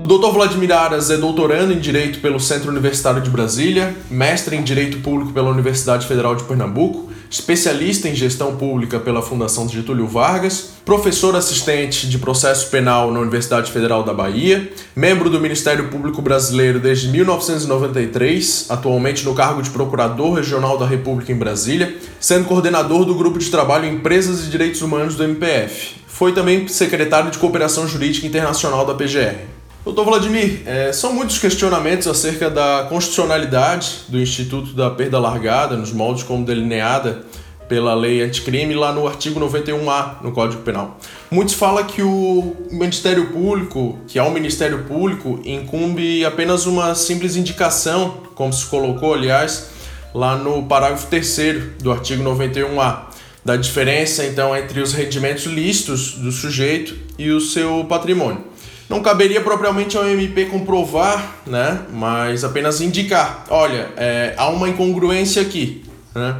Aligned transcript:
Dr. 0.06 0.32
Vladimir 0.32 0.72
Aras 0.72 1.10
é 1.10 1.16
doutorando 1.16 1.72
em 1.72 1.80
Direito 1.80 2.20
pelo 2.20 2.38
Centro 2.38 2.70
Universitário 2.70 3.20
de 3.20 3.28
Brasília, 3.28 3.94
mestre 4.08 4.56
em 4.56 4.62
Direito 4.62 4.98
Público 4.98 5.32
pela 5.32 5.50
Universidade 5.50 6.06
Federal 6.06 6.34
de 6.34 6.44
Pernambuco, 6.44 7.05
especialista 7.36 8.08
em 8.08 8.14
Gestão 8.14 8.56
Pública 8.56 8.98
pela 8.98 9.20
Fundação 9.20 9.68
Getúlio 9.68 10.06
Vargas, 10.06 10.70
professor 10.84 11.36
assistente 11.36 12.08
de 12.08 12.18
Processo 12.18 12.70
Penal 12.70 13.12
na 13.12 13.20
Universidade 13.20 13.70
Federal 13.70 14.02
da 14.02 14.14
Bahia, 14.14 14.70
membro 14.94 15.28
do 15.28 15.38
Ministério 15.38 15.88
Público 15.88 16.22
Brasileiro 16.22 16.80
desde 16.80 17.08
1993, 17.08 18.66
atualmente 18.70 19.24
no 19.24 19.34
cargo 19.34 19.60
de 19.62 19.70
Procurador 19.70 20.34
Regional 20.34 20.78
da 20.78 20.86
República 20.86 21.30
em 21.30 21.36
Brasília, 21.36 21.94
sendo 22.18 22.46
coordenador 22.46 23.04
do 23.04 23.14
Grupo 23.14 23.38
de 23.38 23.50
Trabalho 23.50 23.86
Empresas 23.86 24.46
e 24.46 24.50
Direitos 24.50 24.80
Humanos 24.80 25.14
do 25.14 25.24
MPF. 25.24 25.96
Foi 26.06 26.32
também 26.32 26.66
secretário 26.68 27.30
de 27.30 27.36
Cooperação 27.36 27.86
Jurídica 27.86 28.26
Internacional 28.26 28.86
da 28.86 28.94
PGR. 28.94 29.56
Doutor 29.86 30.04
Vladimir, 30.04 30.62
é, 30.66 30.92
são 30.92 31.12
muitos 31.12 31.38
questionamentos 31.38 32.08
acerca 32.08 32.50
da 32.50 32.86
constitucionalidade 32.88 33.98
do 34.08 34.18
Instituto 34.18 34.72
da 34.72 34.90
Perda 34.90 35.16
Largada, 35.16 35.76
nos 35.76 35.92
moldes 35.92 36.24
como 36.24 36.44
delineada 36.44 37.24
pela 37.68 37.94
lei 37.94 38.20
anticrime, 38.20 38.74
lá 38.74 38.92
no 38.92 39.06
artigo 39.06 39.38
91A 39.38 40.24
no 40.24 40.32
Código 40.32 40.62
Penal. 40.62 40.98
Muitos 41.30 41.54
falam 41.54 41.84
que 41.84 42.02
o 42.02 42.56
Ministério 42.68 43.28
Público, 43.28 43.96
que 44.08 44.18
é 44.18 44.22
o 44.24 44.30
Ministério 44.32 44.82
Público, 44.82 45.40
incumbe 45.44 46.24
apenas 46.24 46.66
uma 46.66 46.92
simples 46.96 47.36
indicação, 47.36 48.22
como 48.34 48.52
se 48.52 48.66
colocou, 48.66 49.14
aliás, 49.14 49.68
lá 50.12 50.36
no 50.36 50.64
parágrafo 50.64 51.06
3 51.06 51.76
do 51.80 51.92
artigo 51.92 52.24
91A, 52.24 53.02
da 53.44 53.54
diferença 53.54 54.26
então 54.26 54.56
entre 54.56 54.80
os 54.80 54.92
rendimentos 54.92 55.44
lícitos 55.44 56.14
do 56.14 56.32
sujeito 56.32 56.96
e 57.16 57.30
o 57.30 57.40
seu 57.40 57.84
patrimônio. 57.84 58.55
Não 58.88 59.00
caberia 59.00 59.40
propriamente 59.40 59.96
ao 59.96 60.06
MP 60.06 60.46
comprovar, 60.46 61.38
né? 61.46 61.82
Mas 61.92 62.44
apenas 62.44 62.80
indicar. 62.80 63.44
Olha, 63.50 63.90
é, 63.96 64.34
há 64.36 64.48
uma 64.48 64.68
incongruência 64.68 65.42
aqui, 65.42 65.84
né? 66.14 66.36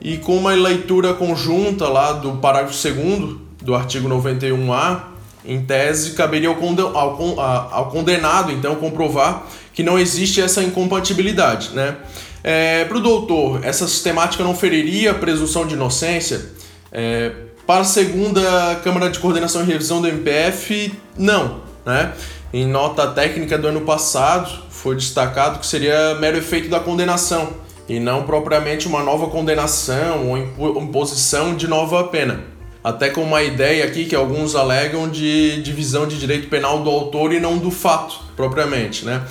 E 0.00 0.18
com 0.18 0.36
uma 0.36 0.52
leitura 0.52 1.14
conjunta 1.14 1.88
lá 1.88 2.12
do 2.12 2.32
parágrafo 2.38 2.76
2 2.76 3.36
do 3.62 3.74
artigo 3.74 4.08
91A, 4.08 5.00
em 5.44 5.64
tese, 5.64 6.12
caberia 6.12 6.48
ao, 6.48 6.96
ao, 6.96 7.40
ao 7.40 7.90
condenado, 7.90 8.50
então, 8.50 8.74
comprovar 8.76 9.46
que 9.72 9.82
não 9.82 9.98
existe 9.98 10.40
essa 10.40 10.62
incompatibilidade, 10.62 11.70
né? 11.70 11.96
É, 12.42 12.84
para 12.84 12.96
o 12.96 13.00
doutor, 13.00 13.60
essa 13.64 13.86
sistemática 13.88 14.42
não 14.42 14.54
feriria 14.54 15.12
a 15.12 15.14
presunção 15.14 15.66
de 15.66 15.74
inocência? 15.74 16.52
É, 16.92 17.32
para 17.66 17.80
a 17.80 17.84
segunda 17.84 18.80
Câmara 18.84 19.10
de 19.10 19.18
Coordenação 19.18 19.62
e 19.62 19.66
Revisão 19.66 20.00
do 20.00 20.06
MPF, 20.06 20.92
não. 21.18 21.65
Né? 21.86 22.12
Em 22.52 22.66
nota 22.66 23.06
técnica 23.06 23.56
do 23.56 23.68
ano 23.68 23.82
passado, 23.82 24.50
foi 24.68 24.96
destacado 24.96 25.60
que 25.60 25.66
seria 25.66 26.16
mero 26.16 26.36
efeito 26.36 26.68
da 26.68 26.80
condenação 26.80 27.64
e 27.88 28.00
não 28.00 28.24
propriamente 28.24 28.88
uma 28.88 29.04
nova 29.04 29.28
condenação 29.28 30.30
ou 30.58 30.82
imposição 30.82 31.54
de 31.54 31.68
nova 31.68 32.02
pena. 32.04 32.40
Até 32.82 33.10
com 33.10 33.22
uma 33.22 33.42
ideia 33.42 33.84
aqui 33.84 34.04
que 34.04 34.14
alguns 34.14 34.54
alegam 34.54 35.08
de 35.08 35.62
divisão 35.62 36.06
de 36.06 36.18
direito 36.18 36.48
penal 36.48 36.82
do 36.82 36.90
autor 36.90 37.32
e 37.32 37.40
não 37.40 37.58
do 37.58 37.70
fato 37.70 38.16
propriamente, 38.36 39.04
né? 39.04 39.24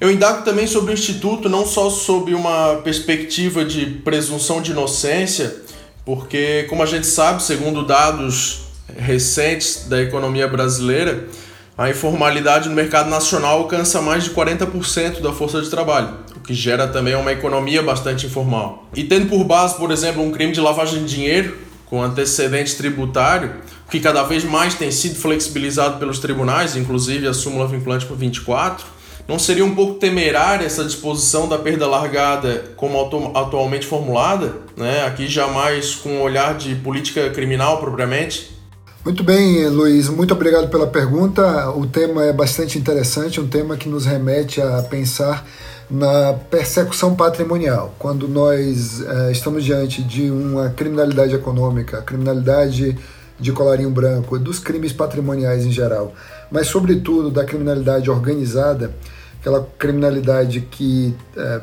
Eu 0.00 0.12
indago 0.12 0.44
também 0.44 0.66
sobre 0.66 0.92
o 0.92 0.94
Instituto, 0.94 1.48
não 1.48 1.66
só 1.66 1.90
sob 1.90 2.32
uma 2.32 2.76
perspectiva 2.84 3.64
de 3.64 3.84
presunção 3.86 4.62
de 4.62 4.70
inocência, 4.70 5.56
porque, 6.04 6.66
como 6.68 6.84
a 6.84 6.86
gente 6.86 7.06
sabe, 7.06 7.42
segundo 7.42 7.84
dados 7.84 8.60
recentes 8.96 9.86
da 9.88 10.00
economia 10.00 10.46
brasileira, 10.46 11.26
a 11.78 11.88
informalidade 11.88 12.68
no 12.68 12.74
mercado 12.74 13.08
nacional 13.08 13.58
alcança 13.58 14.02
mais 14.02 14.24
de 14.24 14.30
40% 14.30 15.20
da 15.20 15.32
força 15.32 15.62
de 15.62 15.70
trabalho, 15.70 16.12
o 16.36 16.40
que 16.40 16.52
gera 16.52 16.88
também 16.88 17.14
uma 17.14 17.30
economia 17.30 17.80
bastante 17.80 18.26
informal. 18.26 18.88
E 18.96 19.04
tendo 19.04 19.28
por 19.28 19.44
base, 19.44 19.76
por 19.76 19.92
exemplo, 19.92 20.20
um 20.20 20.32
crime 20.32 20.50
de 20.50 20.60
lavagem 20.60 21.04
de 21.04 21.14
dinheiro 21.14 21.56
com 21.86 22.02
antecedente 22.02 22.76
tributário, 22.76 23.54
que 23.88 24.00
cada 24.00 24.24
vez 24.24 24.42
mais 24.42 24.74
tem 24.74 24.90
sido 24.90 25.14
flexibilizado 25.14 26.00
pelos 26.00 26.18
tribunais, 26.18 26.74
inclusive 26.74 27.28
a 27.28 27.32
súmula 27.32 27.68
vinculante 27.68 28.04
por 28.06 28.16
24, 28.16 28.84
não 29.28 29.38
seria 29.38 29.64
um 29.64 29.74
pouco 29.74 30.00
temerária 30.00 30.66
essa 30.66 30.84
disposição 30.84 31.48
da 31.48 31.58
perda 31.58 31.86
largada 31.86 32.72
como 32.76 32.98
atualmente 33.34 33.86
formulada, 33.86 34.56
né? 34.76 35.06
aqui 35.06 35.28
jamais 35.28 35.94
com 35.94 36.08
um 36.08 36.22
olhar 36.22 36.56
de 36.56 36.74
política 36.74 37.30
criminal 37.30 37.78
propriamente? 37.78 38.57
Muito 39.04 39.22
bem, 39.22 39.66
Luiz, 39.68 40.08
muito 40.08 40.34
obrigado 40.34 40.68
pela 40.68 40.86
pergunta. 40.86 41.70
O 41.70 41.86
tema 41.86 42.24
é 42.24 42.32
bastante 42.32 42.78
interessante, 42.78 43.40
um 43.40 43.46
tema 43.46 43.76
que 43.76 43.88
nos 43.88 44.04
remete 44.04 44.60
a 44.60 44.82
pensar 44.82 45.46
na 45.88 46.34
persecução 46.50 47.14
patrimonial. 47.14 47.94
Quando 47.96 48.26
nós 48.26 49.00
é, 49.00 49.30
estamos 49.32 49.64
diante 49.64 50.02
de 50.02 50.30
uma 50.30 50.70
criminalidade 50.70 51.32
econômica, 51.32 52.02
criminalidade 52.02 52.98
de 53.38 53.52
colarinho 53.52 53.90
branco, 53.90 54.36
dos 54.36 54.58
crimes 54.58 54.92
patrimoniais 54.92 55.64
em 55.64 55.70
geral, 55.70 56.12
mas 56.50 56.66
sobretudo 56.66 57.30
da 57.30 57.44
criminalidade 57.44 58.10
organizada, 58.10 58.92
aquela 59.40 59.66
criminalidade 59.78 60.62
que 60.62 61.14
é, 61.36 61.60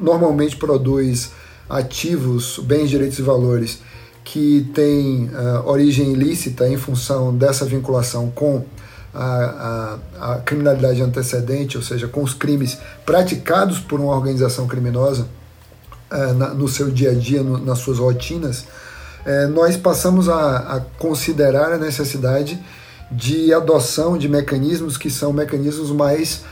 normalmente 0.00 0.56
produz 0.56 1.30
ativos, 1.70 2.58
bens, 2.58 2.90
direitos 2.90 3.20
e 3.20 3.22
valores 3.22 3.78
que 4.26 4.68
tem 4.74 5.26
uh, 5.28 5.68
origem 5.68 6.12
ilícita 6.12 6.68
em 6.68 6.76
função 6.76 7.32
dessa 7.32 7.64
vinculação 7.64 8.28
com 8.28 8.64
a, 9.14 9.98
a, 10.18 10.32
a, 10.32 10.38
criminalidade 10.40 11.00
antecedente, 11.00 11.76
ou 11.76 11.82
seja, 11.82 12.08
com 12.08 12.24
os 12.24 12.34
crimes 12.34 12.76
praticados 13.06 13.78
por 13.78 14.00
uma 14.00 14.12
organização 14.12 14.66
criminosa 14.66 15.28
uh, 16.10 16.34
na, 16.34 16.48
no 16.48 16.66
seu 16.66 16.90
dia 16.90 17.12
a 17.12 17.14
dia, 17.14 17.40
no, 17.40 17.56
nas 17.56 17.78
suas 17.78 17.98
rotinas, 17.98 18.62
uh, 19.24 19.48
nós 19.54 19.76
passamos 19.76 20.28
a, 20.28 20.56
a 20.56 20.80
considerar 20.98 21.72
a 21.72 21.78
necessidade 21.78 22.58
de 23.08 23.54
adoção 23.54 24.18
de 24.18 24.28
mecanismos 24.28 24.96
que 24.96 25.08
são 25.08 25.32
mecanismos 25.32 25.92
mais 25.92 26.42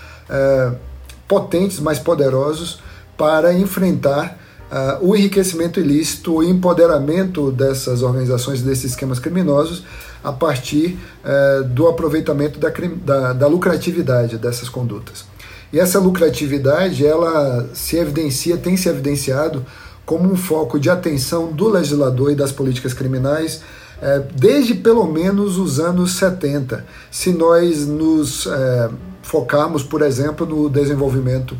potentes, 1.26 1.80
mais 1.80 1.98
poderosos 1.98 2.80
para 3.16 3.52
enfrentar 3.52 4.38
uh, 4.70 5.06
o 5.06 5.16
enriquecimento 5.16 5.80
ilícito, 5.80 6.34
o 6.34 6.42
empoderamento 6.42 7.50
dessas 7.50 8.02
organizações, 8.02 8.62
desses 8.62 8.92
esquemas 8.92 9.18
criminosos, 9.18 9.84
a 10.22 10.32
partir 10.32 10.98
uh, 11.24 11.64
do 11.64 11.86
aproveitamento 11.86 12.58
da, 12.58 12.70
da, 13.04 13.32
da 13.32 13.46
lucratividade 13.46 14.38
dessas 14.38 14.68
condutas. 14.68 15.24
E 15.72 15.80
essa 15.80 15.98
lucratividade, 15.98 17.04
ela 17.04 17.68
se 17.74 17.96
evidencia, 17.96 18.56
tem 18.56 18.76
se 18.76 18.88
evidenciado 18.88 19.64
como 20.06 20.30
um 20.30 20.36
foco 20.36 20.78
de 20.78 20.90
atenção 20.90 21.52
do 21.52 21.68
legislador 21.68 22.30
e 22.30 22.34
das 22.34 22.52
políticas 22.52 22.92
criminais 22.92 23.62
é, 24.00 24.22
desde 24.34 24.74
pelo 24.74 25.06
menos 25.06 25.56
os 25.56 25.80
anos 25.80 26.12
70. 26.16 26.84
Se 27.10 27.32
nós 27.32 27.86
nos 27.86 28.46
é, 28.46 28.90
focarmos, 29.22 29.82
por 29.82 30.02
exemplo, 30.02 30.46
no 30.46 30.68
desenvolvimento 30.68 31.56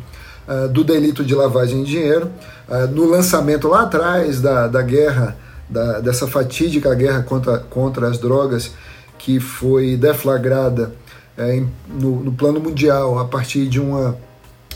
é, 0.47 0.67
do 0.67 0.83
delito 0.83 1.23
de 1.23 1.33
lavagem 1.33 1.83
de 1.83 1.91
dinheiro, 1.91 2.29
ah, 2.69 2.87
no 2.87 3.05
lançamento 3.09 3.67
lá 3.67 3.83
atrás 3.83 4.41
da, 4.41 4.67
da 4.67 4.81
guerra 4.81 5.37
da, 5.69 5.99
dessa 5.99 6.27
fatídica 6.27 6.93
guerra 6.93 7.23
contra, 7.23 7.57
contra 7.57 8.07
as 8.07 8.17
drogas 8.17 8.71
que 9.17 9.39
foi 9.39 9.97
deflagrada 9.97 10.93
é, 11.37 11.63
no, 11.87 12.23
no, 12.23 12.31
plano 12.31 12.59
mundial 12.59 13.17
a 13.19 13.25
partir 13.25 13.67
de 13.67 13.79
uma 13.79 14.15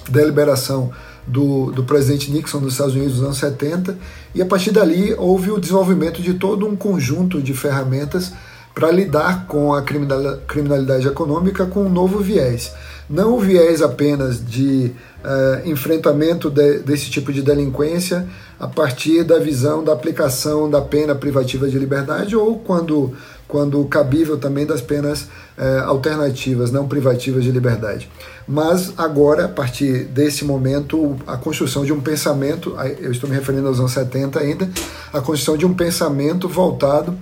deliberação 0.09 0.91
do, 1.25 1.71
do 1.71 1.83
presidente 1.83 2.31
Nixon 2.31 2.59
dos 2.59 2.73
Estados 2.73 2.95
Unidos 2.95 3.17
nos 3.17 3.23
anos 3.23 3.37
70, 3.37 3.97
e 4.33 4.41
a 4.41 4.45
partir 4.45 4.71
dali 4.71 5.13
houve 5.13 5.51
o 5.51 5.59
desenvolvimento 5.59 6.21
de 6.21 6.33
todo 6.33 6.67
um 6.67 6.75
conjunto 6.75 7.41
de 7.41 7.53
ferramentas 7.53 8.33
para 8.73 8.91
lidar 8.91 9.45
com 9.45 9.73
a 9.73 9.83
criminalidade 9.83 11.07
econômica 11.07 11.65
com 11.65 11.85
um 11.85 11.89
novo 11.89 12.19
viés. 12.19 12.73
Não 13.09 13.35
o 13.35 13.39
viés 13.39 13.81
apenas 13.81 14.45
de 14.45 14.91
uh, 15.23 15.67
enfrentamento 15.67 16.49
de, 16.49 16.79
desse 16.79 17.09
tipo 17.09 17.33
de 17.33 17.41
delinquência 17.41 18.27
a 18.59 18.67
partir 18.67 19.23
da 19.23 19.39
visão 19.39 19.83
da 19.83 19.93
aplicação 19.93 20.69
da 20.69 20.81
pena 20.81 21.15
privativa 21.15 21.67
de 21.67 21.79
liberdade 21.79 22.35
ou 22.35 22.59
quando 22.59 23.15
quando 23.49 23.83
cabível 23.85 24.37
também 24.37 24.63
das 24.63 24.79
penas 24.79 25.27
eh, 25.57 25.79
alternativas, 25.83 26.71
não 26.71 26.87
privativas 26.87 27.43
de 27.43 27.49
liberdade. 27.49 28.07
Mas 28.47 28.93
agora, 28.95 29.45
a 29.45 29.47
partir 29.47 30.05
desse 30.05 30.45
momento, 30.45 31.17
a 31.25 31.35
construção 31.35 31.83
de 31.83 31.91
um 31.91 31.99
pensamento, 31.99 32.75
eu 32.99 33.11
estou 33.11 33.27
me 33.27 33.35
referindo 33.35 33.67
aos 33.67 33.79
anos 33.79 33.91
70 33.91 34.39
ainda, 34.39 34.69
a 35.11 35.19
construção 35.19 35.57
de 35.57 35.65
um 35.65 35.73
pensamento 35.73 36.47
voltado 36.47 37.17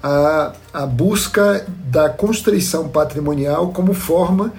à, 0.00 0.52
à 0.72 0.86
busca 0.86 1.66
da 1.90 2.08
constrição 2.08 2.88
patrimonial 2.88 3.72
como 3.72 3.92
forma 3.92 4.52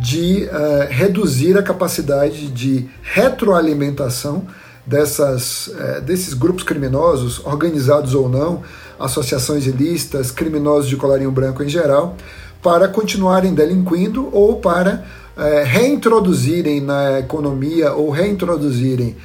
de 0.00 0.44
uh, 0.44 0.88
reduzir 0.90 1.56
a 1.58 1.62
capacidade 1.62 2.48
de 2.48 2.88
retroalimentação 3.02 4.46
dessas, 4.86 5.68
uh, 5.68 6.00
desses 6.02 6.34
grupos 6.34 6.62
criminosos, 6.62 7.44
organizados 7.44 8.14
ou 8.14 8.28
não, 8.28 8.62
associações 8.98 9.66
ilícitas, 9.66 10.30
criminosos 10.30 10.88
de 10.88 10.96
colarinho 10.96 11.30
branco 11.30 11.62
em 11.62 11.68
geral, 11.68 12.16
para 12.62 12.88
continuarem 12.88 13.54
delinquindo 13.54 14.28
ou 14.32 14.56
para 14.56 15.04
uh, 15.36 15.64
reintroduzirem 15.64 16.80
na 16.80 17.18
economia 17.18 17.92
ou 17.92 18.10
reintroduzirem 18.10 19.16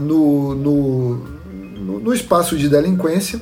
no, 0.00 0.54
no, 0.54 1.14
no 2.00 2.12
espaço 2.12 2.58
de 2.58 2.68
delinquência 2.68 3.40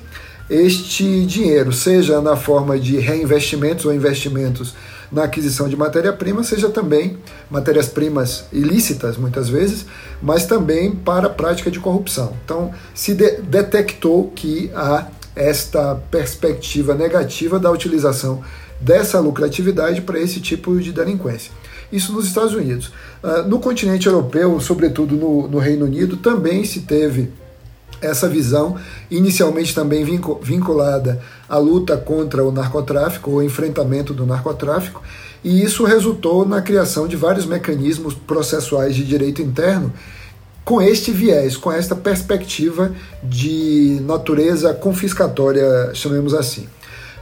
este 0.51 1.25
dinheiro, 1.27 1.73
seja 1.73 2.21
na 2.21 2.37
forma 2.37 2.79
de 2.79 2.99
reinvestimentos 2.99 3.85
ou 3.85 3.95
investimentos 3.95 4.75
na 5.11 5.25
aquisição 5.25 5.69
de 5.69 5.77
matéria-prima, 5.77 6.45
seja 6.45 6.69
também 6.69 7.19
matérias-primas 7.51 8.45
ilícitas, 8.53 9.17
muitas 9.17 9.49
vezes, 9.49 9.87
mas 10.23 10.47
também 10.47 10.93
para 10.93 11.27
a 11.27 11.31
prática 11.31 11.71
de 11.71 11.81
corrupção. 11.81 12.33
Então, 12.45 12.71
se 12.95 13.15
de 13.15 13.39
detectou 13.43 14.31
que 14.35 14.71
há 14.75 15.09
esta 15.35 15.95
perspectiva 16.11 16.95
negativa 16.95 17.59
da 17.59 17.71
utilização 17.71 18.43
dessa 18.81 19.21
lucratividade 19.21 20.01
para 20.03 20.19
esse 20.19 20.41
tipo 20.41 20.79
de 20.81 20.93
delinquência. 20.93 21.53
Isso 21.93 22.13
nos 22.13 22.27
Estados 22.27 22.55
Unidos. 22.55 22.93
Uh, 23.23 23.43
no 23.49 23.59
continente 23.59 24.07
europeu, 24.07 24.61
sobretudo 24.61 25.17
no, 25.17 25.49
no 25.49 25.59
Reino 25.59 25.85
Unido, 25.87 26.17
também 26.17 26.65
se 26.65 26.81
teve 26.81 27.31
essa 28.01 28.29
visão, 28.29 28.77
inicialmente 29.11 29.75
também 29.75 30.05
vinculada 30.43 31.21
à 31.49 31.59
luta 31.59 31.97
contra 31.97 32.45
o 32.45 32.53
narcotráfico, 32.53 33.31
o 33.31 33.43
enfrentamento 33.43 34.15
do 34.15 34.27
narcotráfico, 34.27 35.03
e 35.43 35.63
isso 35.63 35.85
resultou 35.85 36.47
na 36.47 36.61
criação 36.61 37.09
de 37.09 37.17
vários 37.17 37.47
mecanismos 37.47 38.15
processuais 38.15 38.95
de 38.95 39.05
direito 39.05 39.41
interno 39.41 39.93
com 40.65 40.81
este 40.81 41.11
viés, 41.11 41.57
com 41.57 41.73
esta 41.73 41.97
perspectiva 41.97 42.93
de 43.23 44.01
natureza 44.03 44.73
confiscatória, 44.75 45.91
chamemos 45.95 46.35
assim. 46.35 46.69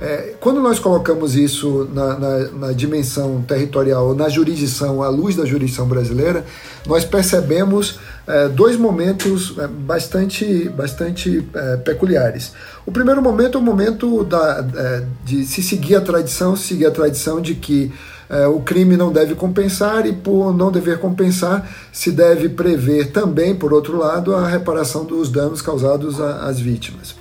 É, 0.00 0.34
quando 0.38 0.60
nós 0.60 0.78
colocamos 0.78 1.34
isso 1.34 1.88
na, 1.92 2.18
na, 2.18 2.38
na, 2.50 2.72
dimensão 2.72 3.42
territorial, 3.42 4.14
na 4.14 4.28
jurisdição, 4.28 5.02
à 5.02 5.08
luz 5.08 5.34
da 5.34 5.44
jurisdição 5.44 5.88
brasileira, 5.88 6.44
nós 6.86 7.04
percebemos 7.04 7.98
é, 8.28 8.46
dois 8.48 8.76
momentos 8.76 9.54
é, 9.58 9.66
bastante, 9.66 10.68
bastante 10.68 11.42
é, 11.54 11.76
peculiares. 11.78 12.52
O 12.84 12.92
primeiro 12.92 13.22
momento 13.22 13.56
é 13.56 13.60
o 13.60 13.64
momento 13.64 14.22
da, 14.22 14.66
é, 14.76 15.04
de 15.24 15.44
se 15.46 15.62
seguir 15.62 15.96
a 15.96 16.00
tradição, 16.02 16.54
seguir 16.54 16.86
a 16.86 16.90
tradição 16.90 17.40
de 17.40 17.54
que 17.54 17.90
é, 18.28 18.46
o 18.46 18.60
crime 18.60 18.98
não 18.98 19.10
deve 19.10 19.34
compensar 19.34 20.06
e, 20.06 20.12
por 20.12 20.54
não 20.54 20.70
dever 20.70 20.98
compensar, 20.98 21.66
se 21.90 22.10
deve 22.10 22.50
prever 22.50 23.10
também, 23.12 23.54
por 23.54 23.72
outro 23.72 23.96
lado, 23.96 24.34
a 24.34 24.46
reparação 24.46 25.06
dos 25.06 25.30
danos 25.30 25.62
causados 25.62 26.20
às 26.20 26.60
vítimas. 26.60 27.16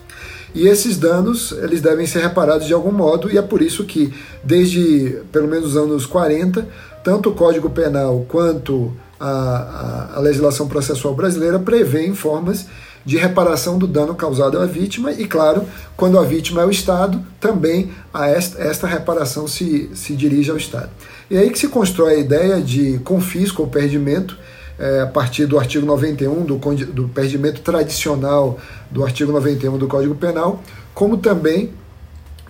E 0.54 0.68
esses 0.68 0.98
danos 0.98 1.54
eles 1.54 1.82
devem 1.82 2.06
ser 2.06 2.20
reparados 2.20 2.68
de 2.68 2.74
algum 2.74 2.92
modo, 2.92 3.32
e 3.32 3.38
é 3.38 3.42
por 3.42 3.62
isso 3.62 3.86
que, 3.86 4.14
desde 4.44 5.22
pelo 5.32 5.48
menos 5.48 5.70
os 5.70 5.78
anos 5.78 6.06
40, 6.06 6.68
tanto 7.08 7.30
o 7.30 7.34
Código 7.34 7.70
Penal 7.70 8.26
quanto 8.28 8.92
a, 9.18 9.30
a, 9.30 10.18
a 10.18 10.20
legislação 10.20 10.68
processual 10.68 11.16
brasileira 11.16 11.58
prevêem 11.58 12.14
formas 12.14 12.66
de 13.06 13.16
reparação 13.16 13.78
do 13.78 13.88
dano 13.88 14.14
causado 14.14 14.60
à 14.60 14.66
vítima, 14.66 15.14
e 15.14 15.26
claro, 15.26 15.64
quando 15.96 16.20
a 16.20 16.24
vítima 16.24 16.64
é 16.64 16.66
o 16.66 16.70
Estado, 16.70 17.26
também 17.40 17.92
a 18.14 18.28
esta, 18.28 18.62
esta 18.62 18.86
reparação 18.86 19.48
se, 19.48 19.90
se 19.94 20.18
dirige 20.18 20.52
ao 20.52 20.58
Estado. 20.58 20.90
E 21.32 21.38
aí 21.38 21.50
que 21.50 21.58
se 21.58 21.70
constrói 21.70 22.16
a 22.16 22.20
ideia 22.20 22.62
de 22.62 23.00
confisco 23.06 23.62
ou 23.62 23.70
perdimento 23.70 24.38
é, 24.78 25.00
a 25.00 25.08
partir 25.08 25.46
do 25.46 25.58
artigo 25.58 25.86
91, 25.86 26.44
do, 26.44 26.58
do 26.58 27.08
perdimento 27.08 27.62
tradicional 27.62 28.60
do 28.92 29.06
artigo 29.06 29.32
91 29.32 29.78
do 29.78 29.88
Código 29.88 30.14
Penal, 30.14 30.62
como 30.94 31.16
também 31.16 31.72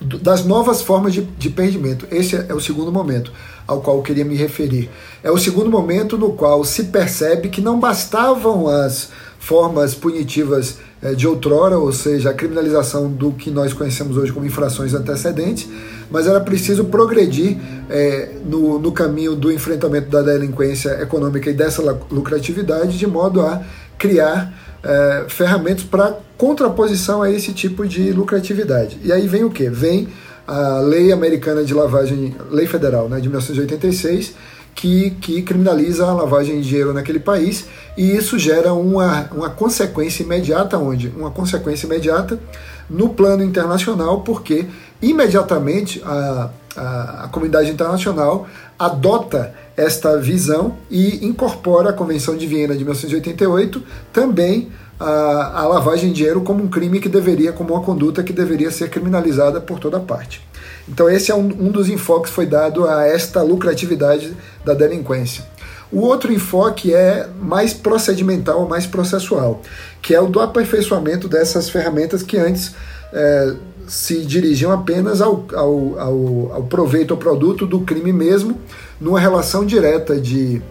das 0.02 0.46
novas 0.46 0.82
formas 0.82 1.14
de, 1.14 1.22
de 1.22 1.50
perdimento. 1.50 2.08
Esse 2.12 2.36
é 2.36 2.54
o 2.54 2.60
segundo 2.60 2.92
momento 2.92 3.32
ao 3.68 3.82
qual 3.82 3.98
eu 3.98 4.04
queria 4.04 4.24
me 4.24 4.36
referir. 4.36 4.90
É 5.24 5.30
o 5.30 5.38
segundo 5.38 5.70
momento 5.70 6.18
no 6.18 6.34
qual 6.34 6.64
se 6.64 6.86
percebe 6.86 7.50
que 7.50 7.62
não 7.62 7.80
bastavam 7.80 8.68
as 8.68 9.10
formas 9.40 9.94
punitivas 9.94 10.78
é, 11.02 11.14
de 11.14 11.28
outrora, 11.28 11.78
ou 11.78 11.92
seja, 11.94 12.32
a 12.32 12.34
criminalização 12.34 13.10
do 13.10 13.32
que 13.32 13.52
nós 13.52 13.74
conhecemos 13.74 14.18
hoje 14.18 14.32
como 14.32 14.46
infrações 14.46 14.94
antecedentes, 14.94 15.68
mas 16.10 16.28
era 16.28 16.40
preciso 16.40 16.86
progredir 16.86 17.58
é, 17.90 18.32
no, 18.46 18.80
no 18.80 18.92
caminho 18.92 19.36
do 19.36 19.52
enfrentamento 19.52 20.10
da 20.10 20.22
delinquência 20.22 21.02
econômica 21.02 21.50
e 21.50 21.54
dessa 21.54 21.82
lucratividade, 22.10 22.98
de 22.98 23.06
modo 23.06 23.42
a 23.42 23.62
criar 23.98 24.54
é, 24.84 25.26
ferramentas 25.28 25.84
para 25.84 26.18
contraposição 26.38 27.22
a 27.22 27.32
esse 27.32 27.54
tipo 27.54 27.88
de 27.88 28.12
lucratividade. 28.12 29.00
E 29.04 29.12
aí 29.12 29.28
vem 29.28 29.44
o 29.44 29.50
que? 29.50 29.70
Vem 29.70 30.08
a 30.48 30.80
lei 30.80 31.12
americana 31.12 31.64
de 31.64 31.74
lavagem, 31.74 32.36
lei 32.50 32.66
federal 32.68 33.10
né, 33.10 33.20
de 33.20 33.28
1986, 33.28 34.34
que, 34.74 35.10
que 35.20 35.42
criminaliza 35.42 36.06
a 36.06 36.14
lavagem 36.14 36.62
de 36.62 36.68
dinheiro 36.68 36.94
naquele 36.94 37.20
país, 37.20 37.66
e 37.98 38.16
isso 38.16 38.38
gera 38.38 38.74
uma, 38.74 39.28
uma 39.34 39.50
consequência 39.50 40.22
imediata 40.24 40.78
onde? 40.78 41.08
Uma 41.18 41.32
consequência 41.32 41.88
imediata 41.88 42.40
no 42.88 43.10
plano 43.10 43.44
internacional, 43.44 44.22
porque 44.22 44.66
imediatamente 45.02 46.02
a, 46.06 46.50
a, 46.76 47.24
a 47.24 47.28
comunidade 47.30 47.72
internacional 47.72 48.48
adota 48.78 49.54
esta 49.78 50.18
visão 50.18 50.76
e 50.90 51.24
incorpora 51.24 51.92
a 51.92 51.94
Convenção 51.94 52.36
de 52.36 52.48
Viena 52.48 52.74
de 52.74 52.80
1988 52.80 53.84
também 54.12 54.70
a, 55.00 55.62
a, 55.62 55.68
lavagem 55.68 56.10
de 56.10 56.16
dinheiro 56.16 56.42
como 56.42 56.64
um 56.64 56.68
crime 56.68 57.00
que 57.00 57.08
deveria, 57.08 57.54
como 57.54 57.76
uma 57.76 57.84
conduta 57.84 58.24
que 58.24 58.34
deveria 58.34 58.72
ser 58.72 58.90
criminalizada 58.90 59.62
por 59.62 59.80
toda 59.80 60.00
parte. 60.00 60.42
Então 60.90 61.08
esse 61.08 61.32
é 61.32 61.36
um, 61.36 61.46
um 61.46 61.72
dos 61.72 61.88
enfoques 61.88 62.32
que 62.32 62.36
foi 62.36 62.48
dado 62.48 62.88
a 62.88 63.06
esta 63.06 63.44
lucratividade 63.44 64.36
da 64.66 64.74
delinquência. 64.74 65.46
O 65.92 66.02
outro 66.02 66.34
enfoque 66.34 66.94
é 66.94 67.30
mais 67.40 67.74
procedimental, 67.74 68.68
mais 68.68 68.88
processual, 68.88 69.62
que 70.02 70.14
é 70.16 70.20
o 70.20 70.28
do 70.28 70.40
aperfeiçoamento 70.40 71.28
dessas 71.28 71.70
ferramentas 71.70 72.24
que 72.24 72.36
antes 72.36 72.74
é, 73.14 73.54
se 73.88 74.26
dirigiam 74.26 74.72
apenas 74.72 75.22
ao, 75.22 75.46
ao, 75.54 76.00
ao, 76.00 76.52
ao 76.56 76.64
proveito 76.64 77.12
ou 77.12 77.18
produto 77.18 77.66
do 77.66 77.82
crime 77.82 78.12
mesmo, 78.12 78.60
numa 79.00 79.20
relação 79.20 79.66
direta 79.66 80.20
de, 80.20 80.62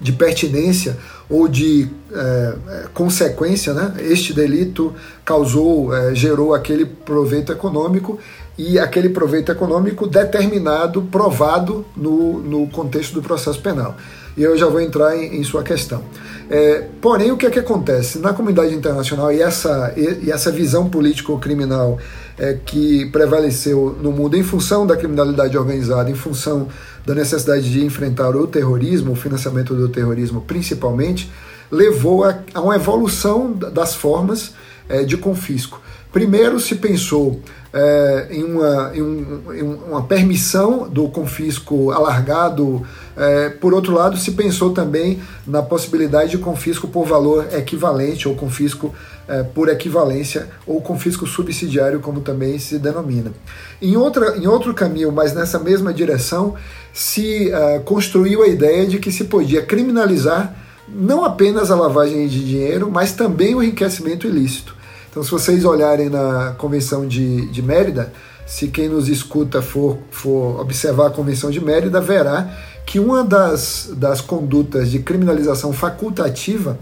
de 0.00 0.12
pertinência 0.12 0.96
ou 1.28 1.48
de 1.48 1.88
é, 2.12 2.54
é, 2.68 2.84
consequência, 2.92 3.72
né? 3.72 3.94
este 4.00 4.34
delito 4.34 4.92
causou, 5.24 5.94
é, 5.94 6.14
gerou 6.14 6.54
aquele 6.54 6.84
proveito 6.84 7.50
econômico 7.50 8.18
e 8.58 8.78
aquele 8.78 9.08
proveito 9.08 9.50
econômico 9.50 10.06
determinado, 10.06 11.02
provado 11.02 11.86
no, 11.96 12.38
no 12.38 12.66
contexto 12.68 13.14
do 13.14 13.22
processo 13.22 13.60
penal. 13.62 13.96
E 14.36 14.42
eu 14.42 14.56
já 14.56 14.66
vou 14.66 14.80
entrar 14.80 15.16
em, 15.16 15.40
em 15.40 15.44
sua 15.44 15.62
questão. 15.62 16.02
É, 16.50 16.84
porém, 17.00 17.30
o 17.32 17.36
que 17.36 17.46
é 17.46 17.50
que 17.50 17.58
acontece? 17.58 18.18
Na 18.18 18.34
comunidade 18.34 18.74
internacional, 18.74 19.32
e 19.32 19.40
essa, 19.40 19.94
e, 19.96 20.26
e 20.26 20.30
essa 20.30 20.50
visão 20.50 20.88
político-criminal 20.88 21.98
é, 22.38 22.58
que 22.64 23.06
prevaleceu 23.06 23.96
no 24.02 24.12
mundo 24.12 24.36
em 24.36 24.42
função 24.42 24.86
da 24.86 24.96
criminalidade 24.96 25.56
organizada, 25.56 26.10
em 26.10 26.14
função 26.14 26.68
da 27.04 27.14
necessidade 27.14 27.70
de 27.70 27.84
enfrentar 27.84 28.36
o 28.36 28.46
terrorismo, 28.46 29.12
o 29.12 29.16
financiamento 29.16 29.74
do 29.74 29.88
terrorismo 29.88 30.40
principalmente, 30.42 31.30
levou 31.70 32.24
a, 32.24 32.38
a 32.54 32.60
uma 32.60 32.76
evolução 32.76 33.52
das 33.52 33.94
formas 33.94 34.52
é, 34.88 35.02
de 35.02 35.16
confisco. 35.16 35.80
Primeiro 36.12 36.60
se 36.60 36.74
pensou 36.74 37.40
é, 37.72 38.26
em, 38.30 38.44
uma, 38.44 38.92
em, 38.94 39.00
um, 39.00 39.52
em, 39.54 39.62
uma 39.62 40.02
permissão 40.02 40.86
do 40.88 41.08
confisco 41.08 41.90
alargado. 41.90 42.86
É, 43.16 43.48
por 43.48 43.72
outro 43.72 43.94
lado, 43.94 44.18
se 44.18 44.32
pensou 44.32 44.72
também 44.72 45.20
na 45.46 45.62
possibilidade 45.62 46.32
de 46.32 46.38
confisco 46.38 46.86
por 46.86 47.06
valor 47.06 47.46
equivalente, 47.54 48.28
ou 48.28 48.34
confisco 48.34 48.94
é, 49.26 49.42
por 49.42 49.70
equivalência, 49.70 50.48
ou 50.66 50.82
confisco 50.82 51.26
subsidiário, 51.26 52.00
como 52.00 52.20
também 52.20 52.58
se 52.58 52.78
denomina. 52.78 53.32
Em, 53.80 53.96
outra, 53.96 54.36
em 54.36 54.46
outro 54.46 54.74
caminho, 54.74 55.10
mas 55.10 55.32
nessa 55.32 55.58
mesma 55.58 55.94
direção, 55.94 56.54
se 56.92 57.50
é, 57.50 57.78
construiu 57.80 58.42
a 58.42 58.48
ideia 58.48 58.86
de 58.86 58.98
que 58.98 59.10
se 59.10 59.24
podia 59.24 59.62
criminalizar 59.62 60.54
não 60.88 61.24
apenas 61.24 61.70
a 61.70 61.76
lavagem 61.76 62.26
de 62.28 62.44
dinheiro, 62.44 62.90
mas 62.90 63.12
também 63.12 63.54
o 63.54 63.62
enriquecimento 63.62 64.26
ilícito. 64.26 64.76
Então, 65.10 65.22
se 65.22 65.30
vocês 65.30 65.64
olharem 65.64 66.08
na 66.08 66.54
Convenção 66.58 67.06
de, 67.06 67.46
de 67.46 67.62
Mérida, 67.62 68.12
se 68.46 68.68
quem 68.68 68.88
nos 68.88 69.08
escuta 69.08 69.62
for, 69.62 69.98
for 70.10 70.60
observar 70.60 71.06
a 71.06 71.10
Convenção 71.10 71.50
de 71.50 71.62
Mérida, 71.62 72.00
verá 72.00 72.50
que 72.84 72.98
uma 72.98 73.22
das, 73.22 73.90
das 73.96 74.20
condutas 74.20 74.90
de 74.90 74.98
criminalização 74.98 75.72
facultativa 75.72 76.78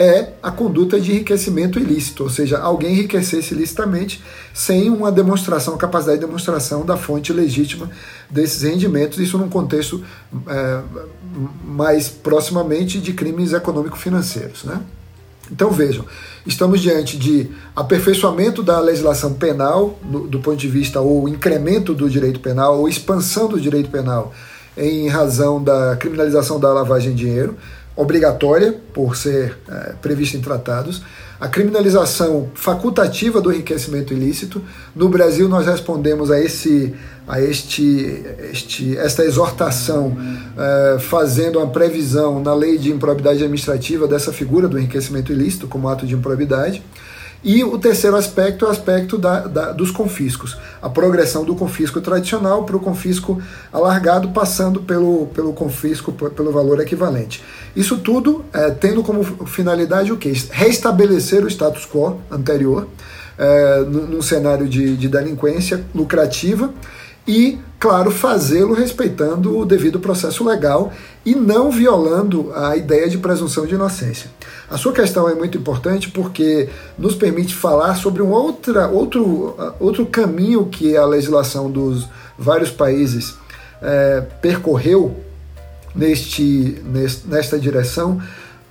é 0.00 0.32
a 0.42 0.50
conduta 0.50 0.98
de 0.98 1.12
enriquecimento 1.12 1.78
ilícito, 1.78 2.22
ou 2.22 2.30
seja, 2.30 2.58
alguém 2.58 2.94
enriquecer-se 2.94 3.52
ilicitamente 3.52 4.24
sem 4.54 4.88
uma 4.88 5.12
demonstração, 5.12 5.76
capacidade 5.76 6.18
de 6.18 6.24
demonstração 6.24 6.86
da 6.86 6.96
fonte 6.96 7.34
legítima 7.34 7.90
desses 8.30 8.62
rendimentos, 8.62 9.18
isso 9.18 9.36
num 9.36 9.50
contexto 9.50 10.02
é, 10.48 10.80
mais 11.62 12.08
proximamente 12.08 12.98
de 12.98 13.12
crimes 13.12 13.52
econômico-financeiros. 13.52 14.64
Né? 14.64 14.80
Então 15.52 15.70
vejam, 15.70 16.06
estamos 16.46 16.80
diante 16.80 17.18
de 17.18 17.50
aperfeiçoamento 17.76 18.62
da 18.62 18.80
legislação 18.80 19.34
penal, 19.34 19.98
no, 20.02 20.26
do 20.26 20.38
ponto 20.38 20.56
de 20.56 20.68
vista 20.68 20.98
ou 21.02 21.28
incremento 21.28 21.92
do 21.92 22.08
direito 22.08 22.40
penal, 22.40 22.78
ou 22.78 22.88
expansão 22.88 23.48
do 23.48 23.60
direito 23.60 23.90
penal 23.90 24.32
em 24.78 25.08
razão 25.08 25.62
da 25.62 25.94
criminalização 25.96 26.58
da 26.58 26.72
lavagem 26.72 27.12
de 27.12 27.24
dinheiro, 27.26 27.56
obrigatória 28.00 28.74
por 28.94 29.16
ser 29.16 29.58
é, 29.68 29.92
prevista 30.00 30.36
em 30.36 30.40
tratados, 30.40 31.02
a 31.40 31.48
criminalização 31.48 32.50
facultativa 32.54 33.40
do 33.40 33.52
enriquecimento 33.52 34.12
ilícito. 34.12 34.62
No 34.94 35.08
Brasil, 35.08 35.48
nós 35.48 35.66
respondemos 35.66 36.30
a, 36.30 36.38
esse, 36.40 36.94
a 37.26 37.40
este, 37.40 38.22
este, 38.52 38.96
esta 38.96 39.24
exortação, 39.24 40.16
é, 40.56 40.98
fazendo 40.98 41.58
uma 41.58 41.68
previsão 41.68 42.42
na 42.42 42.54
lei 42.54 42.78
de 42.78 42.90
improbidade 42.90 43.42
administrativa 43.42 44.06
dessa 44.06 44.32
figura 44.32 44.68
do 44.68 44.78
enriquecimento 44.78 45.32
ilícito 45.32 45.66
como 45.66 45.88
ato 45.88 46.06
de 46.06 46.14
improbidade. 46.14 46.82
E 47.42 47.64
o 47.64 47.78
terceiro 47.78 48.16
aspecto 48.16 48.66
é 48.66 48.68
o 48.68 48.70
aspecto 48.70 49.16
da, 49.16 49.40
da, 49.46 49.72
dos 49.72 49.90
confiscos, 49.90 50.58
a 50.82 50.90
progressão 50.90 51.42
do 51.42 51.54
confisco 51.54 52.00
tradicional 52.00 52.64
para 52.64 52.76
o 52.76 52.80
confisco 52.80 53.40
alargado, 53.72 54.28
passando 54.28 54.80
pelo, 54.82 55.26
pelo 55.28 55.52
confisco 55.54 56.12
pelo 56.12 56.52
valor 56.52 56.80
equivalente. 56.80 57.42
Isso 57.74 57.96
tudo 57.98 58.44
é, 58.52 58.70
tendo 58.70 59.02
como 59.02 59.24
finalidade 59.46 60.12
o 60.12 60.18
quê? 60.18 60.32
Restabelecer 60.50 61.42
o 61.42 61.48
status 61.48 61.86
quo 61.86 62.20
anterior, 62.30 62.86
é, 63.38 63.80
num, 63.86 64.20
cenário 64.20 64.68
de, 64.68 64.94
de 64.98 65.08
delinquência 65.08 65.82
lucrativa 65.94 66.70
e, 67.30 67.60
claro, 67.78 68.10
fazê-lo 68.10 68.74
respeitando 68.74 69.56
o 69.56 69.64
devido 69.64 70.00
processo 70.00 70.42
legal 70.42 70.92
e 71.24 71.32
não 71.32 71.70
violando 71.70 72.52
a 72.56 72.76
ideia 72.76 73.08
de 73.08 73.18
presunção 73.18 73.64
de 73.64 73.74
inocência. 73.76 74.28
A 74.68 74.76
sua 74.76 74.92
questão 74.92 75.28
é 75.28 75.34
muito 75.36 75.56
importante 75.56 76.10
porque 76.10 76.68
nos 76.98 77.14
permite 77.14 77.54
falar 77.54 77.94
sobre 77.94 78.20
um 78.20 78.32
outra, 78.32 78.88
outro, 78.88 79.54
outro 79.78 80.06
caminho 80.06 80.66
que 80.66 80.96
a 80.96 81.06
legislação 81.06 81.70
dos 81.70 82.08
vários 82.36 82.72
países 82.72 83.36
é, 83.80 84.22
percorreu 84.42 85.14
neste, 85.94 86.82
nesta 87.26 87.60
direção 87.60 88.20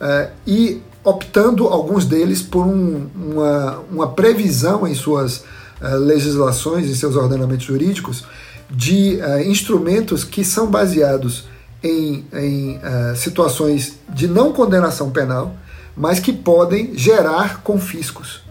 é, 0.01 0.31
e 0.45 0.81
optando 1.01 1.65
alguns 1.65 2.03
deles 2.03 2.41
por 2.41 2.65
um, 2.65 3.07
uma, 3.15 3.79
uma 3.89 4.07
previsão 4.09 4.85
em 4.85 4.93
suas 4.93 5.45
é, 5.81 5.95
legislações, 5.95 6.89
em 6.89 6.93
seus 6.93 7.15
ordenamentos 7.15 7.65
jurídicos, 7.65 8.25
de 8.69 9.19
uh, 9.21 9.41
instrumentos 9.41 10.23
que 10.23 10.43
são 10.43 10.67
baseados 10.67 11.45
em, 11.83 12.25
em 12.33 12.77
uh, 12.77 13.15
situações 13.15 13.97
de 14.09 14.27
não 14.27 14.51
condenação 14.51 15.09
penal, 15.09 15.55
mas 15.95 16.19
que 16.19 16.31
podem 16.31 16.95
gerar 16.97 17.61
confiscos. 17.61 18.41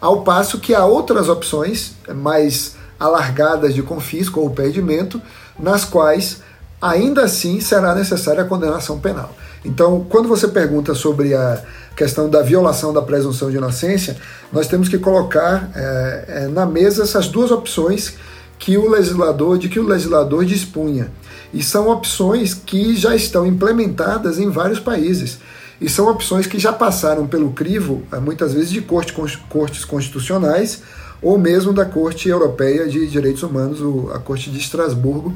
Ao 0.00 0.22
passo 0.22 0.60
que 0.60 0.74
há 0.74 0.84
outras 0.84 1.28
opções 1.28 1.94
mais 2.14 2.76
alargadas 2.98 3.74
de 3.74 3.82
confisco 3.82 4.40
ou 4.40 4.50
perdimento, 4.50 5.20
nas 5.58 5.84
quais 5.84 6.42
ainda 6.80 7.24
assim 7.24 7.60
será 7.60 7.94
necessária 7.94 8.42
a 8.42 8.46
condenação 8.46 8.98
penal. 8.98 9.34
Então, 9.64 10.06
quando 10.08 10.28
você 10.28 10.46
pergunta 10.48 10.94
sobre 10.94 11.34
a 11.34 11.60
questão 11.96 12.28
da 12.28 12.42
violação 12.42 12.92
da 12.92 13.02
presunção 13.02 13.50
de 13.50 13.56
inocência, 13.56 14.16
nós 14.52 14.68
temos 14.68 14.88
que 14.88 14.98
colocar 14.98 15.70
é, 15.74 16.24
é, 16.28 16.46
na 16.46 16.66
mesa 16.66 17.02
essas 17.02 17.26
duas 17.26 17.50
opções 17.50 18.14
que 18.58 18.76
o 18.76 18.88
legislador, 18.88 19.58
de 19.58 19.68
que 19.68 19.78
o 19.78 19.86
legislador 19.86 20.44
dispunha. 20.44 21.10
E 21.52 21.62
são 21.62 21.88
opções 21.88 22.54
que 22.54 22.96
já 22.96 23.14
estão 23.14 23.46
implementadas 23.46 24.38
em 24.38 24.50
vários 24.50 24.80
países. 24.80 25.38
E 25.80 25.88
são 25.88 26.08
opções 26.08 26.46
que 26.46 26.58
já 26.58 26.72
passaram 26.72 27.26
pelo 27.26 27.52
crivo, 27.52 28.02
eh, 28.12 28.18
muitas 28.18 28.54
vezes, 28.54 28.70
de 28.70 28.80
corte, 28.80 29.12
cortes 29.48 29.84
constitucionais 29.84 30.82
ou 31.22 31.38
mesmo 31.38 31.72
da 31.72 31.84
Corte 31.84 32.28
Europeia 32.28 32.86
de 32.86 33.06
Direitos 33.06 33.42
Humanos, 33.42 33.80
a 34.14 34.18
Corte 34.18 34.50
de 34.50 34.58
Estrasburgo, 34.58 35.34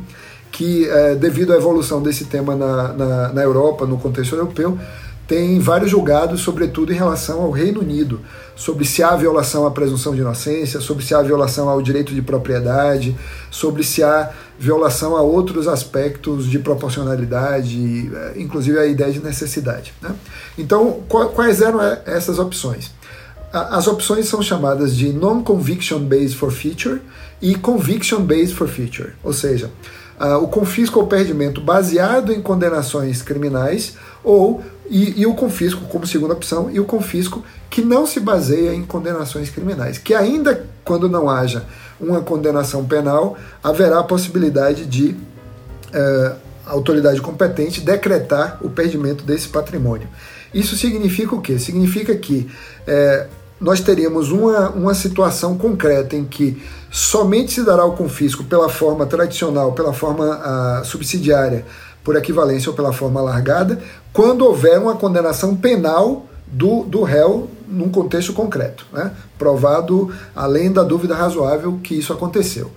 que, 0.52 0.88
é, 0.88 1.14
devido 1.14 1.52
à 1.52 1.56
evolução 1.56 2.02
desse 2.02 2.26
tema 2.26 2.54
na, 2.54 2.92
na, 2.92 3.32
na 3.32 3.42
Europa, 3.42 3.86
no 3.86 3.98
contexto 3.98 4.34
europeu, 4.34 4.78
tem 5.26 5.60
vários 5.60 5.90
julgados, 5.90 6.40
sobretudo 6.40 6.92
em 6.92 6.96
relação 6.96 7.40
ao 7.40 7.50
Reino 7.50 7.80
Unido, 7.80 8.20
sobre 8.60 8.84
se 8.84 9.02
há 9.02 9.16
violação 9.16 9.66
à 9.66 9.70
presunção 9.70 10.14
de 10.14 10.20
inocência, 10.20 10.82
sobre 10.82 11.02
se 11.02 11.14
há 11.14 11.22
violação 11.22 11.66
ao 11.66 11.80
direito 11.80 12.12
de 12.12 12.20
propriedade, 12.20 13.16
sobre 13.50 13.82
se 13.82 14.02
há 14.02 14.30
violação 14.58 15.16
a 15.16 15.22
outros 15.22 15.66
aspectos 15.66 16.44
de 16.44 16.58
proporcionalidade, 16.58 18.10
eh, 18.14 18.34
inclusive 18.36 18.78
a 18.78 18.84
ideia 18.84 19.10
de 19.10 19.24
necessidade. 19.24 19.94
Né? 20.02 20.14
Então, 20.58 21.00
quais 21.08 21.62
eram 21.62 21.80
eh, 21.80 22.02
essas 22.04 22.38
opções? 22.38 22.90
As 23.50 23.88
opções 23.88 24.28
são 24.28 24.42
chamadas 24.42 24.94
de 24.94 25.10
Non-Conviction 25.10 26.00
Based 26.00 26.36
for 26.36 26.52
Future 26.52 27.00
e 27.40 27.54
Conviction 27.54 28.20
Based 28.20 28.54
for 28.54 28.68
Future, 28.68 29.14
ou 29.24 29.32
seja, 29.32 29.70
o 30.40 30.46
confisco 30.48 31.00
ou 31.00 31.06
perdimento 31.06 31.60
baseado 31.62 32.30
em 32.30 32.42
condenações 32.42 33.22
criminais 33.22 33.96
ou 34.22 34.62
e, 34.90 35.20
e, 35.20 35.26
o 35.26 35.34
confisco 35.34 35.84
como 35.86 36.04
segunda 36.04 36.34
opção, 36.34 36.68
e 36.68 36.80
o 36.80 36.84
confisco 36.84 37.44
que 37.70 37.80
não 37.80 38.06
se 38.06 38.18
baseia 38.18 38.74
em 38.74 38.84
condenações 38.84 39.48
criminais, 39.48 39.98
que 39.98 40.12
ainda 40.12 40.66
quando 40.84 41.08
não 41.08 41.30
haja 41.30 41.64
uma 42.00 42.20
condenação 42.20 42.84
penal, 42.84 43.38
haverá 43.62 44.00
a 44.00 44.02
possibilidade 44.02 44.84
de 44.86 45.10
uh, 45.10 46.36
a 46.66 46.72
autoridade 46.72 47.20
competente 47.20 47.80
decretar 47.80 48.58
o 48.60 48.70
perdimento 48.70 49.24
desse 49.24 49.48
patrimônio. 49.48 50.08
Isso 50.52 50.76
significa 50.76 51.34
o 51.34 51.40
quê? 51.40 51.58
Significa 51.58 52.14
que 52.16 52.50
uh, 52.88 53.28
nós 53.60 53.80
teríamos 53.80 54.32
uma, 54.32 54.70
uma 54.70 54.94
situação 54.94 55.56
concreta 55.56 56.16
em 56.16 56.24
que 56.24 56.60
somente 56.90 57.52
se 57.52 57.62
dará 57.62 57.84
o 57.84 57.92
confisco 57.92 58.42
pela 58.42 58.68
forma 58.68 59.06
tradicional, 59.06 59.72
pela 59.72 59.92
forma 59.92 60.80
uh, 60.80 60.84
subsidiária, 60.84 61.64
por 62.02 62.16
equivalência 62.16 62.70
ou 62.70 62.76
pela 62.76 62.92
forma 62.92 63.20
alargada, 63.20 63.80
quando 64.12 64.44
houver 64.44 64.78
uma 64.78 64.96
condenação 64.96 65.54
penal 65.54 66.26
do, 66.46 66.84
do 66.84 67.02
réu 67.02 67.48
num 67.68 67.88
contexto 67.88 68.32
concreto, 68.32 68.86
né? 68.92 69.12
provado 69.38 70.12
além 70.34 70.72
da 70.72 70.82
dúvida 70.82 71.14
razoável 71.14 71.78
que 71.82 71.94
isso 71.94 72.12
aconteceu. 72.12 72.70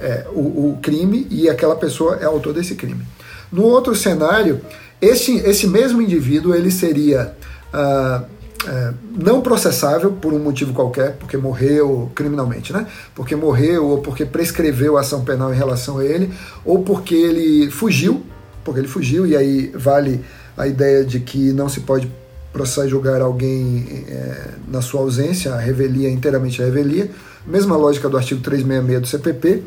É, 0.00 0.26
o, 0.32 0.70
o, 0.70 0.78
crime 0.80 1.26
e 1.30 1.48
aquela 1.48 1.76
pessoa 1.76 2.16
é 2.16 2.24
autor 2.24 2.54
desse 2.54 2.74
crime. 2.74 3.06
No 3.52 3.64
outro 3.64 3.94
cenário, 3.94 4.60
esse, 5.00 5.36
esse 5.38 5.66
mesmo 5.66 6.00
indivíduo 6.00 6.54
ele 6.54 6.70
seria 6.70 7.34
ah, 7.72 8.22
é, 8.66 8.92
não 9.18 9.40
processável 9.40 10.12
por 10.12 10.34
um 10.34 10.38
motivo 10.38 10.72
qualquer, 10.72 11.16
porque 11.16 11.36
morreu 11.36 12.10
criminalmente, 12.14 12.72
né? 12.72 12.86
Porque 13.14 13.34
morreu 13.34 13.86
ou 13.86 13.98
porque 13.98 14.26
prescreveu 14.26 14.98
ação 14.98 15.24
penal 15.24 15.52
em 15.52 15.56
relação 15.56 15.98
a 15.98 16.04
ele, 16.04 16.30
ou 16.64 16.82
porque 16.82 17.14
ele 17.14 17.70
fugiu 17.70 18.22
porque 18.64 18.80
ele 18.80 18.88
fugiu, 18.88 19.26
e 19.26 19.36
aí 19.36 19.72
vale 19.74 20.24
a 20.56 20.66
ideia 20.66 21.04
de 21.04 21.20
que 21.20 21.52
não 21.52 21.68
se 21.68 21.80
pode 21.80 22.10
processar 22.52 22.86
e 22.86 22.88
julgar 22.88 23.20
alguém 23.20 24.04
é, 24.08 24.54
na 24.68 24.82
sua 24.82 25.00
ausência, 25.00 25.54
a 25.54 25.58
revelia 25.58 26.10
inteiramente 26.10 26.60
a 26.60 26.64
revelia, 26.64 27.10
mesma 27.46 27.76
lógica 27.76 28.08
do 28.08 28.16
artigo 28.16 28.40
366 28.40 29.00
do 29.00 29.06
CPP. 29.06 29.62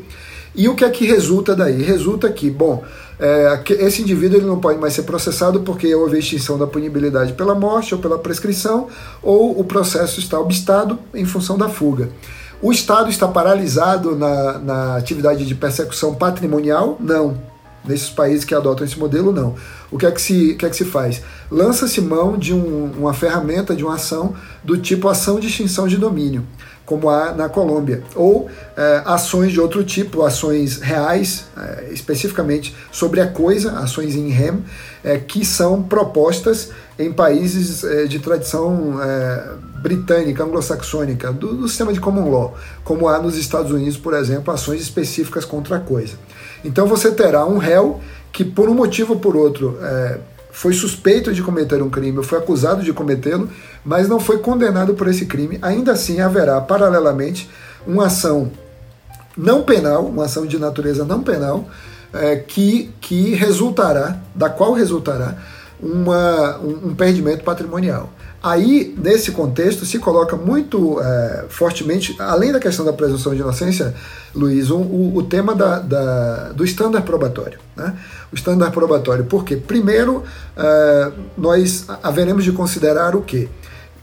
E 0.54 0.68
o 0.68 0.76
que 0.76 0.84
é 0.84 0.90
que 0.90 1.04
resulta 1.04 1.56
daí? 1.56 1.82
Resulta 1.82 2.30
que, 2.30 2.48
bom, 2.48 2.84
é, 3.18 3.60
esse 3.80 4.02
indivíduo 4.02 4.38
ele 4.38 4.46
não 4.46 4.60
pode 4.60 4.78
mais 4.78 4.92
ser 4.92 5.02
processado 5.02 5.60
porque 5.60 5.92
houve 5.94 6.18
extinção 6.18 6.56
da 6.56 6.66
punibilidade 6.66 7.32
pela 7.32 7.54
morte 7.54 7.94
ou 7.94 8.00
pela 8.00 8.18
prescrição, 8.18 8.88
ou 9.20 9.58
o 9.58 9.64
processo 9.64 10.20
está 10.20 10.38
obstado 10.38 10.98
em 11.12 11.24
função 11.24 11.58
da 11.58 11.68
fuga. 11.68 12.08
O 12.62 12.72
Estado 12.72 13.10
está 13.10 13.26
paralisado 13.26 14.16
na, 14.16 14.58
na 14.58 14.96
atividade 14.96 15.44
de 15.44 15.54
persecução 15.54 16.14
patrimonial? 16.14 16.96
Não. 17.00 17.36
Nesses 17.86 18.08
países 18.08 18.44
que 18.44 18.54
adotam 18.54 18.86
esse 18.86 18.98
modelo, 18.98 19.30
não. 19.30 19.54
O 19.90 19.98
que 19.98 20.06
é 20.06 20.10
que 20.10 20.20
se, 20.20 20.54
que 20.54 20.64
é 20.64 20.70
que 20.70 20.76
se 20.76 20.84
faz? 20.84 21.22
Lança-se 21.50 22.00
mão 22.00 22.36
de 22.36 22.54
um, 22.54 22.92
uma 22.98 23.12
ferramenta, 23.12 23.76
de 23.76 23.84
uma 23.84 23.94
ação 23.94 24.34
do 24.62 24.78
tipo 24.78 25.06
ação 25.08 25.38
de 25.38 25.48
extinção 25.48 25.86
de 25.86 25.98
domínio, 25.98 26.46
como 26.86 27.08
há 27.10 27.32
na 27.32 27.48
Colômbia, 27.48 28.02
ou 28.14 28.48
é, 28.76 29.02
ações 29.04 29.52
de 29.52 29.60
outro 29.60 29.84
tipo, 29.84 30.22
ações 30.22 30.80
reais, 30.80 31.44
é, 31.56 31.90
especificamente 31.92 32.74
sobre 32.90 33.20
a 33.20 33.26
coisa, 33.26 33.72
ações 33.78 34.14
em 34.14 34.28
rem, 34.28 34.64
é, 35.02 35.18
que 35.18 35.44
são 35.44 35.82
propostas 35.82 36.70
em 36.98 37.12
países 37.12 37.82
de 38.08 38.20
tradição 38.20 38.94
britânica, 39.82 40.44
anglo-saxônica, 40.44 41.32
do, 41.32 41.54
do 41.54 41.68
sistema 41.68 41.92
de 41.92 42.00
common 42.00 42.30
law, 42.30 42.56
como 42.84 43.08
há 43.08 43.18
nos 43.18 43.36
Estados 43.36 43.72
Unidos, 43.72 43.96
por 43.96 44.14
exemplo, 44.14 44.54
ações 44.54 44.80
específicas 44.80 45.44
contra 45.44 45.76
a 45.76 45.80
coisa. 45.80 46.14
Então 46.64 46.86
você 46.86 47.10
terá 47.10 47.44
um 47.44 47.58
réu 47.58 48.00
que, 48.32 48.44
por 48.44 48.68
um 48.68 48.74
motivo 48.74 49.14
ou 49.14 49.20
por 49.20 49.36
outro, 49.36 49.78
é, 49.80 50.18
foi 50.50 50.72
suspeito 50.72 51.32
de 51.32 51.42
cometer 51.42 51.82
um 51.82 51.90
crime, 51.90 52.16
ou 52.16 52.24
foi 52.24 52.38
acusado 52.38 52.82
de 52.82 52.92
cometê-lo, 52.92 53.48
mas 53.84 54.08
não 54.08 54.18
foi 54.18 54.38
condenado 54.38 54.94
por 54.94 55.08
esse 55.08 55.26
crime. 55.26 55.58
Ainda 55.60 55.92
assim, 55.92 56.20
haverá, 56.20 56.60
paralelamente, 56.60 57.50
uma 57.86 58.06
ação 58.06 58.50
não 59.36 59.62
penal, 59.62 60.06
uma 60.06 60.24
ação 60.24 60.46
de 60.46 60.58
natureza 60.58 61.04
não 61.04 61.22
penal, 61.22 61.68
é, 62.12 62.36
que, 62.36 62.90
que 63.00 63.34
resultará, 63.34 64.18
da 64.34 64.48
qual 64.48 64.72
resultará 64.72 65.36
uma, 65.80 66.58
um, 66.58 66.88
um 66.88 66.94
perdimento 66.94 67.42
patrimonial. 67.42 68.10
Aí, 68.44 68.94
nesse 68.98 69.32
contexto, 69.32 69.86
se 69.86 69.98
coloca 69.98 70.36
muito 70.36 71.00
é, 71.00 71.46
fortemente, 71.48 72.14
além 72.18 72.52
da 72.52 72.60
questão 72.60 72.84
da 72.84 72.92
presunção 72.92 73.34
de 73.34 73.40
inocência, 73.40 73.94
Luiz, 74.34 74.70
um, 74.70 74.82
o, 74.82 75.16
o, 75.16 75.22
tema 75.22 75.54
da, 75.54 75.78
da, 75.78 76.52
do 76.52 76.62
estándar 76.62 77.00
probatório. 77.04 77.58
Né? 77.74 77.96
O 78.30 78.34
estándar 78.34 78.70
probatório, 78.70 79.24
porque, 79.24 79.56
primeiro, 79.56 80.24
é, 80.58 81.12
nós 81.38 81.86
haveremos 82.02 82.44
de 82.44 82.52
considerar 82.52 83.16
o 83.16 83.22
quê? 83.22 83.48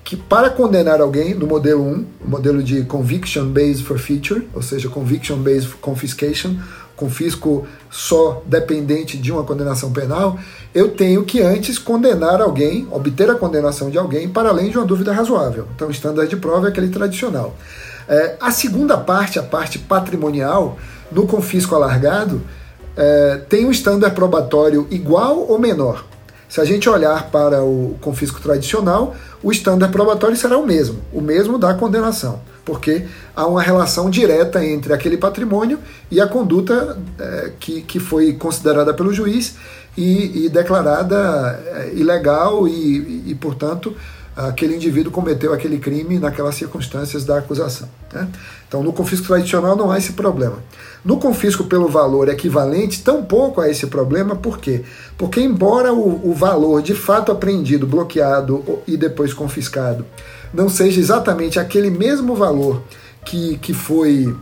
Que 0.04 0.18
para 0.18 0.50
condenar 0.50 1.02
alguém, 1.02 1.36
no 1.36 1.46
modelo 1.46 1.84
1, 1.84 2.06
o 2.26 2.28
modelo 2.28 2.64
de 2.64 2.84
Conviction 2.86 3.46
Based 3.46 3.84
for 3.84 4.00
Feature, 4.00 4.50
ou 4.56 4.64
seja, 4.64 4.90
Conviction 4.90 5.38
Based 5.38 5.70
Confiscation, 5.80 6.56
confisco 6.96 7.68
só 7.92 8.42
dependente 8.46 9.18
de 9.18 9.32
uma 9.34 9.44
condenação 9.44 9.92
penal, 9.92 10.40
eu 10.74 10.88
tenho 10.88 11.26
que 11.26 11.42
antes 11.42 11.78
condenar 11.78 12.42
alguém, 12.42 12.88
obter 12.90 13.30
a 13.30 13.36
condenação 13.36 13.90
de 13.90 13.98
alguém 13.98 14.30
para 14.30 14.48
além 14.48 14.72
de 14.72 14.78
uma 14.78 14.88
dúvida 14.88 15.12
razoável. 15.12 15.68
Então, 15.76 15.90
o 15.90 15.92
estándar 15.92 16.26
de 16.26 16.38
prova 16.38 16.68
é 16.68 16.70
aquele 16.70 16.88
tradicional. 16.88 17.54
É, 18.08 18.38
a 18.40 18.50
segunda 18.50 18.98
parte, 18.98 19.38
a 19.38 19.44
parte 19.44 19.78
patrimonial, 19.78 20.80
no 21.12 21.28
confisco 21.28 21.76
alargado, 21.76 22.42
é, 22.96 23.42
tem 23.50 23.66
um 23.66 23.72
estándar 23.72 24.12
probatório 24.12 24.88
igual 24.90 25.40
ou 25.40 25.60
menor. 25.60 26.06
Se 26.48 26.62
a 26.62 26.66
gente 26.66 26.90
olhar 26.90 27.30
para 27.30 27.62
o 27.62 27.98
confisco 28.00 28.40
tradicional, 28.40 29.16
o 29.44 29.52
estándar 29.52 29.92
probatório 29.92 30.36
será 30.38 30.58
o 30.58 30.66
mesmo, 30.66 31.00
o 31.12 31.20
mesmo 31.20 31.58
da 31.58 31.74
condenação 31.74 32.40
porque 32.64 33.06
há 33.36 33.46
uma 33.46 33.62
relação 33.62 34.10
direta 34.10 34.64
entre 34.66 34.94
aquele 34.94 35.18
patrimônio 35.18 35.80
e 36.10 36.20
a 36.22 36.28
conduta 36.28 36.98
é, 37.20 37.52
que, 37.60 37.82
que 37.82 38.00
foi 38.00 38.34
considerada 38.34 38.94
pelo 38.94 39.14
juiz 39.14 39.56
e, 39.98 40.46
e 40.46 40.50
declarada 40.50 41.60
é, 41.66 41.92
ilegal 41.94 42.68
e, 42.68 42.72
e, 42.72 43.24
e, 43.28 43.36
portanto, 43.36 43.96
aquele 44.36 44.76
indivíduo 44.76 45.12
cometeu 45.12 45.54
aquele 45.54 45.78
crime 45.78 46.18
naquelas 46.18 46.56
circunstâncias 46.56 47.26
da 47.26 47.40
acusação. 47.40 47.90
Né? 48.14 48.28
Então, 48.68 48.82
no 48.82 48.94
confisco 48.94 49.28
tradicional 49.28 49.76
não 49.76 49.92
há 49.92 49.98
esse 49.98 50.14
problema. 50.14 50.60
No 51.04 51.18
confisco 51.18 51.66
pelo 51.66 51.90
valor 51.90 52.30
equivalente, 52.30 53.04
tampouco 53.04 53.60
há 53.60 53.70
esse 53.70 53.88
problema, 53.88 54.36
por 54.36 54.60
quê? 54.60 54.84
Porque, 55.18 55.42
embora 55.42 55.92
o, 55.94 56.30
o 56.30 56.34
valor 56.34 56.82
de 56.82 56.94
fato 56.94 57.32
apreendido, 57.32 57.86
bloqueado 57.86 58.64
e 58.88 58.96
depois 58.96 59.34
confiscado 59.34 60.06
não 60.54 60.70
seja 60.70 61.00
exatamente 61.00 61.60
aquele 61.60 61.90
mesmo 61.90 62.36
valor 62.36 62.84
que, 63.26 63.58
que 63.58 63.74
foi 63.74 64.36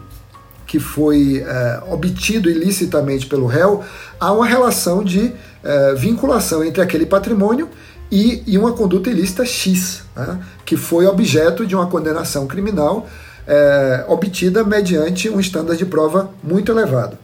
que 0.65 0.79
foi 0.79 1.43
é, 1.43 1.81
obtido 1.89 2.47
ilicitamente 2.47 3.25
pelo 3.25 3.47
réu, 3.47 3.83
há 4.19 4.31
uma 4.31 4.45
relação 4.45 5.03
de 5.03 5.33
é, 5.63 5.95
vinculação 5.95 6.63
entre 6.63 6.79
aquele 6.79 7.07
patrimônio 7.07 7.67
e, 8.11 8.43
e 8.45 8.55
uma 8.55 8.73
conduta 8.73 9.09
ilícita 9.09 9.43
X, 9.43 10.03
né, 10.15 10.39
que 10.63 10.77
foi 10.77 11.07
objeto 11.07 11.65
de 11.65 11.73
uma 11.73 11.87
condenação 11.87 12.45
criminal 12.45 13.07
é, 13.47 14.05
obtida 14.07 14.63
mediante 14.63 15.27
um 15.27 15.39
estándar 15.39 15.75
de 15.75 15.87
prova 15.87 16.29
muito 16.43 16.71
elevado. 16.71 17.17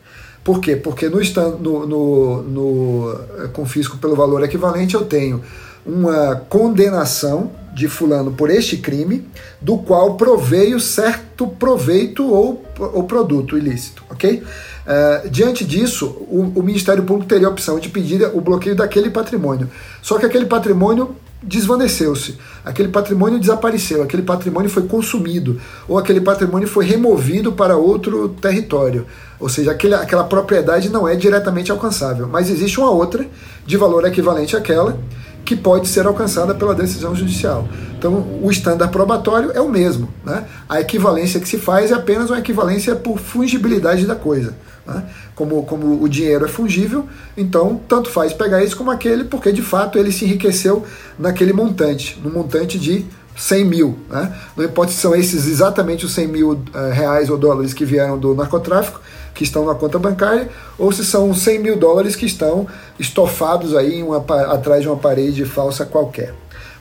Por 0.44 0.60
quê? 0.60 0.76
Porque 0.76 1.08
no, 1.08 1.20
no, 1.60 1.88
no, 1.88 2.42
no 2.44 3.50
confisco 3.54 3.98
pelo 3.98 4.16
valor 4.16 4.44
equivalente 4.44 4.96
eu 4.96 5.06
tenho 5.06 5.44
uma 5.86 6.36
condenação 6.50 7.52
de 7.76 7.90
fulano 7.90 8.32
por 8.32 8.50
este 8.50 8.78
crime, 8.78 9.28
do 9.62 9.78
qual 9.78 10.16
proveio 10.16 10.80
certo 10.80 11.46
proveito 11.46 12.26
ou, 12.26 12.64
ou 12.80 13.04
produto 13.04 13.58
ilícito, 13.58 14.02
ok? 14.10 14.42
Uh, 14.42 15.30
diante 15.30 15.66
disso, 15.66 16.06
o, 16.30 16.54
o, 16.56 16.64
Ministério 16.64 17.04
Público 17.04 17.28
teria 17.28 17.48
a 17.48 17.50
opção 17.50 17.78
de 17.78 17.90
pedir 17.90 18.24
o 18.34 18.40
bloqueio 18.40 18.76
daquele 18.76 19.10
patrimônio. 19.10 19.70
Só 20.02 20.18
que 20.18 20.26
aquele 20.26 20.46
patrimônio 20.46 21.16
desvaneceu-se, 21.44 22.38
aquele 22.64 22.88
patrimônio 22.88 23.40
desapareceu, 23.40 24.02
aquele 24.02 24.24
patrimônio 24.24 24.70
foi 24.70 24.84
consumido, 24.84 25.60
ou 25.88 25.98
aquele 25.98 26.22
patrimônio 26.22 26.68
foi 26.68 26.86
removido 26.86 27.52
para 27.52 27.76
outro 27.76 28.30
território. 28.30 29.06
Ou 29.40 29.50
seja, 29.50 29.72
aquele, 29.72 29.96
aquela 29.96 30.24
propriedade 30.24 30.90
não 30.90 31.08
é 31.08 31.16
diretamente 31.16 31.72
alcançável, 31.72 32.28
mas 32.28 32.50
existe 32.50 32.80
uma 32.80 32.90
outra 32.90 33.28
de 33.66 33.76
valor 33.76 34.06
equivalente 34.06 34.56
àquela 34.56 34.98
que 35.46 35.56
pode 35.56 35.88
ser 35.88 36.08
alcançada 36.08 36.56
pela 36.56 36.74
decisão 36.74 37.16
judicial. 37.16 37.68
Então, 37.98 38.26
o 38.42 38.50
estándar 38.50 38.90
probatório 38.90 39.52
é 39.54 39.62
o 39.62 39.70
mesmo. 39.70 40.10
Né? 40.26 40.44
A 40.68 40.82
equivalência 40.82 41.40
que 41.40 41.48
se 41.48 41.60
faz 41.60 41.92
é 41.92 41.94
apenas 41.94 42.30
uma 42.32 42.40
equivalência 42.40 42.96
por 42.96 43.20
fungibilidade 43.20 44.08
da 44.08 44.16
coisa. 44.16 44.56
Né? 44.86 45.04
Como, 45.36 45.64
como 45.64 46.02
o 46.04 46.10
dinheiro 46.10 46.46
é 46.46 46.48
fungível, 46.48 47.08
então 47.38 47.80
tanto 47.88 48.10
faz 48.10 48.34
pegar 48.34 48.64
esse 48.64 48.76
como 48.76 48.90
aquele, 48.90 49.24
porque 49.24 49.52
de 49.52 49.62
fato 49.62 50.00
ele 50.00 50.12
se 50.12 50.26
enriqueceu 50.26 50.84
naquele 51.18 51.54
montante, 51.54 52.20
no 52.24 52.30
montante 52.32 52.80
de 52.80 53.06
100 53.36 53.66
mil. 53.66 54.00
Né? 54.10 54.34
Não 54.56 54.66
importa 54.66 54.92
se 54.92 54.98
são 54.98 55.16
esses 55.16 55.48
exatamente 55.48 56.06
os 56.06 56.14
100 56.14 56.28
mil 56.28 56.52
uh, 56.52 56.92
reais 56.92 57.30
ou 57.30 57.38
dólares 57.38 57.74
que 57.74 57.86
vieram 57.86 58.18
do 58.18 58.34
narcotráfico, 58.34 59.02
que 59.36 59.44
estão 59.44 59.66
na 59.66 59.76
conta 59.76 60.00
bancária, 60.00 60.50
ou 60.80 60.92
se 60.92 61.06
são 61.06 61.34
100 61.34 61.60
mil 61.60 61.78
dólares 61.78 62.16
que 62.16 62.26
estão 62.26 62.66
estofados 62.98 63.76
aí 63.76 64.02
uma, 64.02 64.18
atrás 64.18 64.82
de 64.82 64.88
uma 64.88 64.98
parede 64.98 65.46
falsa 65.46 65.86
qualquer. 65.86 66.34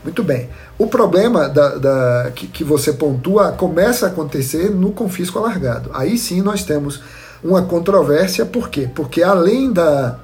Muito 0.05 0.23
bem. 0.23 0.49
O 0.79 0.87
problema 0.87 1.49
da, 1.49 1.77
da 1.77 2.31
que, 2.35 2.47
que, 2.47 2.63
você 2.63 2.93
pontua 2.93 3.53
começa 3.53 4.07
a 4.07 4.09
acontecer 4.11 4.71
no 4.71 4.93
confisco 4.93 5.39
alargado. 5.39 5.91
Aí 5.93 6.17
sim 6.17 6.43
nós 6.43 6.63
temos 6.63 7.03
uma 7.43 7.63
controvérsia, 7.63 8.47
por 8.47 8.69
quê? 8.69 8.89
Porque 8.95 9.23
além 9.23 9.73
da, 9.73 10.19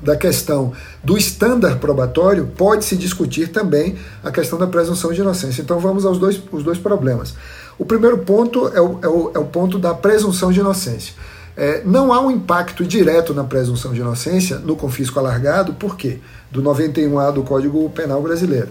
da 0.00 0.16
questão 0.16 0.72
do 1.02 1.16
estándar 1.16 1.78
probatório, 1.78 2.46
pode-se 2.56 2.96
discutir 2.96 3.48
também 3.48 3.96
a 4.22 4.30
questão 4.30 4.58
da 4.58 4.66
presunção 4.66 5.12
de 5.12 5.20
inocência. 5.20 5.62
Então 5.62 5.78
vamos 5.78 6.04
aos 6.04 6.18
dois, 6.18 6.40
os 6.52 6.62
dois 6.62 6.78
problemas. 6.78 7.34
O 7.78 7.84
primeiro 7.84 8.18
ponto 8.18 8.68
é 8.68 8.80
o, 8.80 8.98
é 9.02 9.08
o, 9.08 9.30
é 9.34 9.38
o 9.38 9.44
ponto 9.44 9.78
da 9.78 9.94
presunção 9.94 10.52
de 10.52 10.60
inocência. 10.60 11.14
É, 11.56 11.82
não 11.84 12.12
há 12.12 12.20
um 12.20 12.30
impacto 12.30 12.84
direto 12.84 13.32
na 13.32 13.42
presunção 13.42 13.92
de 13.92 14.00
inocência 14.00 14.58
no 14.58 14.76
confisco 14.76 15.18
alargado, 15.18 15.72
por 15.72 15.96
quê? 15.96 16.18
Do 16.50 16.62
91A 16.62 17.32
do 17.32 17.42
Código 17.42 17.88
Penal 17.90 18.20
Brasileiro. 18.20 18.68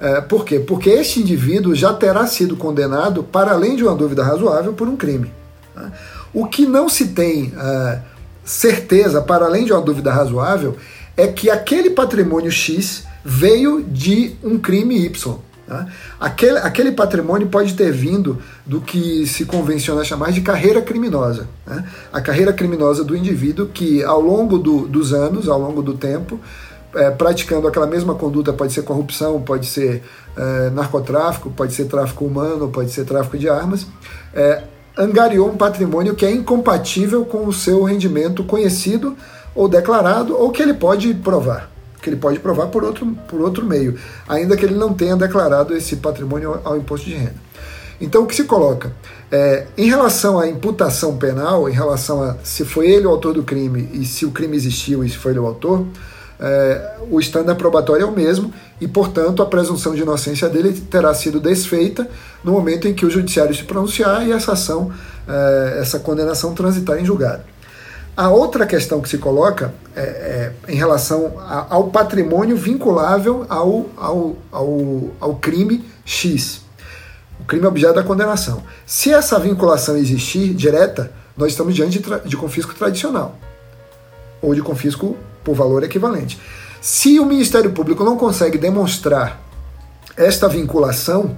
É, 0.00 0.20
por 0.20 0.44
quê? 0.44 0.58
Porque 0.58 0.90
este 0.90 1.20
indivíduo 1.20 1.74
já 1.74 1.92
terá 1.94 2.26
sido 2.26 2.56
condenado, 2.56 3.22
para 3.22 3.52
além 3.52 3.76
de 3.76 3.84
uma 3.84 3.94
dúvida 3.94 4.24
razoável, 4.24 4.72
por 4.72 4.88
um 4.88 4.96
crime. 4.96 5.30
Né? 5.74 5.92
O 6.34 6.46
que 6.46 6.66
não 6.66 6.88
se 6.88 7.08
tem 7.08 7.52
é, 7.56 8.00
certeza, 8.44 9.22
para 9.22 9.46
além 9.46 9.64
de 9.64 9.72
uma 9.72 9.80
dúvida 9.80 10.12
razoável, 10.12 10.76
é 11.16 11.28
que 11.28 11.48
aquele 11.48 11.90
patrimônio 11.90 12.50
X 12.50 13.04
veio 13.24 13.82
de 13.82 14.36
um 14.42 14.58
crime 14.58 15.04
Y. 15.04 15.38
Tá? 15.66 15.86
Aquele, 16.20 16.58
aquele 16.58 16.92
patrimônio 16.92 17.48
pode 17.48 17.74
ter 17.74 17.90
vindo 17.90 18.38
do 18.64 18.80
que 18.80 19.26
se 19.26 19.44
convenciona 19.44 20.04
chamar 20.04 20.30
de 20.30 20.40
carreira 20.40 20.80
criminosa. 20.80 21.48
Né? 21.66 21.84
A 22.12 22.20
carreira 22.20 22.52
criminosa 22.52 23.02
do 23.02 23.16
indivíduo 23.16 23.66
que, 23.66 24.02
ao 24.04 24.20
longo 24.20 24.58
do, 24.58 24.86
dos 24.86 25.12
anos, 25.12 25.48
ao 25.48 25.58
longo 25.58 25.82
do 25.82 25.94
tempo, 25.94 26.38
é, 26.94 27.10
praticando 27.10 27.66
aquela 27.66 27.86
mesma 27.86 28.14
conduta, 28.14 28.52
pode 28.52 28.72
ser 28.72 28.82
corrupção, 28.82 29.40
pode 29.42 29.66
ser 29.66 30.04
é, 30.36 30.70
narcotráfico, 30.70 31.50
pode 31.50 31.74
ser 31.74 31.86
tráfico 31.86 32.24
humano, 32.24 32.68
pode 32.68 32.92
ser 32.92 33.04
tráfico 33.04 33.36
de 33.36 33.48
armas, 33.48 33.86
é, 34.32 34.62
angariou 34.96 35.50
um 35.50 35.56
patrimônio 35.56 36.14
que 36.14 36.24
é 36.24 36.30
incompatível 36.30 37.24
com 37.24 37.46
o 37.46 37.52
seu 37.52 37.82
rendimento 37.82 38.44
conhecido 38.44 39.16
ou 39.54 39.68
declarado, 39.68 40.36
ou 40.38 40.50
que 40.50 40.62
ele 40.62 40.74
pode 40.74 41.12
provar 41.14 41.75
que 42.00 42.10
ele 42.10 42.16
pode 42.16 42.38
provar 42.38 42.66
por 42.68 42.84
outro, 42.84 43.06
por 43.28 43.40
outro 43.40 43.64
meio, 43.64 43.98
ainda 44.28 44.56
que 44.56 44.64
ele 44.64 44.74
não 44.74 44.94
tenha 44.94 45.16
declarado 45.16 45.76
esse 45.76 45.96
patrimônio 45.96 46.60
ao 46.64 46.76
imposto 46.76 47.06
de 47.06 47.14
renda. 47.14 47.46
Então, 48.00 48.24
o 48.24 48.26
que 48.26 48.34
se 48.34 48.44
coloca? 48.44 48.92
É, 49.30 49.66
em 49.76 49.88
relação 49.88 50.38
à 50.38 50.46
imputação 50.46 51.16
penal, 51.16 51.68
em 51.68 51.72
relação 51.72 52.22
a 52.22 52.36
se 52.44 52.64
foi 52.64 52.90
ele 52.90 53.06
o 53.06 53.10
autor 53.10 53.34
do 53.34 53.42
crime 53.42 53.88
e 53.92 54.04
se 54.04 54.24
o 54.26 54.30
crime 54.30 54.56
existiu 54.56 55.02
e 55.02 55.08
se 55.08 55.16
foi 55.16 55.32
ele 55.32 55.40
o 55.40 55.46
autor, 55.46 55.86
é, 56.38 56.96
o 57.10 57.18
estándar 57.18 57.56
probatório 57.56 58.02
é 58.02 58.06
o 58.06 58.12
mesmo 58.12 58.52
e, 58.80 58.86
portanto, 58.86 59.42
a 59.42 59.46
presunção 59.46 59.94
de 59.94 60.02
inocência 60.02 60.48
dele 60.48 60.78
terá 60.90 61.14
sido 61.14 61.40
desfeita 61.40 62.08
no 62.44 62.52
momento 62.52 62.86
em 62.86 62.94
que 62.94 63.06
o 63.06 63.10
judiciário 63.10 63.54
se 63.54 63.64
pronunciar 63.64 64.26
e 64.26 64.32
essa 64.32 64.52
ação, 64.52 64.92
é, 65.26 65.78
essa 65.80 65.98
condenação 65.98 66.54
transitar 66.54 66.98
em 66.98 67.04
julgado. 67.04 67.42
A 68.16 68.30
outra 68.30 68.66
questão 68.66 69.02
que 69.02 69.10
se 69.10 69.18
coloca 69.18 69.74
é, 69.94 70.00
é 70.00 70.52
em 70.72 70.76
relação 70.76 71.34
a, 71.38 71.66
ao 71.74 71.88
patrimônio 71.88 72.56
vinculável 72.56 73.44
ao, 73.46 73.86
ao, 73.94 74.36
ao, 74.50 75.10
ao 75.20 75.34
crime 75.36 75.84
X. 76.02 76.62
O 77.38 77.44
crime 77.44 77.66
é 77.66 77.68
objeto 77.68 77.96
da 77.96 78.02
condenação. 78.02 78.62
Se 78.86 79.12
essa 79.12 79.38
vinculação 79.38 79.98
existir 79.98 80.54
direta, 80.54 81.12
nós 81.36 81.52
estamos 81.52 81.74
diante 81.74 81.98
de, 81.98 82.20
de 82.20 82.36
confisco 82.38 82.74
tradicional 82.74 83.36
ou 84.40 84.54
de 84.54 84.62
confisco 84.62 85.14
por 85.44 85.54
valor 85.54 85.84
equivalente. 85.84 86.40
Se 86.80 87.20
o 87.20 87.26
Ministério 87.26 87.72
Público 87.72 88.02
não 88.02 88.16
consegue 88.16 88.56
demonstrar 88.56 89.40
esta 90.16 90.48
vinculação, 90.48 91.36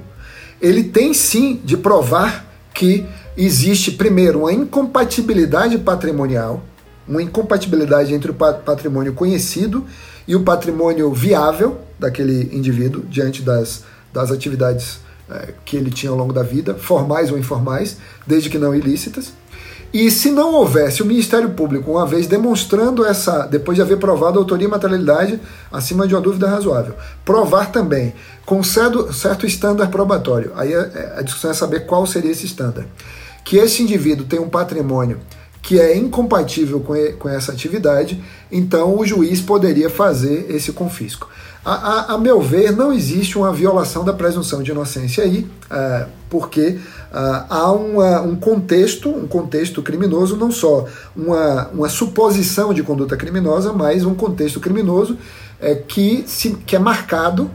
ele 0.61 0.85
tem 0.85 1.13
sim 1.13 1.61
de 1.65 1.77
provar 1.77 2.47
que 2.73 3.05
existe, 3.37 3.91
primeiro, 3.91 4.41
uma 4.41 4.53
incompatibilidade 4.53 5.79
patrimonial, 5.79 6.63
uma 7.09 7.23
incompatibilidade 7.23 8.13
entre 8.13 8.31
o 8.31 8.35
patrimônio 8.35 9.15
conhecido 9.15 9.85
e 10.27 10.37
o 10.37 10.43
patrimônio 10.43 11.13
viável 11.13 11.79
daquele 11.99 12.55
indivíduo 12.55 13.03
diante 13.09 13.43
das, 13.43 13.85
das 14.13 14.31
atividades 14.31 15.01
é, 15.31 15.55
que 15.65 15.77
ele 15.77 15.91
tinha 15.91 16.11
ao 16.11 16.19
longo 16.19 16.33
da 16.33 16.43
vida, 16.43 16.75
formais 16.75 17.31
ou 17.31 17.39
informais, 17.39 17.97
desde 18.27 18.51
que 18.51 18.59
não 18.59 18.75
ilícitas. 18.75 19.33
E 19.93 20.11
se 20.11 20.31
não 20.31 20.53
houvesse 20.53 21.03
o 21.03 21.07
Ministério 21.07 21.49
Público, 21.51 21.91
uma 21.93 22.07
vez 22.07 22.27
demonstrando 22.27 23.07
essa, 23.07 23.47
depois 23.47 23.75
de 23.75 23.81
haver 23.81 23.97
provado 23.97 24.39
a 24.39 24.43
autoria 24.43 24.67
e 24.67 24.71
materialidade 24.71 25.41
acima 25.73 26.07
de 26.07 26.15
uma 26.15 26.21
dúvida 26.21 26.47
razoável, 26.47 26.95
provar 27.25 27.73
também 27.73 28.13
com 28.45 28.63
certo, 28.63 29.13
certo 29.15 29.47
estándar 29.47 29.89
probatório, 29.89 30.53
aí 30.57 30.75
a, 30.75 30.81
é, 30.81 31.15
a 31.19 31.23
discussão 31.23 31.51
é 31.51 31.55
saber 31.55 31.87
qual 31.87 32.07
seria 32.07 32.31
esse 32.31 32.45
estándar, 32.45 32.87
que 33.45 33.57
esse 33.57 33.83
indivíduo 33.83 34.27
tem 34.27 34.39
um 34.39 34.49
patrimônio 34.49 35.19
que 35.69 35.79
é 35.79 35.95
incompatível 35.95 36.81
com, 36.81 36.95
com 37.19 37.29
essa 37.29 37.53
atividade, 37.53 38.19
então 38.51 38.99
o 38.99 39.05
juiz 39.05 39.39
poderia 39.39 39.91
fazer 39.91 40.47
esse 40.49 40.73
confisco. 40.73 41.29
A, 41.63 41.75
a, 41.75 42.15
a 42.15 42.19
meu 42.19 42.41
ver, 42.41 42.73
não 42.75 42.91
existe 42.91 43.37
uma 43.37 43.53
violação 43.53 44.03
da 44.03 44.15
presunção 44.15 44.63
de 44.63 44.71
inocência 44.71 45.23
aí, 45.23 45.47
é, 45.71 46.07
porque 46.31 46.79
Uh, 47.09 47.41
há 47.49 47.73
uma, 47.73 48.21
um 48.21 48.37
contexto, 48.37 49.09
um 49.09 49.27
contexto 49.27 49.83
criminoso, 49.83 50.37
não 50.37 50.51
só 50.51 50.87
uma, 51.17 51.69
uma 51.69 51.89
suposição 51.89 52.75
de 52.75 52.83
conduta 52.83 53.17
criminosa, 53.17 53.73
mas 53.73 54.05
um 54.05 54.15
contexto 54.15 54.61
criminoso 54.61 55.17
é, 55.59 55.75
que, 55.75 56.25
se, 56.27 56.51
que 56.67 56.77
é 56.77 56.79
marcado, 56.79 57.51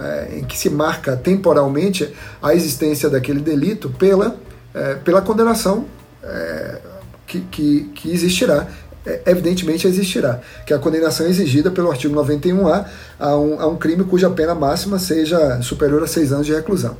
é, 0.00 0.38
em 0.38 0.44
que 0.44 0.58
se 0.58 0.68
marca 0.68 1.16
temporalmente 1.16 2.12
a 2.42 2.52
existência 2.52 3.08
daquele 3.08 3.38
delito 3.38 3.90
pela, 3.90 4.34
é, 4.74 4.94
pela 4.96 5.22
condenação 5.22 5.84
é, 6.20 6.80
que, 7.26 7.40
que, 7.40 7.90
que 7.94 8.10
existirá 8.10 8.66
é, 9.04 9.22
evidentemente 9.26 9.86
existirá, 9.86 10.40
que 10.66 10.72
é 10.72 10.76
a 10.76 10.78
condenação 10.80 11.26
exigida 11.26 11.70
pelo 11.70 11.90
artigo 11.90 12.14
91A 12.14 12.86
a 13.20 13.36
um, 13.36 13.60
a 13.60 13.66
um 13.68 13.76
crime 13.76 14.02
cuja 14.04 14.28
pena 14.30 14.54
máxima 14.54 14.98
seja 14.98 15.62
superior 15.62 16.02
a 16.02 16.06
seis 16.08 16.32
anos 16.32 16.46
de 16.46 16.52
reclusão. 16.52 16.96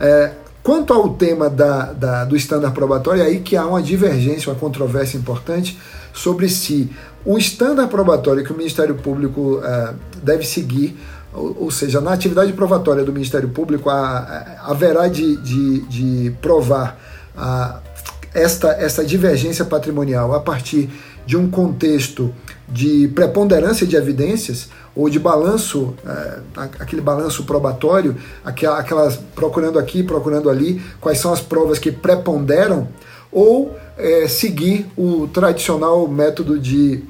É, 0.00 0.32
Quanto 0.64 0.94
ao 0.94 1.10
tema 1.10 1.50
da, 1.50 1.92
da, 1.92 2.24
do 2.24 2.34
estándar 2.34 2.72
probatório, 2.72 3.22
é 3.22 3.26
aí 3.26 3.40
que 3.40 3.54
há 3.54 3.66
uma 3.66 3.82
divergência, 3.82 4.50
uma 4.50 4.58
controvérsia 4.58 5.18
importante 5.18 5.78
sobre 6.10 6.48
se 6.48 6.90
o 7.22 7.36
estándar 7.36 7.86
probatório 7.88 8.42
que 8.42 8.50
o 8.50 8.56
Ministério 8.56 8.94
Público 8.94 9.58
uh, 9.58 9.94
deve 10.22 10.42
seguir, 10.46 10.96
ou, 11.34 11.70
seja, 11.70 12.00
na 12.00 12.14
atividade 12.14 12.50
probatória 12.54 13.04
do 13.04 13.12
Ministério 13.12 13.50
Público, 13.50 13.90
a, 13.90 14.62
haverá 14.62 15.06
de, 15.06 15.36
de, 15.36 15.80
de 15.80 16.30
provar 16.40 16.98
a, 17.36 17.80
esta, 18.34 18.72
esta 18.72 19.04
divergência 19.04 19.64
patrimonial 19.64 20.34
a 20.34 20.40
partir 20.40 20.90
de 21.24 21.36
um 21.36 21.48
contexto 21.48 22.34
de 22.68 23.08
preponderância 23.08 23.86
de 23.86 23.96
evidências 23.96 24.68
ou 24.94 25.08
de 25.08 25.18
balanço, 25.18 25.94
é, 26.06 26.38
aquele 26.78 27.00
balanço 27.00 27.44
probatório, 27.44 28.16
aquelas 28.44 29.16
procurando 29.34 29.78
aqui, 29.78 30.02
procurando 30.02 30.50
ali, 30.50 30.82
quais 31.00 31.18
são 31.18 31.32
as 31.32 31.40
provas 31.40 31.78
que 31.78 31.90
preponderam, 31.90 32.88
ou 33.32 33.76
é, 33.96 34.28
seguir 34.28 34.86
o 34.96 35.26
tradicional 35.28 36.06
método 36.06 36.58
de 36.58 37.02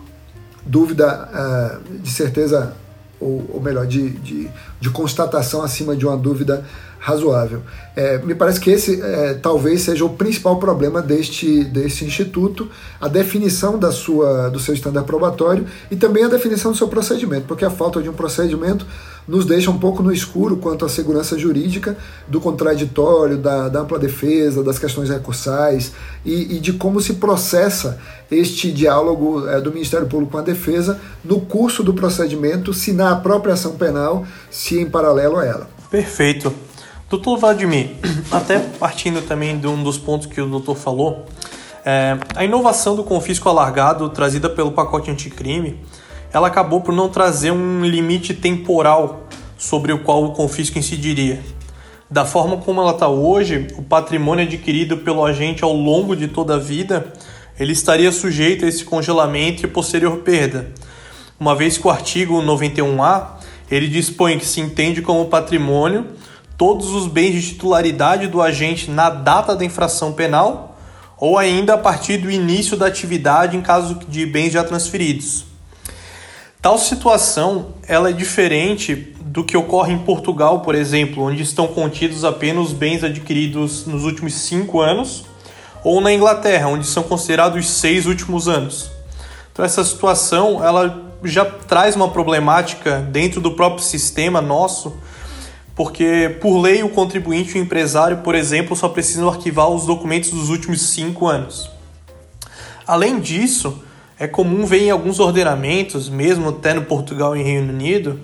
dúvida 0.65 1.29
é, 1.35 1.99
de 1.99 2.11
certeza, 2.11 2.75
ou, 3.21 3.45
ou 3.55 3.61
melhor, 3.61 3.87
de, 3.87 4.11
de, 4.11 4.49
de 4.81 4.91
constatação 4.91 5.63
acima 5.63 5.95
de 5.95 6.07
uma 6.07 6.17
dúvida 6.17 6.65
razoável. 7.05 7.61
É, 7.95 8.17
me 8.17 8.35
parece 8.35 8.59
que 8.59 8.71
esse 8.71 8.99
é, 8.99 9.35
talvez 9.35 9.83
seja 9.83 10.07
o 10.07 10.09
principal 10.09 10.57
problema 10.57 11.03
deste, 11.03 11.63
deste 11.65 12.03
instituto, 12.03 12.67
a 12.99 13.09
definição 13.09 13.79
da 13.79 13.93
sua, 13.93 14.49
do 14.49 14.59
seu 14.59 14.73
estándar 14.73 15.05
probatório 15.05 15.67
e 15.91 15.97
também 15.97 16.25
a 16.25 16.29
definição 16.29 16.73
do 16.73 16.79
seu 16.79 16.89
procedimento, 16.89 17.45
porque 17.47 17.63
a 17.63 17.69
falta 17.69 18.01
de 18.01 18.09
um 18.09 18.15
procedimento 18.15 18.87
nos 19.29 19.45
deixa 19.45 19.71
um 19.71 19.79
pouco 19.79 20.03
no 20.03 20.11
escuro 20.11 20.57
quanto 20.57 20.87
à 20.87 20.89
segurança 20.89 21.39
jurídica 21.39 21.95
do 22.27 22.41
contraditório, 22.41 23.37
da, 23.37 23.69
da 23.69 23.81
ampla 23.81 23.99
defesa, 23.99 24.65
das 24.65 24.79
questões 24.79 25.11
recursais 25.11 25.93
e, 26.25 26.57
e, 26.57 26.59
de 26.59 26.73
como 26.73 27.03
se 27.03 27.15
processa 27.15 27.99
este 28.31 28.73
diálogo 28.73 29.47
é, 29.47 29.61
do 29.61 29.71
Ministério 29.71 30.07
Público 30.07 30.33
com 30.33 30.39
a 30.39 30.43
defesa 30.43 30.99
no 31.23 31.39
curso 31.39 31.83
do 31.83 31.93
procedimento, 31.93 32.73
se 32.73 32.95
na 32.95 33.15
própria 33.15 33.53
ação 33.53 33.73
penal, 33.73 34.27
se 34.51 34.79
em 34.81 34.89
paralelo 34.89 35.37
a 35.37 35.45
ela. 35.45 35.69
Perfeito. 35.91 36.64
Doutor 37.11 37.37
Vladimir, 37.37 37.91
até 38.33 38.59
partindo 38.59 39.21
também 39.21 39.59
de 39.59 39.67
um 39.67 39.83
dos 39.83 39.99
pontos 39.99 40.27
que 40.27 40.41
o 40.41 40.47
doutor 40.47 40.75
falou, 40.75 41.27
é, 41.85 42.17
a 42.35 42.45
inovação 42.45 42.97
do 42.97 43.05
confisco 43.05 43.49
alargado 43.49 44.09
trazida 44.09 44.49
pelo 44.49 44.73
pacote 44.73 45.11
anticrime, 45.11 45.79
ela 46.33 46.49
acabou 46.49 46.81
por 46.81 46.95
não 46.95 47.09
trazer 47.11 47.51
um 47.51 47.85
limite 47.85 48.33
temporal 48.33 49.29
sobre 49.59 49.93
o 49.93 49.99
qual 49.99 50.25
o 50.25 50.33
confisco 50.33 50.79
incidiria. 50.79 51.43
Da 52.11 52.25
forma 52.25 52.57
como 52.57 52.81
ela 52.81 52.93
está 52.93 53.09
hoje, 53.09 53.69
o 53.77 53.83
patrimônio 53.83 54.45
adquirido 54.45 54.97
pelo 54.99 55.25
agente 55.25 55.63
ao 55.63 55.75
longo 55.75 56.17
de 56.17 56.27
toda 56.27 56.55
a 56.55 56.59
vida, 56.59 57.13
ele 57.61 57.73
estaria 57.73 58.11
sujeito 58.11 58.65
a 58.65 58.69
esse 58.69 58.85
congelamento 58.85 59.65
e 59.65 59.69
posterior 59.69 60.19
perda, 60.19 60.73
uma 61.39 61.55
vez 61.55 61.77
que 61.77 61.87
o 61.87 61.91
artigo 61.91 62.41
91A 62.43 63.27
ele 63.71 63.89
dispõe 63.89 64.39
que 64.39 64.47
se 64.47 64.61
entende 64.61 65.03
como 65.03 65.27
patrimônio 65.27 66.07
todos 66.57 66.91
os 66.91 67.07
bens 67.07 67.33
de 67.33 67.43
titularidade 67.49 68.27
do 68.27 68.41
agente 68.41 68.91
na 68.91 69.11
data 69.11 69.55
da 69.57 69.65
infração 69.65 70.13
penal 70.13 70.77
ou 71.19 71.39
ainda 71.39 71.75
a 71.75 71.79
partir 71.79 72.19
do 72.19 72.31
início 72.31 72.77
da 72.77 72.87
atividade 72.87 73.57
em 73.57 73.61
caso 73.61 74.01
de 74.09 74.27
bens 74.27 74.53
já 74.53 74.63
transferidos. 74.63 75.45
Tal 76.61 76.79
situação 76.79 77.75
ela 77.87 78.11
é 78.11 78.13
diferente 78.13 78.95
do 79.21 79.45
que 79.45 79.57
ocorre 79.57 79.93
em 79.93 79.99
Portugal, 79.99 80.61
por 80.61 80.75
exemplo, 80.75 81.25
onde 81.25 81.43
estão 81.43 81.67
contidos 81.67 82.25
apenas 82.25 82.69
os 82.69 82.73
bens 82.73 83.03
adquiridos 83.05 83.87
nos 83.87 84.05
últimos 84.05 84.35
cinco 84.35 84.81
anos, 84.81 85.25
ou 85.83 86.01
na 86.01 86.13
Inglaterra, 86.13 86.69
onde 86.69 86.87
são 86.87 87.03
considerados 87.03 87.59
os 87.59 87.71
seis 87.71 88.07
últimos 88.07 88.49
anos. 88.49 88.91
Então 89.53 89.65
essa 89.65 89.85
situação 89.85 90.65
ela 90.65 91.13
já 91.23 91.45
traz 91.45 91.97
uma 91.97 92.09
problemática 92.09 93.01
dentro 93.01 93.41
do 93.41 93.53
próprio 93.53 93.85
sistema 93.85 94.41
nosso 94.41 94.97
porque, 95.75 96.37
por 96.41 96.61
lei, 96.61 96.83
o 96.83 96.89
contribuinte 96.89 97.57
e 97.57 97.61
o 97.61 97.63
empresário, 97.63 98.19
por 98.19 98.35
exemplo, 98.35 98.77
só 98.77 98.89
precisam 98.89 99.29
arquivar 99.29 99.69
os 99.69 99.87
documentos 99.87 100.31
dos 100.31 100.49
últimos 100.49 100.81
cinco 100.83 101.27
anos. 101.27 101.71
Além 102.87 103.19
disso, 103.19 103.83
é 104.19 104.29
comum 104.29 104.65
ver 104.65 104.83
em 104.83 104.91
alguns 104.91 105.19
ordenamentos, 105.19 106.09
mesmo 106.09 106.51
até 106.51 106.75
no 106.75 106.83
Portugal 106.83 107.37
e 107.37 107.43
Reino 107.43 107.73
Unido, 107.73 108.21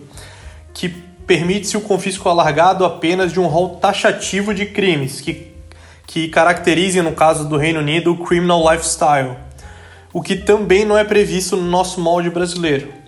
que 0.73 0.89
permite-se 0.89 1.77
o 1.77 1.81
confisco 1.81 2.29
alargado 2.29 2.85
apenas 2.85 3.33
de 3.33 3.41
um 3.41 3.47
rol 3.47 3.77
taxativo 3.77 4.55
de 4.55 4.67
crimes, 4.67 5.21
que, 5.21 5.49
que 6.07 6.29
caracterizem, 6.29 7.03
no 7.03 7.13
caso 7.13 7.49
do 7.49 7.57
Reino 7.57 7.81
Unido, 7.81 8.13
o 8.13 8.19
criminal 8.19 8.63
lifestyle, 8.71 9.37
o 10.13 10.23
que 10.23 10.37
também 10.37 10.85
não 10.85 10.97
é 10.97 11.05
previsto 11.05 11.57
no 11.57 11.69
nosso 11.69 12.01
molde 12.01 12.31
brasileiro. 12.31 13.00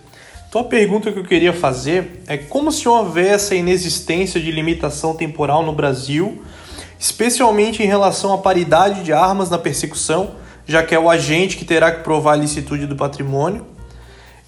Então 0.52 0.60
a 0.60 0.64
pergunta 0.64 1.10
que 1.10 1.18
eu 1.18 1.24
queria 1.24 1.50
fazer 1.50 2.22
é 2.26 2.36
como 2.36 2.70
se 2.70 2.86
houvesse 2.86 3.54
a 3.54 3.56
inexistência 3.56 4.38
de 4.38 4.50
limitação 4.50 5.14
temporal 5.14 5.64
no 5.64 5.72
Brasil, 5.72 6.42
especialmente 7.00 7.82
em 7.82 7.86
relação 7.86 8.34
à 8.34 8.36
paridade 8.36 9.02
de 9.02 9.14
armas 9.14 9.48
na 9.48 9.56
persecução, 9.56 10.32
já 10.66 10.82
que 10.82 10.94
é 10.94 10.98
o 10.98 11.08
agente 11.08 11.56
que 11.56 11.64
terá 11.64 11.90
que 11.90 12.04
provar 12.04 12.34
a 12.34 12.36
licitude 12.36 12.84
do 12.84 12.94
patrimônio, 12.94 13.64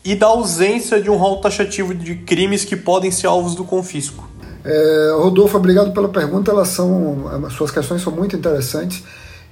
e 0.05 0.15
da 0.15 0.27
ausência 0.27 1.01
de 1.01 1.09
um 1.09 1.17
rol 1.17 1.41
taxativo 1.41 1.95
de 1.95 2.17
crimes 2.17 2.67
que 2.67 2.77
podem 2.77 3.11
ser 3.11 3.29
alvos 3.29 3.55
do 3.55 3.65
confisco. 3.65 4.29
É, 4.63 5.15
Rodolfo, 5.17 5.57
obrigado 5.57 5.95
pela 5.95 6.11
pergunta. 6.11 6.51
Elas 6.51 6.69
são, 6.69 7.47
as 7.47 7.55
suas 7.55 7.71
questões 7.71 8.03
são 8.03 8.13
muito 8.13 8.37
interessantes 8.37 9.03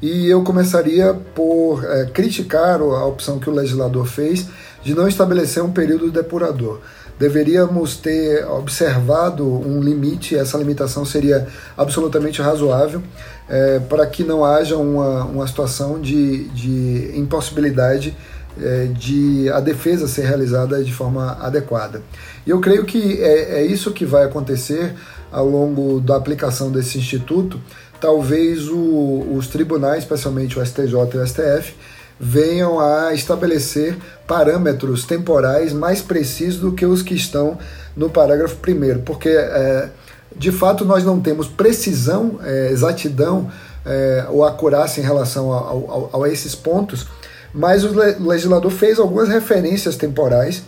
e 0.03 0.29
eu 0.29 0.43
começaria 0.43 1.15
por 1.35 1.83
é, 1.83 2.05
criticar 2.13 2.79
a 2.79 3.07
opção 3.07 3.39
que 3.39 3.49
o 3.49 3.55
legislador 3.55 4.05
fez 4.05 4.49
de 4.83 4.95
não 4.95 5.07
estabelecer 5.07 5.63
um 5.63 5.71
período 5.71 6.11
depurador. 6.11 6.81
Deveríamos 7.19 7.97
ter 7.97 8.45
observado 8.47 9.47
um 9.47 9.81
limite, 9.81 10.35
essa 10.37 10.59
limitação 10.59 11.05
seria 11.05 11.47
absolutamente 11.77 12.43
razoável, 12.43 13.03
é, 13.49 13.79
para 13.81 14.07
que 14.07 14.25
não 14.25 14.45
haja 14.45 14.77
uma, 14.77 15.25
uma 15.25 15.47
situação 15.47 16.01
de, 16.01 16.49
de 16.49 17.13
impossibilidade 17.15 18.17
é, 18.61 18.87
de 18.87 19.49
a 19.51 19.61
defesa 19.61 20.09
ser 20.09 20.27
realizada 20.27 20.83
de 20.83 20.93
forma 20.93 21.39
adequada. 21.41 22.03
E 22.47 22.51
eu 22.51 22.61
creio 22.61 22.85
que 22.85 23.23
é, 23.23 23.61
é 23.61 23.67
isso 23.67 23.93
que 23.93 24.05
vai 24.05 24.25
acontecer 24.25 24.95
ao 25.31 25.49
longo 25.49 26.01
da 26.01 26.17
aplicação 26.17 26.71
desse 26.71 26.99
instituto. 26.99 27.61
Talvez 28.01 28.69
o, 28.69 29.29
os 29.35 29.47
tribunais, 29.47 30.03
especialmente 30.03 30.59
o 30.59 30.67
STJ 30.67 30.93
e 31.15 31.17
o 31.17 31.27
STF, 31.27 31.75
venham 32.25 32.79
a 32.79 33.13
estabelecer 33.13 33.97
parâmetros 34.29 35.05
temporais 35.05 35.73
mais 35.73 36.01
precisos 36.01 36.61
do 36.61 36.71
que 36.71 36.87
os 36.87 37.03
que 37.03 37.15
estão 37.15 37.59
no 37.97 38.09
parágrafo 38.09 38.57
1, 38.57 39.03
porque 39.03 39.29
é, 39.29 39.89
de 40.37 40.53
fato 40.53 40.85
nós 40.85 41.05
não 41.05 41.21
temos 41.21 41.49
precisão, 41.49 42.39
é, 42.45 42.71
exatidão 42.71 43.51
é, 43.85 44.27
ou 44.31 44.45
acurácia 44.45 45.01
em 45.01 45.05
relação 45.05 45.53
a, 45.53 46.29
esses 46.29 46.55
pontos 46.55 47.09
mas 47.53 47.85
o 47.85 47.93
legislador 47.93 48.71
fez 48.71 48.99
algumas 48.99 49.29
referências 49.29 49.97
temporais 49.97 50.63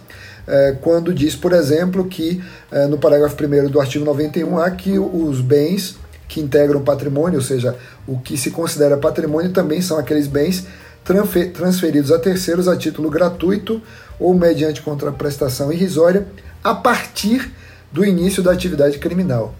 é, 0.46 0.76
quando 0.82 1.14
diz, 1.14 1.34
por 1.34 1.52
exemplo, 1.52 2.04
que 2.04 2.42
é, 2.70 2.86
no 2.86 2.98
parágrafo 2.98 3.36
1 3.42 3.70
do 3.70 3.80
artigo 3.80 4.04
91 4.04 4.76
que 4.76 4.98
os 4.98 5.40
bens 5.40 5.96
que 6.28 6.40
integram 6.40 6.82
patrimônio, 6.82 7.38
ou 7.38 7.44
seja, 7.44 7.76
o 8.06 8.18
que 8.18 8.36
se 8.36 8.50
considera 8.50 8.96
patrimônio, 8.96 9.52
também 9.52 9.80
são 9.80 9.98
aqueles 9.98 10.26
bens 10.26 10.66
transferidos 11.04 12.10
a 12.10 12.18
terceiros 12.18 12.66
a 12.66 12.76
título 12.76 13.10
gratuito 13.10 13.80
ou 14.18 14.34
mediante 14.34 14.82
contraprestação 14.82 15.72
irrisória 15.72 16.26
a 16.62 16.74
partir 16.74 17.52
do 17.92 18.04
início 18.04 18.42
da 18.42 18.52
atividade 18.52 18.98
criminal. 18.98 19.54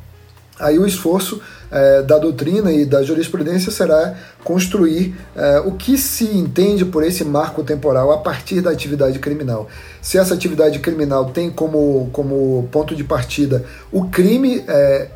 Aí 0.59 0.79
o 0.79 0.87
esforço 0.87 1.41
é, 1.71 2.03
da 2.03 2.17
doutrina 2.17 2.73
e 2.73 2.87
da 2.87 3.03
jurisprudência 3.03 3.73
será 3.73 4.15
construir 4.45 5.15
é, 5.35 5.59
o 5.61 5.73
que 5.73 5.99
se 5.99 6.25
entende 6.25 6.85
por 6.85 7.03
esse 7.03 7.25
marco 7.25 7.65
temporal 7.65 8.13
a 8.13 8.19
partir 8.19 8.61
da 8.61 8.71
atividade 8.71 9.19
criminal. 9.19 9.69
Se 10.01 10.17
essa 10.17 10.33
atividade 10.33 10.79
criminal 10.79 11.27
tem 11.31 11.51
como, 11.51 12.09
como 12.13 12.69
ponto 12.71 12.95
de 12.95 13.03
partida 13.03 13.65
o 13.91 14.05
crime 14.05 14.65
é, 14.69 15.09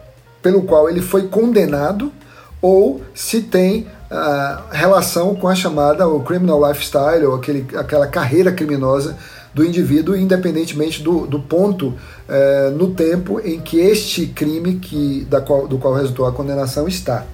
pelo 0.42 0.62
qual 0.62 0.90
ele 0.90 1.00
foi 1.00 1.28
condenado, 1.28 2.12
ou 2.60 3.00
se 3.14 3.40
tem 3.40 3.86
relação 4.70 5.34
com 5.34 5.48
a 5.48 5.54
chamada 5.54 6.08
o 6.08 6.20
criminal 6.20 6.66
lifestyle, 6.66 7.24
ou 7.26 7.34
aquele, 7.34 7.66
aquela 7.76 8.06
carreira 8.06 8.52
criminosa 8.52 9.16
do 9.52 9.64
indivíduo, 9.64 10.16
independentemente 10.16 11.02
do, 11.02 11.26
do 11.26 11.40
ponto 11.40 11.94
é, 12.28 12.70
no 12.70 12.90
tempo 12.94 13.40
em 13.40 13.60
que 13.60 13.78
este 13.78 14.26
crime 14.26 14.76
que, 14.76 15.26
da 15.28 15.40
qual, 15.40 15.66
do 15.66 15.78
qual 15.78 15.94
resultou 15.94 16.26
a 16.26 16.32
condenação 16.32 16.86
está. 16.86 17.26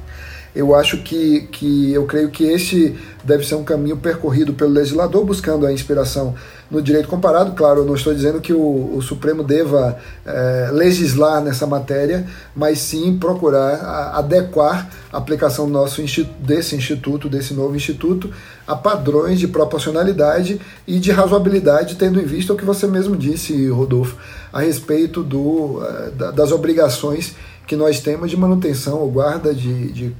Eu 0.54 0.74
acho 0.74 0.98
que, 0.98 1.48
que 1.50 1.92
eu 1.92 2.06
creio 2.06 2.30
que 2.30 2.44
este 2.44 2.96
deve 3.24 3.44
ser 3.44 3.56
um 3.56 3.64
caminho 3.64 3.96
percorrido 3.96 4.54
pelo 4.54 4.70
legislador, 4.70 5.24
buscando 5.24 5.66
a 5.66 5.72
inspiração 5.72 6.34
no 6.70 6.80
direito 6.80 7.08
comparado. 7.08 7.52
Claro, 7.52 7.80
eu 7.80 7.84
não 7.84 7.94
estou 7.94 8.14
dizendo 8.14 8.40
que 8.40 8.52
o, 8.52 8.96
o 8.96 9.02
Supremo 9.02 9.42
deva 9.42 9.98
é, 10.24 10.70
legislar 10.72 11.42
nessa 11.42 11.66
matéria, 11.66 12.26
mas 12.54 12.78
sim 12.78 13.16
procurar 13.18 13.76
a, 13.76 14.18
adequar 14.18 14.88
a 15.12 15.18
aplicação 15.18 15.66
nosso 15.66 16.02
desse 16.38 16.76
instituto, 16.76 17.28
desse 17.28 17.52
novo 17.52 17.74
instituto, 17.74 18.30
a 18.66 18.76
padrões 18.76 19.40
de 19.40 19.48
proporcionalidade 19.48 20.60
e 20.86 21.00
de 21.00 21.10
razoabilidade, 21.10 21.96
tendo 21.96 22.20
em 22.20 22.24
vista 22.24 22.52
o 22.52 22.56
que 22.56 22.64
você 22.64 22.86
mesmo 22.86 23.16
disse, 23.16 23.68
Rodolfo, 23.68 24.16
a 24.52 24.60
respeito 24.60 25.22
do, 25.22 25.82
é, 25.84 26.32
das 26.32 26.52
obrigações 26.52 27.34
que 27.66 27.76
nós 27.76 28.00
temos 28.00 28.30
de 28.30 28.36
manutenção 28.36 28.98
ou 28.98 29.10
guarda 29.10 29.54
de, 29.54 29.92
de, 29.92 30.16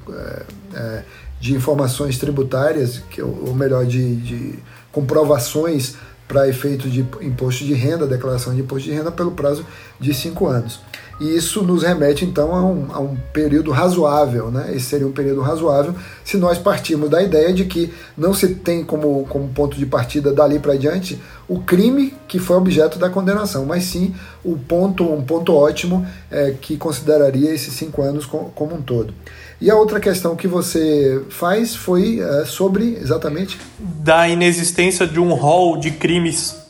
é, 0.75 1.03
de 1.41 1.55
informações 1.55 2.19
tributárias, 2.19 3.03
que, 3.11 3.21
ou 3.23 3.55
melhor, 3.55 3.85
de, 3.85 4.17
de 4.17 4.59
comprovações 4.91 5.97
para 6.27 6.49
efeito 6.49 6.89
de 6.89 7.01
imposto 7.21 7.65
de 7.65 7.75
renda, 7.75 8.07
declaração 8.07 8.55
de 8.55 8.61
imposto 8.61 8.89
de 8.89 8.95
renda, 8.95 9.13
pelo 9.13 9.33
prazo 9.33 9.65
de 10.01 10.15
cinco 10.15 10.47
anos. 10.47 10.81
E 11.21 11.37
isso 11.37 11.63
nos 11.63 11.83
remete 11.83 12.25
então 12.25 12.55
a 12.55 12.65
um, 12.65 12.87
a 12.93 12.99
um, 12.99 13.17
período 13.33 13.71
razoável, 13.71 14.51
né? 14.51 14.73
Esse 14.75 14.87
seria 14.87 15.07
um 15.07 15.13
período 15.13 15.43
razoável 15.43 15.95
se 16.25 16.37
nós 16.37 16.59
partirmos 16.59 17.09
da 17.09 17.23
ideia 17.23 17.53
de 17.53 17.67
que 17.67 17.93
não 18.17 18.35
se 18.35 18.49
tem 18.49 18.83
como, 18.83 19.25
como 19.29 19.49
ponto 19.49 19.77
de 19.77 19.87
partida 19.87 20.33
dali 20.33 20.59
para 20.59 20.77
diante 20.77 21.21
o 21.49 21.61
crime 21.61 22.15
que 22.27 22.39
foi 22.39 22.57
objeto 22.57 22.99
da 22.99 23.11
condenação, 23.11 23.65
mas 23.67 23.85
sim 23.85 24.15
o 24.45 24.57
ponto, 24.57 25.05
um 25.05 25.23
ponto 25.23 25.55
ótimo 25.55 26.07
é, 26.31 26.55
que 26.61 26.77
consideraria 26.77 27.53
esses 27.53 27.75
cinco 27.75 28.03
anos 28.03 28.27
com, 28.27 28.51
como 28.55 28.75
um 28.75 28.83
todo. 28.83 29.13
E 29.61 29.71
a 29.71 29.77
outra 29.77 30.01
questão 30.01 30.37
que 30.37 30.49
você 30.49 31.23
faz 31.31 31.75
foi 31.75 32.21
é, 32.21 32.45
sobre 32.45 32.99
exatamente 33.01 33.59
da 33.79 34.29
inexistência 34.29 35.07
de 35.07 35.21
um 35.21 35.35
rol 35.35 35.77
de 35.77 35.91
crimes 35.91 36.65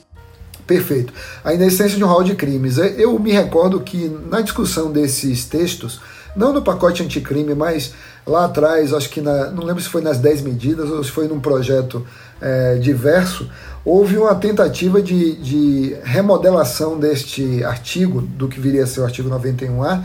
Perfeito. 0.67 1.13
A 1.43 1.53
inexistência 1.53 1.99
de 1.99 2.05
um 2.05 2.07
rol 2.07 2.25
de 2.25 2.35
crimes. 2.35 2.79
É, 2.79 2.95
eu 2.99 3.19
me 3.19 3.33
recordo 3.33 3.81
que 3.81 4.09
na 4.31 4.41
discussão 4.41 4.91
desses 4.91 5.45
textos, 5.45 6.01
não 6.35 6.53
no 6.53 6.63
pacote 6.63 7.03
anticrime, 7.03 7.55
mas 7.55 7.93
lá 8.27 8.47
atrás, 8.47 8.93
acho 8.93 9.11
que 9.11 9.21
na, 9.21 9.51
não 9.51 9.65
lembro 9.65 9.83
se 9.83 9.89
foi 9.89 10.01
nas 10.01 10.19
10 10.19 10.41
medidas 10.41 10.91
ou 10.91 11.05
se 11.05 11.11
foi 11.11 11.29
num 11.29 11.39
projeto 11.39 12.07
é, 12.41 12.77
diverso, 12.77 13.49
houve 13.85 14.17
uma 14.17 14.35
tentativa 14.35 15.03
de, 15.03 15.35
de 15.35 15.97
remodelação 16.03 16.99
deste 16.99 17.63
artigo, 17.63 18.23
do 18.23 18.49
que 18.49 18.59
viria 18.59 18.85
a 18.85 18.87
ser 18.87 19.01
o 19.01 19.05
artigo 19.05 19.29
91A, 19.29 20.03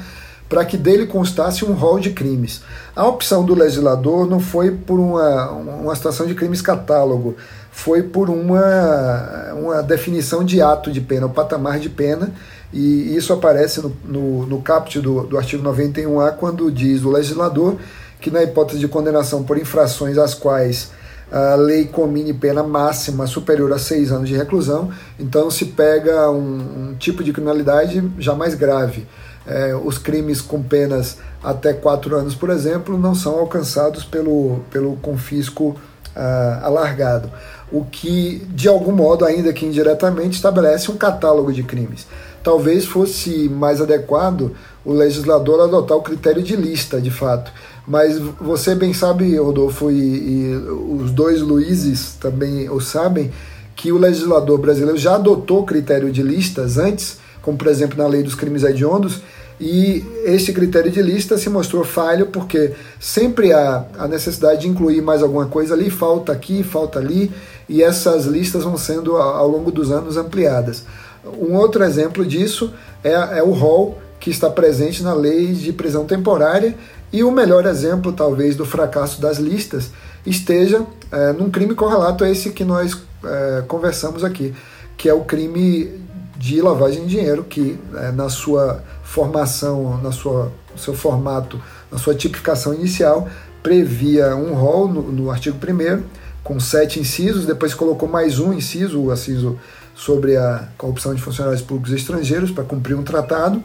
para 0.50 0.66
que 0.66 0.76
dele 0.76 1.06
constasse 1.06 1.64
um 1.64 1.74
rol 1.74 2.00
de 2.00 2.10
crimes. 2.10 2.62
A 2.96 3.08
opção 3.08 3.46
do 3.46 3.54
legislador 3.54 4.28
não 4.28 4.40
foi 4.40 4.72
por 4.72 5.00
uma, 5.00 5.52
uma 5.52 5.96
situação 5.96 6.26
de 6.26 6.34
crimes 6.34 6.62
catálogo, 6.62 7.36
foi 7.72 8.04
por 8.04 8.30
uma, 8.30 9.54
uma 9.54 9.84
definição 9.84 10.44
de 10.44 10.62
ato 10.62 10.92
de 10.92 11.00
pena, 11.00 11.28
o 11.28 11.30
patamar 11.30 11.80
de 11.80 11.88
pena, 11.88 12.32
e 12.74 13.16
isso 13.16 13.32
aparece 13.32 13.80
no, 13.80 13.96
no, 14.04 14.46
no 14.46 14.62
caput 14.62 15.00
do, 15.00 15.24
do 15.24 15.38
artigo 15.38 15.64
91A, 15.64 16.34
quando 16.34 16.72
diz 16.72 17.04
o 17.04 17.12
legislador 17.12 17.78
que, 18.20 18.30
na 18.30 18.44
hipótese 18.44 18.80
de 18.80 18.88
condenação 18.88 19.44
por 19.44 19.58
infrações 19.58 20.18
às 20.18 20.34
quais 20.34 20.92
a 21.32 21.56
lei 21.56 21.86
comine 21.86 22.34
pena 22.34 22.64
máxima 22.64 23.28
superior 23.28 23.72
a 23.74 23.80
seis 23.80 24.12
anos 24.12 24.28
de 24.28 24.36
reclusão, 24.36 24.90
então 25.20 25.50
se 25.52 25.66
pega 25.66 26.30
um, 26.32 26.90
um 26.92 26.96
tipo 26.98 27.24
de 27.24 27.32
criminalidade 27.32 28.04
já 28.18 28.34
mais 28.34 28.56
grave. 28.56 29.08
É, 29.48 29.74
os 29.76 29.98
crimes 29.98 30.42
com 30.42 30.62
penas 30.62 31.18
até 31.44 31.74
quatro 31.74 32.16
anos, 32.16 32.36
por 32.36 32.50
exemplo, 32.50 32.98
não 32.98 33.16
são 33.16 33.40
alcançados 33.40 34.04
pelo, 34.04 34.60
pelo 34.70 34.96
confisco 34.98 35.76
ah, 36.16 36.62
alargado 36.64 37.32
o 37.72 37.86
que, 37.86 38.46
de 38.50 38.68
algum 38.68 38.92
modo, 38.92 39.26
ainda 39.26 39.54
que 39.54 39.66
indiretamente, 39.66 40.36
estabelece 40.36 40.92
um 40.92 40.98
catálogo 40.98 41.54
de 41.54 41.64
crimes. 41.64 42.08
Talvez 42.44 42.86
fosse 42.86 43.50
mais 43.50 43.82
adequado 43.82 44.56
o 44.84 44.94
legislador 44.94 45.62
adotar 45.62 45.98
o 45.98 46.02
critério 46.02 46.42
de 46.42 46.56
lista, 46.56 47.00
de 47.00 47.12
fato. 47.12 47.52
Mas 47.90 48.20
você 48.40 48.76
bem 48.76 48.94
sabe, 48.94 49.36
Rodolfo, 49.36 49.90
e, 49.90 49.96
e 49.96 50.56
os 51.02 51.10
dois 51.10 51.42
Luizes 51.42 52.14
também 52.20 52.70
o 52.70 52.80
sabem, 52.80 53.32
que 53.76 53.92
o 53.92 53.98
legislador 53.98 54.60
brasileiro 54.60 54.96
já 54.96 55.16
adotou 55.16 55.66
critério 55.66 56.12
de 56.12 56.22
listas 56.22 56.78
antes, 56.78 57.18
como 57.42 57.58
por 57.58 57.66
exemplo 57.66 57.98
na 57.98 58.06
lei 58.06 58.22
dos 58.22 58.36
crimes 58.36 58.64
hediondos, 58.64 59.24
e 59.60 60.06
esse 60.24 60.54
critério 60.54 60.92
de 60.92 61.02
lista 61.02 61.36
se 61.36 61.50
mostrou 61.50 61.84
falho 61.84 62.28
porque 62.28 62.74
sempre 63.00 63.52
há 63.52 63.84
a 63.98 64.08
necessidade 64.08 64.62
de 64.62 64.68
incluir 64.68 65.02
mais 65.02 65.24
alguma 65.24 65.48
coisa 65.48 65.74
ali, 65.74 65.90
falta 65.90 66.32
aqui, 66.32 66.62
falta 66.62 67.00
ali, 67.00 67.32
e 67.68 67.82
essas 67.82 68.26
listas 68.26 68.64
vão 68.64 68.78
sendo 68.78 69.18
ao 69.18 69.48
longo 69.48 69.72
dos 69.72 69.92
anos 69.92 70.16
ampliadas. 70.16 70.84
Um 71.26 71.56
outro 71.56 71.84
exemplo 71.84 72.24
disso 72.24 72.72
é, 73.04 73.40
é 73.40 73.44
o 73.44 73.50
rol 73.50 73.98
que 74.20 74.30
está 74.30 74.50
presente 74.50 75.02
na 75.02 75.14
lei 75.14 75.54
de 75.54 75.72
prisão 75.74 76.06
temporária, 76.06 76.76
e 77.12 77.24
o 77.24 77.32
melhor 77.32 77.66
exemplo, 77.66 78.12
talvez, 78.12 78.56
do 78.56 78.66
fracasso 78.66 79.20
das 79.20 79.38
listas 79.38 79.92
esteja 80.26 80.86
é, 81.12 81.34
num 81.34 81.50
crime 81.50 81.74
correlato 81.74 82.24
a 82.24 82.30
esse 82.30 82.52
que 82.52 82.64
nós 82.64 82.98
é, 83.24 83.64
conversamos 83.68 84.24
aqui, 84.24 84.54
que 84.98 85.10
é 85.10 85.14
o 85.14 85.22
crime 85.22 85.92
de 86.38 86.62
lavagem 86.62 87.04
de 87.06 87.18
dinheiro, 87.18 87.44
que 87.44 87.80
é, 87.96 88.12
na 88.12 88.30
sua 88.30 88.84
formação, 89.04 90.00
na 90.02 90.12
sua 90.12 90.52
seu 90.80 90.94
formato, 90.94 91.62
na 91.92 91.98
sua 91.98 92.16
tipificação 92.16 92.74
inicial, 92.74 93.28
previa 93.62 94.36
um 94.36 94.54
rol 94.54 94.88
no, 94.88 95.02
no 95.12 95.32
artigo 95.32 95.58
1 95.58 96.04
com 96.44 96.60
sete 96.60 97.00
incisos, 97.00 97.46
depois 97.46 97.74
colocou 97.74 98.08
mais 98.08 98.40
um 98.40 98.54
inciso, 98.54 99.02
o 99.02 99.14
inciso 99.14 99.60
sobre 99.94 100.38
a 100.38 100.70
corrupção 100.78 101.14
de 101.14 101.22
funcionários 101.22 101.62
públicos 101.62 101.92
estrangeiros, 101.92 102.52
para 102.52 102.64
cumprir 102.64 102.96
um 102.96 103.04
tratado, 103.04 103.62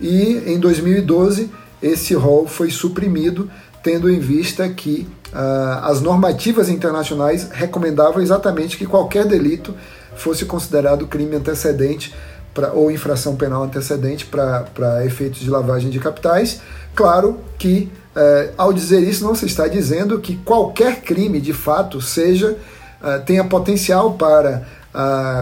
e 0.00 0.42
em 0.46 0.58
2012 0.58 1.50
esse 1.82 2.14
rol 2.14 2.46
foi 2.46 2.70
suprimido, 2.70 3.50
tendo 3.82 4.10
em 4.10 4.18
vista 4.18 4.68
que 4.68 5.06
uh, 5.32 5.84
as 5.84 6.00
normativas 6.00 6.68
internacionais 6.68 7.48
recomendavam 7.52 8.22
exatamente 8.22 8.76
que 8.76 8.86
qualquer 8.86 9.26
delito 9.26 9.74
fosse 10.16 10.44
considerado 10.44 11.06
crime 11.06 11.36
antecedente 11.36 12.14
pra, 12.52 12.72
ou 12.72 12.90
infração 12.90 13.36
penal 13.36 13.62
antecedente 13.62 14.26
para 14.26 15.04
efeitos 15.04 15.40
de 15.40 15.50
lavagem 15.50 15.90
de 15.90 16.00
capitais. 16.00 16.60
Claro 16.94 17.38
que, 17.58 17.90
uh, 18.16 18.52
ao 18.56 18.72
dizer 18.72 19.00
isso, 19.00 19.22
não 19.22 19.34
se 19.34 19.46
está 19.46 19.68
dizendo 19.68 20.18
que 20.18 20.36
qualquer 20.38 21.02
crime 21.02 21.40
de 21.40 21.52
fato 21.52 22.00
seja 22.00 22.52
uh, 22.52 23.24
tenha 23.24 23.44
potencial 23.44 24.14
para 24.14 24.66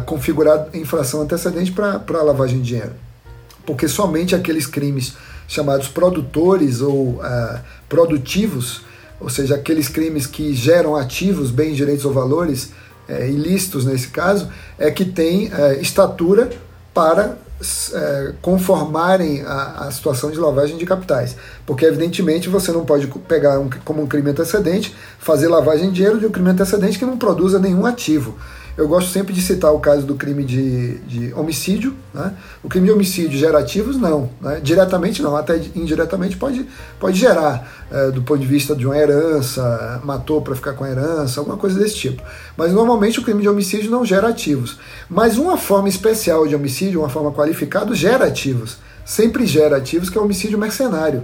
configurar 0.04 0.66
infração 0.74 1.20
antecedente 1.20 1.70
para 1.70 2.22
lavagem 2.24 2.58
de 2.58 2.64
dinheiro. 2.64 2.90
Porque 3.64 3.86
somente 3.86 4.34
aqueles 4.34 4.66
crimes 4.66 5.14
chamados 5.46 5.88
produtores 5.88 6.80
ou 6.80 7.20
produtivos 7.88 8.82
ou 9.20 9.30
seja, 9.30 9.54
aqueles 9.54 9.88
crimes 9.88 10.26
que 10.26 10.54
geram 10.54 10.94
ativos, 10.96 11.50
bens, 11.50 11.76
direitos 11.76 12.04
ou 12.04 12.12
valores 12.12 12.72
é, 13.08 13.28
ilícitos 13.28 13.84
nesse 13.84 14.08
caso, 14.08 14.48
é 14.78 14.90
que 14.90 15.04
tem 15.04 15.50
é, 15.52 15.80
estatura 15.80 16.50
para 16.92 17.36
é, 17.94 18.32
conformarem 18.42 19.42
a, 19.42 19.86
a, 19.86 19.90
situação 19.90 20.30
de 20.30 20.38
lavagem 20.38 20.76
de 20.76 20.84
capitais. 20.84 21.36
Porque, 21.64 21.86
evidentemente, 21.86 22.48
você 22.48 22.72
não 22.72 22.84
pode 22.84 23.06
pegar 23.26 23.58
um, 23.58 23.70
como 23.84 24.02
um 24.02 24.06
crime 24.06 24.30
antecedente, 24.30 24.94
fazer 25.18 25.48
lavagem 25.48 25.88
de 25.88 25.94
dinheiro 25.94 26.20
de 26.20 26.26
um 26.26 26.30
crime 26.30 26.50
antecedente 26.50 26.98
que 26.98 27.06
não 27.06 27.16
produza 27.16 27.58
nenhum 27.58 27.86
ativo. 27.86 28.36
Eu 28.76 28.88
gosto 28.88 29.10
sempre 29.10 29.32
de 29.32 29.40
citar 29.40 29.72
o 29.72 29.78
caso 29.78 30.04
do 30.04 30.16
crime 30.16 30.42
de, 30.42 30.98
de 31.00 31.34
homicídio. 31.34 31.94
Né? 32.12 32.34
O 32.62 32.68
crime 32.68 32.86
de 32.86 32.92
homicídio 32.92 33.38
gera 33.38 33.58
ativos? 33.58 33.96
Não. 33.96 34.28
Né? 34.40 34.60
Diretamente 34.60 35.22
não, 35.22 35.36
até 35.36 35.60
indiretamente 35.76 36.36
pode, 36.36 36.66
pode 36.98 37.16
gerar, 37.16 37.86
é, 37.90 38.10
do 38.10 38.22
ponto 38.22 38.40
de 38.40 38.46
vista 38.46 38.74
de 38.74 38.84
uma 38.84 38.96
herança, 38.96 40.00
matou 40.04 40.42
para 40.42 40.56
ficar 40.56 40.72
com 40.72 40.82
a 40.82 40.90
herança, 40.90 41.40
alguma 41.40 41.56
coisa 41.56 41.78
desse 41.78 41.94
tipo. 41.94 42.20
Mas 42.56 42.72
normalmente 42.72 43.20
o 43.20 43.22
crime 43.22 43.42
de 43.42 43.48
homicídio 43.48 43.90
não 43.90 44.04
gera 44.04 44.28
ativos. 44.28 44.76
Mas 45.08 45.38
uma 45.38 45.56
forma 45.56 45.88
especial 45.88 46.46
de 46.46 46.56
homicídio, 46.56 47.00
uma 47.00 47.08
forma 47.08 47.30
qualificada, 47.30 47.94
gera 47.94 48.26
ativos. 48.26 48.78
Sempre 49.04 49.46
gera 49.46 49.76
ativos, 49.76 50.10
que 50.10 50.18
é 50.18 50.20
o 50.20 50.24
homicídio 50.24 50.58
mercenário. 50.58 51.22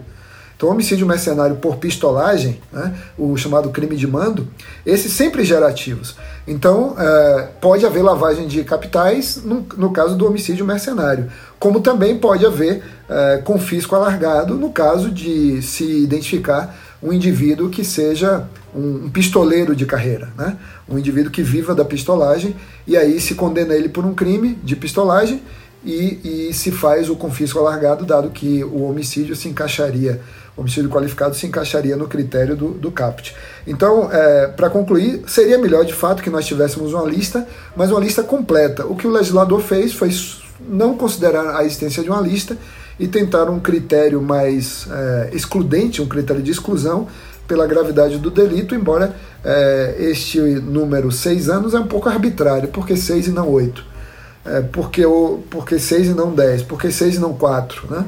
Então, 0.61 0.69
homicídio 0.69 1.07
mercenário 1.07 1.57
por 1.57 1.77
pistolagem, 1.77 2.61
né, 2.71 2.95
o 3.17 3.35
chamado 3.35 3.71
crime 3.71 3.97
de 3.97 4.07
mando, 4.07 4.47
esse 4.85 5.09
sempre 5.09 5.43
gera 5.43 5.67
ativos. 5.67 6.17
Então, 6.47 6.95
é, 6.99 7.49
pode 7.59 7.87
haver 7.87 8.03
lavagem 8.03 8.47
de 8.47 8.63
capitais 8.63 9.41
no, 9.43 9.67
no, 9.79 9.91
caso 9.91 10.19
do 10.19 10.27
homicídio 10.27 10.67
mercenário, 10.67 11.33
como 11.59 11.81
também 11.81 12.19
pode 12.19 12.45
haver 12.45 12.83
é, 13.09 13.39
confisco 13.39 13.97
alargado 13.97 14.55
no 14.55 14.71
caso 14.71 15.11
de 15.11 15.63
se 15.63 16.03
identificar 16.03 16.79
um 17.03 17.11
indivíduo 17.11 17.71
que 17.71 17.83
seja 17.83 18.47
um, 18.75 19.07
um 19.07 19.11
pistoleiro 19.11 19.75
de 19.75 19.87
carreira, 19.87 20.29
né? 20.37 20.59
um 20.87 20.99
indivíduo 20.99 21.33
que 21.33 21.43
viva 21.43 21.75
da 21.75 21.87
pistolagem, 21.87 22.55
e 22.87 22.99
aí 22.99 23.19
se 23.19 23.35
condena 23.35 23.75
ele 23.75 23.89
por 23.89 24.05
um 24.05 24.13
crime 24.13 24.59
de 24.63 24.77
pistolagem 24.77 25.41
e, 25.83 26.49
e 26.51 26.53
se 26.53 26.71
faz 26.71 27.09
o 27.09 27.17
confisco 27.17 27.59
alargado, 27.59 28.05
dado 28.05 28.29
que 28.29 28.63
o 28.63 28.83
homicídio 28.83 29.35
se 29.35 29.49
encaixaria 29.49 30.21
homicídio 30.61 30.91
qualificado 30.91 31.35
se 31.35 31.47
encaixaria 31.47 31.97
no 31.97 32.07
critério 32.07 32.57
do, 32.57 32.69
do 32.69 32.91
CAPT. 32.91 33.35
Então, 33.67 34.11
é, 34.13 34.49
para 34.49 34.71
concluir, 34.71 35.23
seria 35.27 35.59
melhor 35.59 35.85
de 35.85 35.93
fato 35.93 36.23
que 36.23 36.31
nós 36.31 36.47
tivéssemos 36.47 36.93
uma 36.93 37.05
lista, 37.05 37.47
mas 37.77 37.91
uma 37.91 38.01
lista 38.01 38.23
completa. 38.23 38.87
O 38.87 38.95
que 38.95 39.07
o 39.07 39.11
legislador 39.11 39.61
fez 39.61 39.93
foi 39.93 40.11
não 40.69 40.97
considerar 40.97 41.57
a 41.57 41.65
existência 41.65 42.03
de 42.03 42.11
uma 42.11 42.21
lista 42.21 42.57
e 42.99 43.09
tentar 43.09 43.49
um 43.49 43.59
critério 43.59 44.21
mais 44.21 44.87
é, 44.91 45.31
excludente, 45.33 46.03
um 46.03 46.07
critério 46.07 46.43
de 46.43 46.51
exclusão 46.51 47.09
pela 47.49 47.67
gravidade 47.67 48.19
do 48.19 48.31
delito, 48.31 48.75
embora 48.75 49.17
é, 49.45 49.97
este 49.99 50.39
número 50.39 51.11
6 51.11 51.49
anos 51.49 51.75
é 51.75 51.81
um 51.81 51.87
pouco 51.87 52.09
arbitrário, 52.09 52.69
porque 52.69 52.97
6 52.97 53.29
e 53.29 53.31
não 53.31 53.49
8? 53.49 53.85
É, 54.45 54.61
porque, 54.61 55.05
o, 55.05 55.43
porque 55.51 55.79
6 55.79 56.09
e 56.09 56.15
não 56.15 56.33
10? 56.33 56.63
Porque 56.63 56.91
6 56.91 57.17
e 57.17 57.19
não 57.19 57.35
4? 57.35 57.91
Né? 57.91 58.05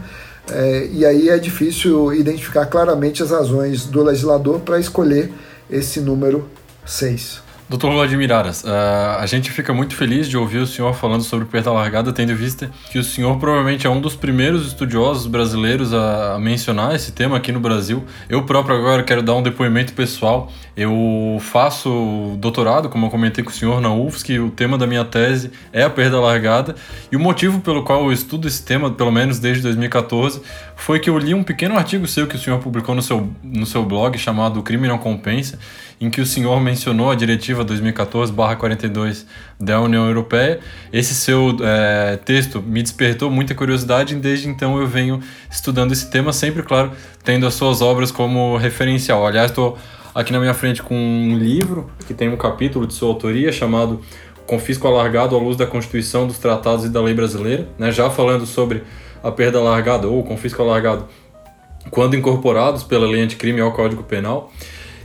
É, 0.52 0.88
e 0.92 1.06
aí 1.06 1.28
é 1.28 1.38
difícil 1.38 2.12
identificar 2.12 2.66
claramente 2.66 3.22
as 3.22 3.30
razões 3.30 3.86
do 3.86 4.02
legislador 4.02 4.60
para 4.60 4.78
escolher 4.78 5.32
esse 5.70 6.00
número 6.00 6.48
6. 6.84 7.40
Doutor 7.72 7.90
Vladimir 7.90 8.30
Aras, 8.30 8.64
uh, 8.64 9.18
a 9.18 9.24
gente 9.24 9.50
fica 9.50 9.72
muito 9.72 9.96
feliz 9.96 10.28
de 10.28 10.36
ouvir 10.36 10.58
o 10.58 10.66
senhor 10.66 10.92
falando 10.92 11.22
sobre 11.22 11.46
perda 11.46 11.72
largada, 11.72 12.12
tendo 12.12 12.30
em 12.30 12.34
vista 12.34 12.70
que 12.90 12.98
o 12.98 13.02
senhor 13.02 13.38
provavelmente 13.38 13.86
é 13.86 13.90
um 13.90 13.98
dos 13.98 14.14
primeiros 14.14 14.66
estudiosos 14.66 15.26
brasileiros 15.26 15.94
a, 15.94 16.34
a 16.34 16.38
mencionar 16.38 16.94
esse 16.94 17.12
tema 17.12 17.38
aqui 17.38 17.50
no 17.50 17.60
Brasil. 17.60 18.04
Eu 18.28 18.42
próprio 18.42 18.76
agora 18.76 19.02
quero 19.02 19.22
dar 19.22 19.36
um 19.36 19.42
depoimento 19.42 19.94
pessoal. 19.94 20.52
Eu 20.76 21.38
faço 21.40 22.36
doutorado, 22.38 22.90
como 22.90 23.06
eu 23.06 23.10
comentei 23.10 23.42
com 23.42 23.48
o 23.48 23.54
senhor, 23.54 23.80
na 23.80 23.90
UFSC, 23.90 24.38
o 24.38 24.50
tema 24.50 24.76
da 24.76 24.86
minha 24.86 25.06
tese 25.06 25.50
é 25.72 25.82
a 25.82 25.88
perda 25.88 26.20
largada, 26.20 26.76
e 27.10 27.16
o 27.16 27.20
motivo 27.20 27.60
pelo 27.60 27.82
qual 27.82 28.04
eu 28.04 28.12
estudo 28.12 28.48
esse 28.48 28.62
tema, 28.62 28.90
pelo 28.90 29.10
menos 29.10 29.38
desde 29.38 29.62
2014, 29.62 30.42
foi 30.76 31.00
que 31.00 31.08
eu 31.08 31.16
li 31.16 31.32
um 31.32 31.42
pequeno 31.42 31.74
artigo 31.76 32.06
seu 32.06 32.26
que 32.26 32.36
o 32.36 32.38
senhor 32.38 32.58
publicou 32.58 32.94
no 32.94 33.00
seu, 33.00 33.30
no 33.42 33.64
seu 33.64 33.82
blog 33.82 34.18
chamado 34.18 34.62
Crime 34.62 34.88
Não 34.88 34.98
Compensa, 34.98 35.58
em 36.02 36.10
que 36.10 36.20
o 36.20 36.26
senhor 36.26 36.60
mencionou 36.60 37.12
a 37.12 37.14
diretiva 37.14 37.64
2014-42 37.64 39.24
da 39.58 39.80
União 39.80 40.04
Europeia. 40.04 40.58
Esse 40.92 41.14
seu 41.14 41.56
é, 41.62 42.16
texto 42.16 42.60
me 42.60 42.82
despertou 42.82 43.30
muita 43.30 43.54
curiosidade 43.54 44.12
e 44.12 44.18
desde 44.18 44.48
então 44.48 44.80
eu 44.80 44.86
venho 44.88 45.20
estudando 45.48 45.92
esse 45.92 46.10
tema, 46.10 46.32
sempre, 46.32 46.64
claro, 46.64 46.90
tendo 47.22 47.46
as 47.46 47.54
suas 47.54 47.80
obras 47.80 48.10
como 48.10 48.56
referencial. 48.56 49.24
Aliás, 49.24 49.52
estou 49.52 49.78
aqui 50.12 50.32
na 50.32 50.40
minha 50.40 50.52
frente 50.52 50.82
com 50.82 50.96
um 50.96 51.38
livro 51.38 51.88
que 52.04 52.12
tem 52.12 52.28
um 52.28 52.36
capítulo 52.36 52.84
de 52.84 52.94
sua 52.94 53.08
autoria 53.08 53.52
chamado 53.52 54.00
Confisco 54.44 54.88
Alargado 54.88 55.36
à 55.36 55.38
Luz 55.38 55.56
da 55.56 55.66
Constituição, 55.66 56.26
dos 56.26 56.38
Tratados 56.38 56.84
e 56.84 56.88
da 56.88 57.00
Lei 57.00 57.14
Brasileira, 57.14 57.68
né, 57.78 57.92
já 57.92 58.10
falando 58.10 58.44
sobre 58.44 58.82
a 59.22 59.30
perda 59.30 59.58
alargada 59.58 60.08
ou 60.08 60.24
confisco 60.24 60.60
alargado 60.60 61.06
quando 61.92 62.16
incorporados 62.16 62.82
pela 62.82 63.06
lei 63.06 63.20
anticrime 63.20 63.60
ao 63.60 63.72
Código 63.72 64.02
Penal. 64.02 64.52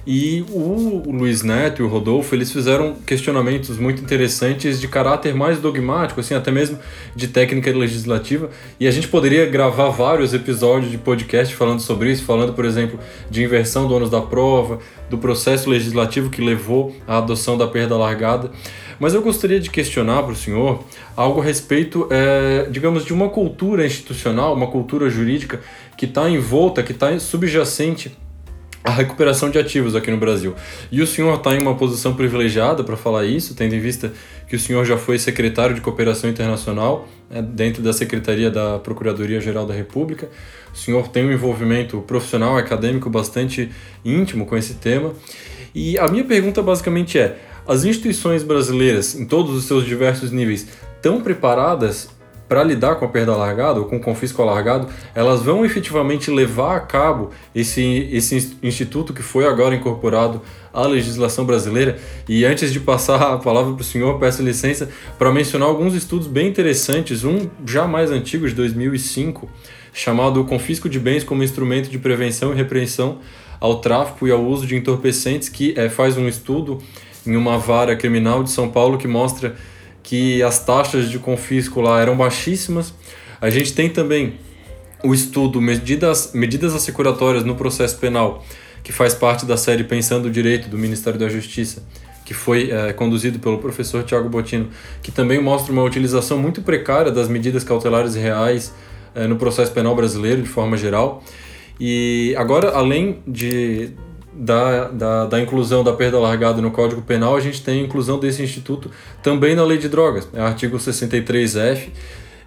E 0.10 0.46
o 0.50 1.04
Luiz 1.06 1.44
Neto 1.44 1.82
e 1.82 1.86
o 1.86 1.88
Rodolfo, 1.90 2.34
eles 2.34 2.50
fizeram 2.50 2.96
questionamentos 3.06 3.78
muito 3.78 4.02
interessantes 4.02 4.80
de 4.80 4.88
caráter 4.88 5.36
mais 5.36 5.60
dogmático, 5.60 6.22
assim, 6.22 6.34
até 6.34 6.50
mesmo 6.50 6.80
de 7.14 7.28
técnica 7.28 7.70
legislativa. 7.78 8.50
E 8.80 8.88
a 8.88 8.92
gente 8.92 9.10
poderia 9.10 9.46
gravar 9.48 9.90
vários 9.90 10.34
episódios 10.34 10.90
de 10.90 10.98
podcast 10.98 11.54
falando 11.54 11.82
sobre 11.82 12.10
isso, 12.10 12.24
falando, 12.24 12.54
por 12.54 12.64
exemplo, 12.64 12.98
de 13.30 13.44
inversão 13.44 13.86
do 13.86 13.96
ônus 13.96 14.10
da 14.10 14.22
prova, 14.22 14.80
do 15.10 15.18
processo 15.18 15.70
legislativo 15.70 16.30
que 16.30 16.42
levou 16.42 16.96
à 17.06 17.18
adoção 17.18 17.58
da 17.58 17.68
perda 17.68 17.98
largada. 17.98 18.50
Mas 18.98 19.14
eu 19.14 19.22
gostaria 19.22 19.60
de 19.60 19.70
questionar 19.70 20.24
para 20.24 20.32
o 20.32 20.36
senhor 20.38 20.86
algo 21.18 21.42
a 21.42 21.44
respeito, 21.44 22.08
é, 22.10 22.66
digamos, 22.72 23.04
de 23.04 23.12
uma 23.12 23.28
cultura 23.28 23.86
institucional, 23.86 24.54
uma 24.54 24.68
cultura 24.68 25.10
jurídica 25.10 25.60
que 25.98 26.06
está 26.06 26.30
envolta, 26.30 26.82
que 26.82 26.94
está 26.94 27.20
subjacente 27.20 28.16
a 28.88 28.90
recuperação 28.90 29.50
de 29.50 29.60
ativos 29.60 29.98
aqui 29.98 30.10
no 30.10 30.16
Brasil. 30.16 30.56
E 30.90 31.02
o 31.02 31.08
senhor 31.08 31.36
está 31.36 31.54
em 31.54 31.62
uma 31.62 31.76
posição 31.76 32.14
privilegiada 32.14 32.86
para 32.86 32.96
falar 32.96 33.26
isso, 33.26 33.54
tendo 33.54 33.76
em 33.76 33.82
vista 33.82 34.14
que 34.48 34.56
o 34.56 34.60
senhor 34.60 34.86
já 34.86 34.98
foi 34.98 35.20
secretário 35.20 35.76
de 35.76 35.82
Cooperação 35.82 36.30
Internacional 36.30 37.06
né, 37.30 37.42
dentro 37.42 37.84
da 37.84 37.92
Secretaria 37.92 38.50
da 38.50 38.80
Procuradoria-Geral 38.80 39.66
da 39.66 39.74
República. 39.74 40.30
O 40.74 40.78
senhor 40.78 41.10
tem 41.10 41.26
um 41.26 41.34
envolvimento 41.34 42.00
profissional, 42.00 42.56
acadêmico 42.56 43.10
bastante 43.10 43.70
íntimo 44.06 44.46
com 44.46 44.56
esse 44.56 44.76
tema. 44.76 45.14
E 45.76 46.00
a 46.00 46.08
minha 46.08 46.24
pergunta 46.24 46.62
basicamente 46.62 47.20
é: 47.20 47.38
as 47.68 47.84
instituições 47.84 48.42
brasileiras, 48.42 49.16
em 49.16 49.26
todos 49.26 49.54
os 49.54 49.66
seus 49.66 49.86
diversos 49.86 50.32
níveis, 50.32 50.66
estão 50.96 51.20
preparadas 51.20 52.10
para 52.48 52.64
lidar 52.64 52.96
com 52.96 53.06
a 53.06 53.08
perda 53.08 53.34
alargada 53.34 53.80
ou 53.80 53.86
com 53.86 53.98
o 53.98 54.00
confisco 54.00 54.42
alargado, 54.42 54.88
elas 55.14 55.42
vão 55.42 55.66
efetivamente 55.66 56.32
levar 56.32 56.78
a 56.78 56.80
cabo 56.80 57.32
esse, 57.54 58.10
esse 58.12 58.58
instituto 58.64 59.14
que 59.14 59.22
foi 59.22 59.46
agora 59.46 59.76
incorporado 59.76 60.42
à 60.74 60.86
legislação 60.88 61.46
brasileira. 61.46 62.00
E 62.28 62.46
antes 62.46 62.72
de 62.72 62.80
passar 62.80 63.34
a 63.34 63.38
palavra 63.38 63.74
para 63.74 63.82
o 63.82 63.86
senhor, 63.86 64.20
peço 64.20 64.42
licença 64.42 64.90
para 65.18 65.32
mencionar 65.32 65.68
alguns 65.68 65.94
estudos 65.94 66.28
bem 66.28 66.48
interessantes, 66.48 67.24
um 67.24 67.50
já 67.66 67.88
mais 67.88 68.12
antigo, 68.12 68.48
de 68.48 68.56
2005, 68.56 69.50
chamado 69.92 70.44
Confisco 70.46 70.88
de 70.88 71.00
Bens 71.00 71.24
como 71.24 71.44
Instrumento 71.44 71.90
de 71.90 72.00
Prevenção 72.00 72.54
e 72.54 72.56
Repreensão 72.56 73.20
ao 73.60 73.80
Tráfico 73.80 74.28
e 74.28 74.32
ao 74.32 74.44
Uso 74.46 74.66
de 74.66 74.76
Entorpecentes, 74.76 75.50
que 75.50 75.74
é, 75.76 75.90
faz 75.90 76.18
um 76.18 76.28
estudo 76.28 76.78
em 77.26 77.36
uma 77.36 77.58
vara 77.58 77.96
criminal 77.96 78.44
de 78.44 78.52
São 78.52 78.70
Paulo 78.70 78.98
que 78.98 79.08
mostra 79.08 79.56
que 80.08 80.42
as 80.42 80.64
taxas 80.64 81.10
de 81.10 81.20
confisco 81.20 81.82
lá 81.82 82.00
eram 82.00 82.16
baixíssimas. 82.16 82.94
A 83.42 83.50
gente 83.50 83.74
tem 83.74 83.90
também 83.90 84.36
o 85.04 85.14
estudo 85.14 85.60
Medidas, 85.60 86.32
medidas 86.34 86.74
Assecuratórias 86.74 87.44
no 87.44 87.56
Processo 87.56 87.98
Penal, 87.98 88.42
que 88.82 88.94
faz 88.94 89.14
parte 89.14 89.46
da 89.46 89.58
série 89.58 89.84
Pensando 89.84 90.28
o 90.28 90.32
Direito 90.32 90.70
do 90.70 90.78
Ministério 90.78 91.20
da 91.20 91.28
Justiça, 91.28 91.84
que 92.24 92.34
foi 92.34 92.72
é, 92.72 92.94
conduzido 92.94 93.38
pelo 93.40 93.58
professor 93.58 94.02
Tiago 94.02 94.30
Botino, 94.30 94.70
que 95.04 95.12
também 95.12 95.42
mostra 95.42 95.74
uma 95.74 95.84
utilização 95.84 96.38
muito 96.38 96.62
precária 96.62 97.12
das 97.12 97.28
medidas 97.28 97.66
cautelares 97.66 98.16
reais 98.16 98.74
é, 99.14 99.28
no 99.28 99.36
processo 99.36 99.74
penal 99.74 99.94
brasileiro 99.94 100.42
de 100.42 100.48
forma 100.48 100.78
geral. 100.78 101.22
E 101.78 102.34
agora, 102.38 102.70
além 102.70 103.20
de, 103.28 103.90
da, 104.38 104.90
da, 104.90 105.26
da, 105.26 105.42
inclusão 105.42 105.84
da 105.84 105.92
perda 105.94 106.20
largada 106.20 106.62
no 106.62 106.70
Código 106.70 107.02
Penal, 107.02 107.36
a 107.36 107.40
gente 107.40 107.64
tem 107.64 107.82
a 107.82 107.84
inclusão 107.84 108.20
desse 108.20 108.44
instituto 108.44 108.92
também 109.24 109.56
na 109.56 109.64
Lei 109.64 109.80
de 109.80 109.90
Drogas, 109.90 110.28
é 110.34 110.40
o 110.40 110.44
artigo 110.44 110.78
63F, 110.78 111.90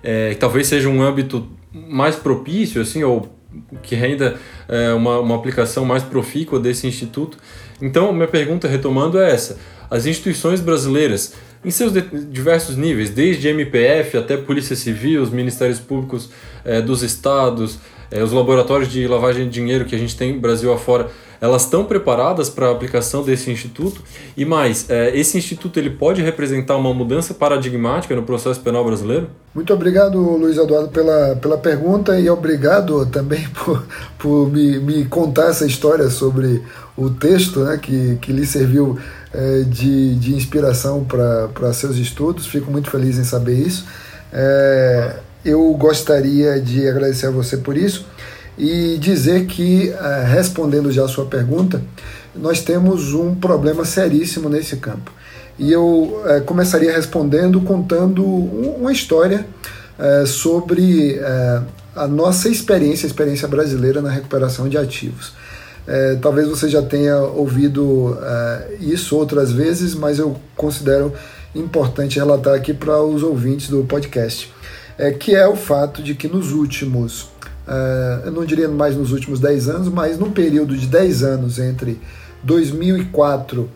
é, 0.03 0.31
que 0.31 0.37
talvez 0.37 0.69
seja 0.69 0.89
um 0.89 1.03
âmbito 1.03 1.49
mais 1.73 2.15
propício, 2.15 2.81
assim, 2.81 3.03
ou 3.03 3.29
que 3.83 3.97
renda 3.97 4.37
é, 4.69 4.93
uma, 4.93 5.19
uma 5.19 5.35
aplicação 5.35 5.85
mais 5.85 6.03
profícua 6.03 6.61
desse 6.61 6.87
instituto. 6.87 7.39
Então, 7.83 8.13
minha 8.13 8.29
pergunta, 8.29 8.69
retomando, 8.69 9.19
é 9.19 9.31
essa. 9.33 9.59
As 9.91 10.07
instituições 10.07 10.61
brasileiras, 10.61 11.35
em 11.65 11.71
seus 11.71 11.93
diversos 12.31 12.77
níveis, 12.77 13.11
desde 13.11 13.49
MPF 13.49 14.17
até 14.17 14.37
Polícia 14.37 14.77
Civil, 14.77 15.23
os 15.23 15.31
Ministérios 15.31 15.81
Públicos 15.81 16.31
é, 16.65 16.81
dos 16.81 17.03
Estados, 17.03 17.79
é, 18.11 18.23
os 18.23 18.33
laboratórios 18.33 18.91
de 18.91 19.07
lavagem 19.07 19.45
de 19.45 19.51
dinheiro 19.51 19.85
que 19.85 19.95
a 19.95 19.99
gente 19.99 20.17
tem 20.17 20.39
Brasil 20.39 20.73
afora, 20.73 21.09
elas 21.41 21.63
estão 21.63 21.85
preparadas 21.85 22.51
para 22.51 22.69
a 22.69 22.73
aplicação 22.73 23.23
desse 23.23 23.51
instituto? 23.51 24.03
E 24.37 24.45
mais, 24.45 24.89
é, 24.91 25.17
esse 25.17 25.39
instituto 25.39 25.79
ele 25.79 25.91
pode 25.91 26.21
representar 26.21 26.77
uma 26.77 26.93
mudança 26.93 27.33
paradigmática 27.33 28.15
no 28.15 28.23
processo 28.23 28.61
penal 28.61 28.85
brasileiro? 28.85 29.31
Muito 29.55 29.73
obrigado, 29.73 30.19
Luiz 30.19 30.59
Eduardo, 30.59 30.89
pela, 30.89 31.37
pela 31.37 31.57
pergunta 31.57 32.19
e 32.19 32.29
obrigado 32.29 33.07
também 33.07 33.49
por, 33.65 33.87
por 34.19 34.53
me, 34.53 34.79
me 34.79 35.05
contar 35.07 35.47
essa 35.47 35.65
história 35.65 36.11
sobre 36.11 36.63
o 36.97 37.09
texto 37.09 37.61
né, 37.61 37.79
que, 37.81 38.17
que 38.21 38.33
lhe 38.33 38.45
serviu 38.45 38.99
é, 39.33 39.63
de, 39.63 40.17
de 40.17 40.35
inspiração 40.35 41.05
para 41.05 41.73
seus 41.73 41.97
estudos. 41.97 42.47
Fico 42.47 42.71
muito 42.71 42.91
feliz 42.91 43.19
em 43.19 43.25
saber 43.25 43.55
isso. 43.55 43.87
É, 44.33 45.17
eu 45.45 45.73
gostaria 45.75 46.61
de 46.61 46.87
agradecer 46.87 47.27
a 47.27 47.31
você 47.31 47.57
por 47.57 47.77
isso 47.77 48.07
e 48.59 48.99
dizer 48.99 49.47
que, 49.47 49.91
é, 49.91 50.25
respondendo 50.25 50.93
já 50.93 51.05
a 51.05 51.09
sua 51.09 51.27
pergunta, 51.27 51.81
nós 52.35 52.61
temos 52.61 53.15
um 53.15 53.35
problema 53.35 53.85
seríssimo 53.85 54.49
nesse 54.49 54.77
campo. 54.77 55.11
E 55.59 55.73
eu 55.73 56.23
é, 56.27 56.41
começaria 56.41 56.93
respondendo 56.93 57.61
contando 57.63 58.25
uma 58.25 58.93
história 58.93 59.47
é, 59.99 60.25
sobre 60.27 61.21
a 61.95 62.07
nossa 62.07 62.49
experiência, 62.49 63.07
a 63.07 63.09
experiência 63.09 63.49
brasileira 63.49 64.01
na 64.01 64.11
recuperação 64.11 64.69
de 64.69 64.79
ativos. 64.79 65.33
É, 65.87 66.17
talvez 66.17 66.49
você 66.49 66.69
já 66.69 66.83
tenha 66.83 67.19
ouvido 67.19 68.17
é, 68.23 68.77
isso 68.81 69.17
outras 69.17 69.51
vezes, 69.51 69.95
mas 69.95 70.19
eu 70.19 70.37
considero 70.57 71.13
importante 71.55 72.19
relatar 72.19 72.55
aqui 72.55 72.73
para 72.73 73.03
os 73.03 73.23
ouvintes 73.23 73.69
do 73.69 73.83
podcast 73.85 74.53
é, 75.01 75.11
que 75.13 75.35
é 75.35 75.49
o 75.49 75.57
fato 75.57 76.03
de 76.03 76.15
que 76.15 76.29
nos 76.29 76.53
últimos, 76.53 77.31
é, 77.67 78.21
eu 78.27 78.33
não 78.33 78.45
diria 78.45 78.69
mais 78.69 78.95
nos 78.95 79.13
últimos 79.13 79.41
10 79.41 79.69
anos, 79.71 79.89
mas 79.89 80.19
num 80.19 80.31
período 80.31 80.77
de 80.77 80.87
10 80.87 81.23
anos 81.23 81.59
entre 81.59 81.99
2004 82.43 83.69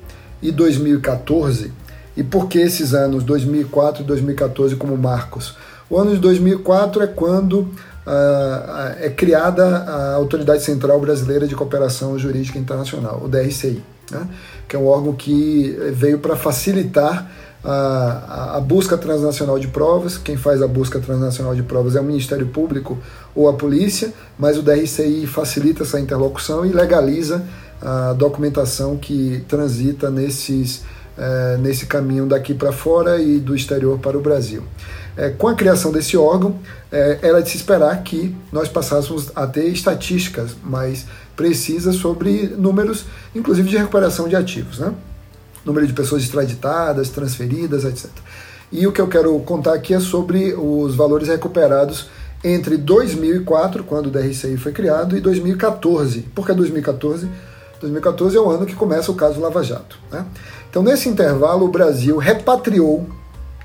e 0.43 0.53
2014, 0.53 1.73
e 2.15 2.23
por 2.23 2.47
que 2.47 2.59
esses 2.59 2.93
anos 2.93 3.25
2004 3.25 4.03
e 4.03 4.07
2014 4.07 4.77
como 4.77 4.97
marcos? 4.99 5.57
O 5.89 5.99
ano 5.99 6.13
de 6.15 6.19
2004 6.21 7.03
é 7.03 7.07
quando 7.07 7.69
Uh, 8.07 9.01
é 9.01 9.09
criada 9.09 9.65
a 9.65 10.15
Autoridade 10.17 10.63
Central 10.63 11.01
Brasileira 11.01 11.47
de 11.47 11.55
Cooperação 11.55 12.19
Jurídica 12.19 12.59
Internacional, 12.59 13.23
o 13.25 13.29
DRCI, 13.29 13.83
né? 14.11 14.29
que 14.69 14.77
é 14.77 14.79
um 14.79 14.87
órgão 14.87 15.15
que 15.15 15.75
veio 15.91 16.19
para 16.19 16.37
facilitar 16.37 17.27
a, 17.65 18.57
a, 18.57 18.61
busca 18.61 18.97
transnacional 18.99 19.59
de 19.59 19.69
provas. 19.69 20.19
Quem 20.19 20.37
faz 20.37 20.61
a 20.61 20.69
busca 20.69 21.01
transnacional 21.01 21.55
de 21.55 21.63
provas 21.63 21.97
é 21.97 22.01
o 22.01 22.05
Ministério 22.05 22.47
Público 22.47 22.99
ou 23.35 23.49
a 23.49 23.55
polícia, 23.55 24.13
mas 24.39 24.59
o 24.59 24.63
DRCI 24.63 25.27
facilita 25.27 25.83
essa 25.83 25.99
interlocução 25.99 26.67
e 26.67 26.71
legaliza 26.71 27.43
a 27.81 28.13
documentação 28.13 28.97
que 28.97 29.45
transita 29.49 30.11
nesses, 30.11 30.83
é, 31.17 31.57
nesse 31.59 31.87
caminho 31.87 32.27
daqui 32.27 32.55
para 32.55 32.73
fora 32.73 33.21
e 33.21 33.39
do 33.39 33.57
exterior 33.57 33.99
para 33.99 34.17
o 34.17 34.21
Brasil. 34.21 34.63
É, 35.17 35.31
com 35.31 35.49
a 35.49 35.55
criação 35.55 35.93
desse 35.93 36.17
órgão, 36.17 36.59
é, 36.91 37.19
era 37.23 37.41
de 37.41 37.49
se 37.49 37.57
esperar 37.57 38.03
que 38.03 38.35
nós 38.53 38.69
passássemos 38.69 39.31
a 39.35 39.47
ter 39.47 39.69
estatísticas 39.69 40.51
mais 40.63 41.07
precisas 41.37 41.97
sobre 41.97 42.53
números, 42.59 43.05
inclusive 43.35 43.69
de 43.69 43.77
recuperação 43.77 44.29
de 44.29 44.37
ativos. 44.37 44.79
Né? 44.79 44.93
Número 45.65 45.87
de 45.87 45.93
pessoas 45.93 46.23
extraditadas, 46.23 47.09
transferidas, 47.09 47.85
etc. 47.85 48.11
E 48.71 48.87
o 48.87 48.93
que 48.93 49.01
eu 49.01 49.09
quero 49.09 49.39
contar 49.41 49.75
aqui 49.75 49.95
é 49.95 50.01
sobre 50.01 50.55
os 50.55 50.95
valores 50.95 51.29
recuperados 51.29 52.09
entre 52.43 52.77
2004, 52.77 53.85
quando 53.85 54.07
o 54.07 54.11
DRCI 54.11 54.57
foi 54.57 54.73
criado, 54.73 55.17
e 55.17 55.21
2014. 55.21 56.21
Por 56.35 56.47
que 56.47 56.53
2014? 56.53 57.29
2014 57.81 58.37
é 58.37 58.41
o 58.41 58.51
ano 58.51 58.67
que 58.67 58.75
começa 58.75 59.11
o 59.11 59.15
caso 59.15 59.41
Lava 59.41 59.63
Jato. 59.63 59.99
Né? 60.11 60.27
Então, 60.69 60.83
nesse 60.83 61.09
intervalo, 61.09 61.65
o 61.65 61.69
Brasil 61.69 62.19
repatriou, 62.19 63.09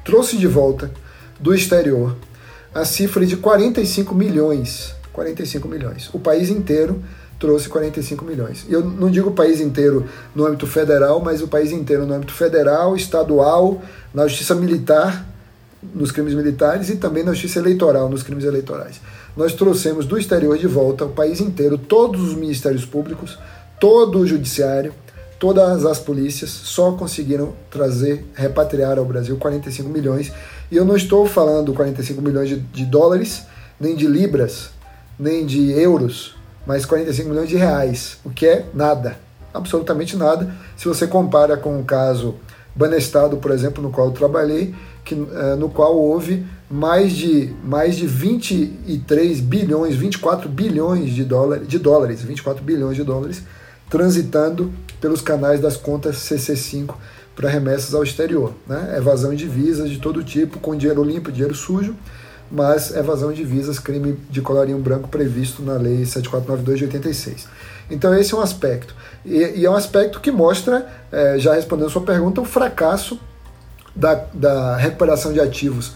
trouxe 0.05 0.37
de 0.37 0.47
volta 0.47 0.91
do 1.39 1.53
exterior 1.53 2.15
a 2.73 2.85
cifra 2.85 3.25
de 3.25 3.35
45 3.35 4.13
milhões. 4.13 4.93
45 5.11 5.67
milhões. 5.67 6.09
O 6.13 6.19
país 6.19 6.49
inteiro 6.49 7.03
trouxe 7.39 7.69
45 7.69 8.25
milhões. 8.25 8.65
Eu 8.69 8.83
não 8.83 9.09
digo 9.09 9.29
o 9.29 9.33
país 9.33 9.61
inteiro 9.61 10.05
no 10.35 10.45
âmbito 10.45 10.67
federal, 10.67 11.21
mas 11.21 11.41
o 11.41 11.47
país 11.47 11.71
inteiro 11.71 12.05
no 12.05 12.13
âmbito 12.13 12.33
federal, 12.33 12.95
estadual, 12.95 13.81
na 14.13 14.27
justiça 14.27 14.53
militar, 14.53 15.25
nos 15.95 16.11
crimes 16.11 16.33
militares 16.33 16.89
e 16.89 16.97
também 16.97 17.23
na 17.23 17.31
justiça 17.31 17.59
eleitoral, 17.59 18.09
nos 18.09 18.21
crimes 18.21 18.43
eleitorais. 18.43 18.99
Nós 19.37 19.53
trouxemos 19.53 20.05
do 20.05 20.17
exterior 20.17 20.57
de 20.57 20.67
volta 20.67 21.05
o 21.05 21.09
país 21.09 21.39
inteiro, 21.39 21.77
todos 21.77 22.21
os 22.21 22.35
ministérios 22.35 22.85
públicos, 22.85 23.39
todo 23.79 24.19
o 24.19 24.27
judiciário, 24.27 24.93
todas 25.39 25.85
as 25.85 25.99
polícias 25.99 26.49
só 26.49 26.91
conseguiram 26.91 27.53
trazer, 27.71 28.25
repatriar 28.33 28.99
ao 28.99 29.05
Brasil 29.05 29.37
45 29.37 29.87
milhões. 29.89 30.31
E 30.69 30.75
eu 30.75 30.83
não 30.83 30.97
estou 30.97 31.25
falando 31.25 31.73
45 31.73 32.21
milhões 32.21 32.49
de, 32.49 32.57
de 32.57 32.85
dólares, 32.85 33.43
nem 33.79 33.95
de 33.95 34.05
libras, 34.05 34.71
nem 35.17 35.45
de 35.45 35.71
euros, 35.71 36.35
mas 36.66 36.86
45 36.86 37.30
milhões 37.30 37.49
de 37.49 37.55
reais, 37.55 38.18
o 38.24 38.30
que 38.30 38.45
é 38.45 38.66
nada, 38.74 39.18
absolutamente 39.53 40.16
nada, 40.16 40.53
se 40.78 40.88
você 40.88 41.07
compara 41.07 41.57
com 41.57 41.80
o 41.80 41.84
caso 41.84 42.36
Banestado, 42.76 43.38
por 43.38 43.51
exemplo, 43.51 43.84
no 43.84 43.89
qual 43.89 44.07
eu 44.07 44.14
trabalhei, 44.14 44.74
que, 45.03 45.14
uh, 45.14 45.55
no 45.57 45.70
qual 45.70 45.97
houve 45.97 46.45
mais 46.70 47.14
de, 47.14 47.53
mais 47.64 47.97
de 47.97 48.05
23 48.05 49.41
bilhões, 49.41 49.95
24 49.95 50.47
bilhões 50.47 51.10
de, 51.10 51.26
dólar, 51.26 51.60
de 51.60 51.80
dólares, 51.80 52.22
24 52.22 52.64
bilhões 52.64 52.95
de 52.95 53.03
dólares, 53.03 53.41
transitando 53.89 54.72
pelos 55.01 55.20
canais 55.20 55.60
das 55.60 55.76
contas 55.76 56.18
CC5 56.18 56.93
para 57.36 57.49
remessas 57.49 57.93
ao 57.93 58.03
exterior. 58.03 58.53
Né? 58.68 58.95
Evasão 58.97 59.32
de 59.32 59.38
divisas 59.38 59.89
de 59.89 59.97
todo 59.97 60.24
tipo, 60.24 60.60
com 60.60 60.76
dinheiro 60.76 61.03
limpo, 61.03 61.32
dinheiro 61.32 61.55
sujo, 61.55 61.95
mas 62.51 62.95
evasão 62.95 63.31
de 63.31 63.37
divisas, 63.37 63.79
crime 63.79 64.17
de 64.29 64.41
colarinho 64.41 64.79
branco 64.79 65.07
previsto 65.07 65.61
na 65.61 65.73
Lei 65.73 66.05
7492 66.05 66.79
de 66.79 66.85
86. 66.85 67.47
Então 67.89 68.13
esse 68.13 68.33
é 68.33 68.37
um 68.37 68.41
aspecto. 68.41 68.95
E, 69.25 69.59
e 69.59 69.65
é 69.65 69.69
um 69.69 69.75
aspecto 69.75 70.19
que 70.19 70.31
mostra, 70.31 70.87
é, 71.11 71.37
já 71.37 71.53
respondendo 71.53 71.87
a 71.87 71.89
sua 71.89 72.01
pergunta, 72.01 72.41
o 72.41 72.45
fracasso 72.45 73.19
da, 73.95 74.15
da 74.33 74.75
recuperação 74.75 75.33
de 75.33 75.39
ativos, 75.39 75.93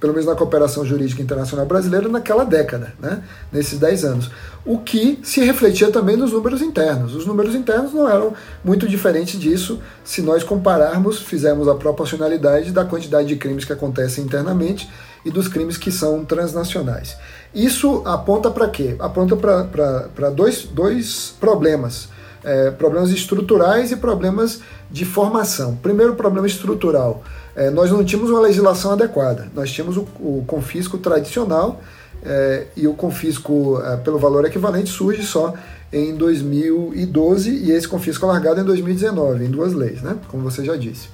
pelo 0.00 0.14
menos 0.14 0.26
na 0.26 0.34
cooperação 0.34 0.84
jurídica 0.84 1.20
internacional 1.20 1.66
brasileira, 1.66 2.08
naquela 2.08 2.42
década, 2.42 2.94
né? 2.98 3.22
nesses 3.52 3.78
10 3.78 4.04
anos. 4.04 4.30
O 4.64 4.78
que 4.78 5.20
se 5.22 5.40
refletia 5.44 5.90
também 5.90 6.16
nos 6.16 6.32
números 6.32 6.62
internos. 6.62 7.14
Os 7.14 7.26
números 7.26 7.54
internos 7.54 7.92
não 7.92 8.08
eram 8.08 8.32
muito 8.64 8.88
diferentes 8.88 9.38
disso 9.38 9.78
se 10.02 10.22
nós 10.22 10.42
compararmos, 10.42 11.20
fizermos 11.20 11.68
a 11.68 11.74
proporcionalidade 11.74 12.72
da 12.72 12.84
quantidade 12.84 13.28
de 13.28 13.36
crimes 13.36 13.66
que 13.66 13.72
acontecem 13.72 14.24
internamente 14.24 14.88
e 15.24 15.30
dos 15.30 15.48
crimes 15.48 15.76
que 15.76 15.92
são 15.92 16.24
transnacionais. 16.24 17.16
Isso 17.54 18.02
aponta 18.06 18.50
para 18.50 18.68
quê? 18.68 18.96
Aponta 18.98 19.36
para 19.36 20.30
dois, 20.30 20.64
dois 20.64 21.34
problemas. 21.38 22.08
É, 22.42 22.70
problemas 22.70 23.10
estruturais 23.10 23.92
e 23.92 23.96
problemas 23.96 24.60
de 24.90 25.04
formação. 25.04 25.76
Primeiro, 25.76 26.14
problema 26.14 26.46
estrutural. 26.46 27.22
É, 27.54 27.68
nós 27.70 27.90
não 27.90 28.04
tínhamos 28.04 28.30
uma 28.30 28.40
legislação 28.40 28.92
adequada. 28.92 29.48
Nós 29.54 29.70
tínhamos 29.70 29.96
o, 29.96 30.06
o 30.18 30.44
confisco 30.46 30.96
tradicional 30.98 31.80
é, 32.22 32.66
e 32.76 32.86
o 32.86 32.94
confisco 32.94 33.80
é, 33.84 33.96
pelo 33.96 34.18
valor 34.18 34.44
equivalente 34.44 34.90
surge 34.90 35.22
só 35.22 35.54
em 35.92 36.14
2012 36.14 37.50
e 37.50 37.72
esse 37.72 37.88
confisco 37.88 38.24
alargado 38.26 38.60
em 38.60 38.64
2019, 38.64 39.44
em 39.44 39.50
duas 39.50 39.72
leis, 39.72 40.02
né? 40.02 40.16
como 40.28 40.42
você 40.42 40.64
já 40.64 40.76
disse. 40.76 41.08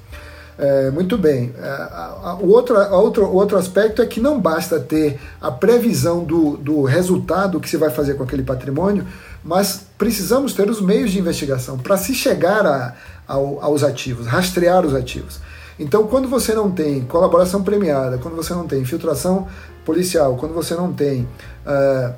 É, 0.59 0.91
muito 0.91 1.19
bem. 1.19 1.53
É, 1.59 2.37
o 2.41 2.49
outro, 2.49 2.77
outro, 2.95 3.31
outro 3.31 3.59
aspecto 3.59 4.01
é 4.01 4.07
que 4.07 4.21
não 4.21 4.41
basta 4.41 4.81
ter 4.81 5.19
a 5.41 5.51
previsão 5.51 6.25
do, 6.25 6.57
do 6.57 6.83
resultado 6.83 7.61
que 7.61 7.69
se 7.69 7.77
vai 7.77 7.91
fazer 7.91 8.15
com 8.15 8.23
aquele 8.23 8.43
patrimônio, 8.43 9.07
mas 9.47 9.87
precisamos 9.97 10.53
ter 10.53 10.69
os 10.69 10.81
meios 10.81 11.13
de 11.13 11.21
investigação 11.21 11.79
para 11.79 11.97
se 11.97 12.13
chegar 12.13 12.67
a, 12.67 12.95
ao, 13.29 13.63
aos 13.63 13.85
ativos, 13.85 14.27
rastrear 14.27 14.85
os 14.85 14.93
ativos. 14.93 15.39
Então, 15.79 16.09
quando 16.09 16.27
você 16.27 16.53
não 16.53 16.69
tem 16.71 17.03
colaboração 17.03 17.63
premiada, 17.63 18.19
quando 18.19 18.35
você 18.35 18.53
não 18.53 18.67
tem 18.67 18.81
infiltração 18.81 19.47
policial, 19.85 20.37
quando 20.37 20.53
você 20.53 20.75
não 20.75 20.93
tem 20.93 21.29
uh, 21.65 22.13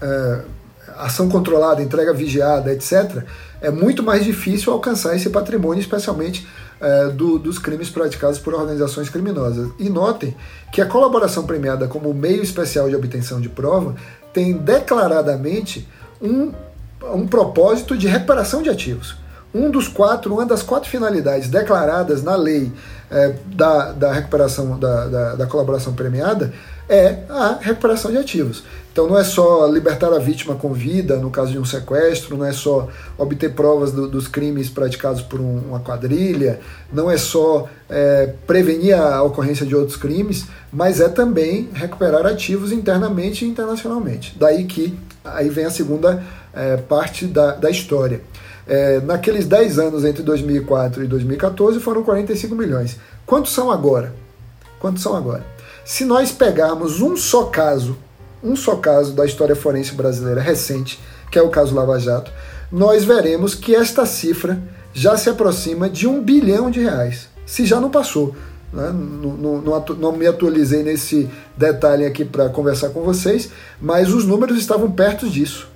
uh, 0.00 0.44
ação 0.98 1.28
controlada, 1.28 1.82
entrega 1.82 2.14
vigiada, 2.14 2.72
etc., 2.72 3.24
é 3.60 3.70
muito 3.70 4.04
mais 4.04 4.24
difícil 4.24 4.72
alcançar 4.72 5.16
esse 5.16 5.30
patrimônio, 5.30 5.80
especialmente 5.80 6.46
uh, 6.80 7.10
do, 7.10 7.40
dos 7.40 7.58
crimes 7.58 7.90
praticados 7.90 8.38
por 8.38 8.54
organizações 8.54 9.08
criminosas. 9.08 9.68
E 9.80 9.88
notem 9.88 10.36
que 10.70 10.80
a 10.80 10.86
colaboração 10.86 11.44
premiada 11.44 11.88
como 11.88 12.14
meio 12.14 12.42
especial 12.42 12.88
de 12.88 12.94
obtenção 12.94 13.40
de 13.40 13.48
prova 13.48 13.96
tem 14.32 14.52
declaradamente 14.52 15.88
um, 16.20 16.52
um 17.14 17.26
propósito 17.26 17.96
de 17.96 18.06
recuperação 18.06 18.62
de 18.62 18.70
ativos 18.70 19.16
um 19.56 19.70
dos 19.70 19.88
quatro, 19.88 20.34
uma 20.34 20.44
das 20.44 20.62
quatro 20.62 20.90
finalidades 20.90 21.48
declaradas 21.48 22.22
na 22.22 22.36
lei 22.36 22.70
é, 23.10 23.34
da, 23.46 23.92
da 23.92 24.12
recuperação 24.12 24.78
da, 24.78 25.06
da, 25.06 25.34
da, 25.36 25.46
colaboração 25.46 25.94
premiada 25.94 26.52
é 26.88 27.20
a 27.28 27.58
recuperação 27.60 28.10
de 28.10 28.18
ativos. 28.18 28.62
Então 28.92 29.08
não 29.08 29.18
é 29.18 29.24
só 29.24 29.66
libertar 29.66 30.12
a 30.12 30.18
vítima 30.18 30.54
com 30.54 30.72
vida 30.72 31.16
no 31.16 31.30
caso 31.30 31.52
de 31.52 31.58
um 31.58 31.64
sequestro, 31.64 32.36
não 32.36 32.44
é 32.44 32.52
só 32.52 32.88
obter 33.18 33.52
provas 33.54 33.92
do, 33.92 34.08
dos 34.08 34.28
crimes 34.28 34.68
praticados 34.68 35.20
por 35.22 35.40
um, 35.40 35.58
uma 35.68 35.80
quadrilha, 35.80 36.60
não 36.92 37.10
é 37.10 37.16
só 37.16 37.68
é, 37.88 38.32
prevenir 38.46 38.98
a 38.98 39.22
ocorrência 39.22 39.66
de 39.66 39.74
outros 39.74 39.96
crimes, 39.96 40.46
mas 40.72 41.00
é 41.00 41.08
também 41.08 41.68
recuperar 41.72 42.24
ativos 42.26 42.72
internamente 42.72 43.44
e 43.44 43.48
internacionalmente. 43.48 44.36
Daí 44.38 44.64
que 44.64 44.96
aí 45.34 45.48
vem 45.48 45.64
a 45.64 45.70
segunda 45.70 46.22
é, 46.54 46.76
parte 46.76 47.26
da, 47.26 47.52
da 47.52 47.70
história. 47.70 48.20
É, 48.66 49.00
naqueles 49.00 49.46
10 49.46 49.78
anos 49.78 50.04
entre 50.04 50.22
2004 50.22 51.04
e 51.04 51.06
2014 51.06 51.80
foram 51.80 52.02
45 52.02 52.54
milhões. 52.54 52.98
Quantos 53.24 53.52
são 53.52 53.70
agora? 53.70 54.12
Quantos 54.80 55.02
são 55.02 55.14
agora? 55.14 55.44
Se 55.84 56.04
nós 56.04 56.32
pegarmos 56.32 57.00
um 57.00 57.16
só 57.16 57.44
caso, 57.44 57.96
um 58.42 58.56
só 58.56 58.76
caso 58.76 59.12
da 59.12 59.24
história 59.24 59.54
forense 59.54 59.94
brasileira 59.94 60.40
recente, 60.40 60.98
que 61.30 61.38
é 61.38 61.42
o 61.42 61.48
caso 61.48 61.74
Lava 61.74 61.98
Jato, 61.98 62.32
nós 62.70 63.04
veremos 63.04 63.54
que 63.54 63.74
esta 63.74 64.04
cifra 64.04 64.60
já 64.92 65.16
se 65.16 65.30
aproxima 65.30 65.88
de 65.88 66.08
um 66.08 66.22
bilhão 66.22 66.70
de 66.70 66.80
reais, 66.80 67.28
se 67.44 67.64
já 67.64 67.80
não 67.80 67.90
passou. 67.90 68.34
Né? 68.72 68.90
Não, 68.92 69.60
não, 69.60 69.84
não, 69.98 70.12
me 70.12 70.26
atualizei 70.26 70.82
nesse 70.82 71.28
detalhe 71.56 72.04
aqui 72.04 72.24
para 72.24 72.48
conversar 72.48 72.90
com 72.90 73.02
vocês, 73.02 73.50
mas 73.80 74.12
os 74.12 74.24
números 74.24 74.58
estavam 74.58 74.90
perto 74.90 75.28
disso. 75.28 75.68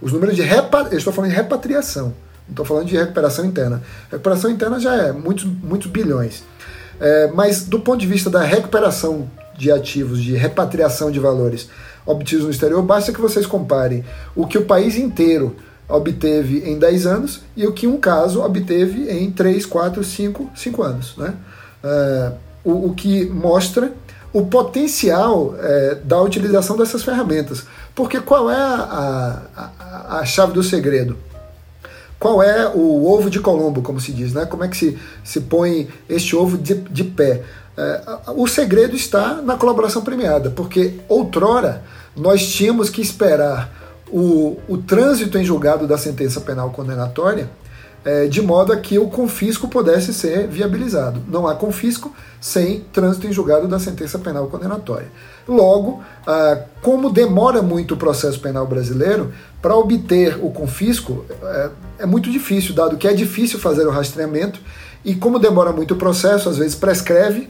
Os 0.00 0.12
números 0.12 0.36
de 0.36 0.42
repa... 0.42 0.88
eu 0.90 0.98
estou 0.98 1.12
falando 1.12 1.30
de 1.30 1.36
repatriação. 1.36 2.14
Não 2.46 2.50
estou 2.50 2.64
falando 2.64 2.86
de 2.86 2.96
recuperação 2.96 3.44
interna. 3.44 3.82
Recuperação 4.10 4.50
interna 4.50 4.78
já 4.78 4.94
é 4.94 5.12
muitos, 5.12 5.44
muitos 5.44 5.90
bilhões. 5.90 6.42
É, 7.00 7.30
mas 7.34 7.64
do 7.64 7.80
ponto 7.80 7.98
de 7.98 8.06
vista 8.06 8.28
da 8.28 8.42
recuperação 8.42 9.30
de 9.56 9.70
ativos, 9.70 10.22
de 10.22 10.34
repatriação 10.34 11.10
de 11.10 11.18
valores 11.18 11.68
obtidos 12.04 12.44
no 12.44 12.50
exterior, 12.50 12.82
basta 12.82 13.12
que 13.12 13.20
vocês 13.20 13.46
comparem 13.46 14.04
o 14.34 14.46
que 14.46 14.58
o 14.58 14.64
país 14.64 14.96
inteiro 14.96 15.56
obteve 15.88 16.68
em 16.68 16.78
10 16.78 17.06
anos 17.06 17.42
e 17.56 17.66
o 17.66 17.72
que 17.72 17.86
um 17.86 17.98
caso 17.98 18.42
obteve 18.42 19.10
em 19.10 19.30
3, 19.30 19.66
4, 19.66 20.02
5, 20.02 20.50
5 20.54 20.82
anos. 20.82 21.16
Né? 21.16 21.34
É, 21.84 22.32
o, 22.64 22.88
o, 22.88 22.94
que 22.94 23.26
mostra 23.26 23.92
o 24.32 24.46
potencial 24.46 25.54
é, 25.58 25.96
da 26.02 26.20
utilização 26.20 26.76
dessas 26.76 27.02
ferramentas. 27.02 27.64
Porque 27.94 28.20
qual 28.20 28.50
é 28.50 28.56
a, 28.56 29.42
a, 29.56 30.18
a 30.18 30.24
chave 30.24 30.52
do 30.52 30.62
segredo? 30.62 31.16
qual 32.24 32.42
é 32.42 32.66
o 32.74 33.06
ovo 33.06 33.28
de 33.28 33.38
Colombo, 33.38 33.82
como 33.82 34.00
se 34.00 34.10
diz, 34.10 34.32
né? 34.32 34.46
Como 34.46 34.64
é 34.64 34.68
que 34.68 34.78
se, 34.78 34.98
se 35.22 35.42
põe 35.42 35.88
este 36.08 36.34
ovo 36.34 36.56
de, 36.56 36.72
de 36.72 37.04
pé? 37.04 37.42
É, 37.76 38.00
o 38.34 38.46
segredo 38.46 38.96
está 38.96 39.42
na 39.42 39.58
colaboração 39.58 40.00
premiada, 40.00 40.48
porque 40.48 41.00
outrora 41.06 41.82
nós 42.16 42.46
tínhamos 42.46 42.88
que 42.88 43.02
esperar 43.02 43.70
o, 44.10 44.56
o 44.66 44.78
trânsito 44.78 45.36
em 45.36 45.44
julgado 45.44 45.86
da 45.86 45.98
sentença 45.98 46.40
penal 46.40 46.70
condenatória 46.70 47.50
é, 48.04 48.26
de 48.26 48.42
modo 48.42 48.72
a 48.72 48.76
que 48.76 48.98
o 48.98 49.08
confisco 49.08 49.66
pudesse 49.66 50.12
ser 50.12 50.46
viabilizado. 50.46 51.20
Não 51.28 51.46
há 51.46 51.54
confisco 51.54 52.14
sem 52.40 52.80
trânsito 52.92 53.26
em 53.26 53.32
julgado 53.32 53.66
da 53.66 53.78
sentença 53.78 54.18
penal 54.18 54.46
condenatória. 54.48 55.08
Logo, 55.48 56.02
ah, 56.26 56.58
como 56.82 57.10
demora 57.10 57.62
muito 57.62 57.94
o 57.94 57.96
processo 57.96 58.38
penal 58.40 58.66
brasileiro, 58.66 59.32
para 59.62 59.74
obter 59.74 60.38
o 60.42 60.50
confisco 60.50 61.24
é, 61.42 61.70
é 62.00 62.06
muito 62.06 62.30
difícil, 62.30 62.74
dado 62.74 62.98
que 62.98 63.08
é 63.08 63.14
difícil 63.14 63.58
fazer 63.58 63.86
o 63.86 63.90
rastreamento, 63.90 64.60
e 65.02 65.14
como 65.14 65.38
demora 65.38 65.72
muito 65.72 65.94
o 65.94 65.96
processo, 65.96 66.48
às 66.48 66.58
vezes 66.58 66.74
prescreve, 66.74 67.48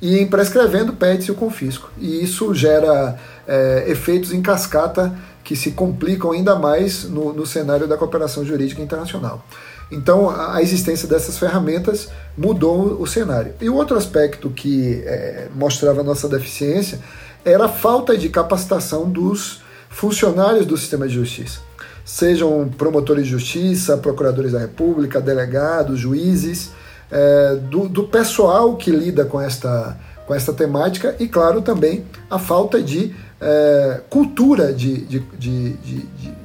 e 0.00 0.18
em 0.18 0.26
prescrevendo 0.26 0.92
pede-se 0.92 1.30
o 1.30 1.34
confisco. 1.34 1.90
E 1.98 2.22
isso 2.22 2.54
gera 2.54 3.18
é, 3.46 3.84
efeitos 3.88 4.32
em 4.32 4.42
cascata 4.42 5.14
que 5.42 5.56
se 5.56 5.70
complicam 5.70 6.32
ainda 6.32 6.56
mais 6.56 7.04
no, 7.04 7.32
no 7.32 7.46
cenário 7.46 7.86
da 7.86 7.96
cooperação 7.96 8.44
jurídica 8.44 8.82
internacional. 8.82 9.44
Então, 9.90 10.28
a 10.30 10.60
existência 10.60 11.06
dessas 11.06 11.38
ferramentas 11.38 12.08
mudou 12.36 13.00
o 13.00 13.06
cenário. 13.06 13.54
E 13.60 13.68
outro 13.68 13.96
aspecto 13.96 14.50
que 14.50 15.02
é, 15.04 15.48
mostrava 15.54 16.02
nossa 16.02 16.28
deficiência 16.28 16.98
era 17.44 17.66
a 17.66 17.68
falta 17.68 18.16
de 18.18 18.28
capacitação 18.28 19.08
dos 19.08 19.62
funcionários 19.88 20.66
do 20.66 20.76
sistema 20.76 21.06
de 21.06 21.14
justiça. 21.14 21.60
Sejam 22.04 22.68
promotores 22.76 23.24
de 23.24 23.30
justiça, 23.30 23.96
procuradores 23.96 24.52
da 24.52 24.58
República, 24.58 25.20
delegados, 25.20 25.98
juízes, 25.98 26.70
é, 27.10 27.56
do, 27.70 27.88
do 27.88 28.04
pessoal 28.04 28.76
que 28.76 28.90
lida 28.90 29.24
com 29.24 29.40
esta, 29.40 29.96
com 30.26 30.34
esta 30.34 30.52
temática 30.52 31.14
e, 31.20 31.28
claro, 31.28 31.62
também 31.62 32.04
a 32.28 32.38
falta 32.38 32.82
de 32.82 33.14
é, 33.40 34.00
cultura 34.10 34.72
de, 34.72 34.98
de, 35.06 35.20
de, 35.38 35.72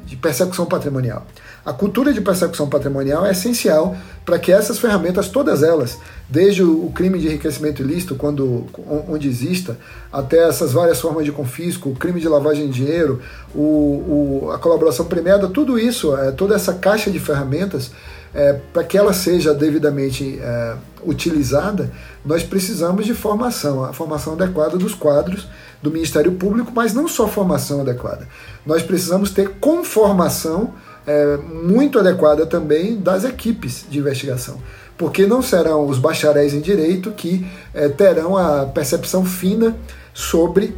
de, 0.06 0.16
persecução 0.18 0.66
patrimonial. 0.66 1.26
A 1.64 1.72
cultura 1.72 2.12
de 2.12 2.20
persecução 2.20 2.68
patrimonial 2.68 3.24
é 3.26 3.32
essencial 3.32 3.96
para 4.26 4.40
que 4.40 4.52
essas 4.52 4.80
ferramentas, 4.80 5.28
todas 5.28 5.62
elas, 5.62 6.00
desde 6.28 6.64
o 6.64 6.92
crime 6.94 7.20
de 7.20 7.28
enriquecimento 7.28 7.84
ilícito, 7.84 8.16
quando, 8.16 8.66
onde 9.08 9.28
exista, 9.28 9.78
até 10.12 10.48
essas 10.48 10.72
várias 10.72 11.00
formas 11.00 11.24
de 11.24 11.32
confisco, 11.32 11.90
o 11.90 11.96
crime 11.96 12.20
de 12.20 12.28
lavagem 12.28 12.68
de 12.68 12.74
dinheiro, 12.74 13.22
o, 13.54 13.60
o 13.60 14.52
a 14.52 14.58
colaboração 14.58 15.06
premiada, 15.06 15.48
tudo 15.48 15.78
isso, 15.78 16.16
é, 16.18 16.32
toda 16.32 16.56
essa 16.56 16.74
caixa 16.74 17.12
de 17.12 17.20
ferramentas, 17.20 17.92
é, 18.34 18.54
para 18.74 18.84
que 18.84 18.98
ela 18.98 19.14
seja 19.14 19.54
devidamente 19.54 20.40
é, 20.42 20.76
utilizada, 21.06 21.92
nós 22.26 22.44
precisamos 22.44 23.06
de 23.06 23.14
formação, 23.14 23.84
a 23.84 23.94
formação 23.94 24.34
adequada 24.34 24.78
dos 24.78 24.96
quadros 24.96 25.48
do 25.82 25.92
Ministério 25.92 26.32
Público, 26.34 26.72
mas 26.74 26.94
não 26.94 27.08
só 27.08 27.28
formação 27.28 27.82
adequada. 27.82 28.28
Nós 28.66 28.82
precisamos 28.82 29.32
ter 29.32 29.50
conformação 29.60 30.74
é, 31.06 31.38
muito 31.38 32.00
adequada 32.00 32.46
também 32.46 32.96
das 32.96 33.24
equipes 33.24 33.86
de 33.90 34.00
investigação, 34.00 34.58
porque 34.98 35.26
não 35.26 35.42
serão 35.42 35.88
os 35.88 35.98
bacharéis 35.98 36.54
em 36.54 36.62
direito 36.62 37.12
que 37.12 37.46
é, 37.74 37.90
terão 37.90 38.38
a 38.38 38.66
percepção 38.66 39.26
fina 39.26 39.76
sobre 40.14 40.76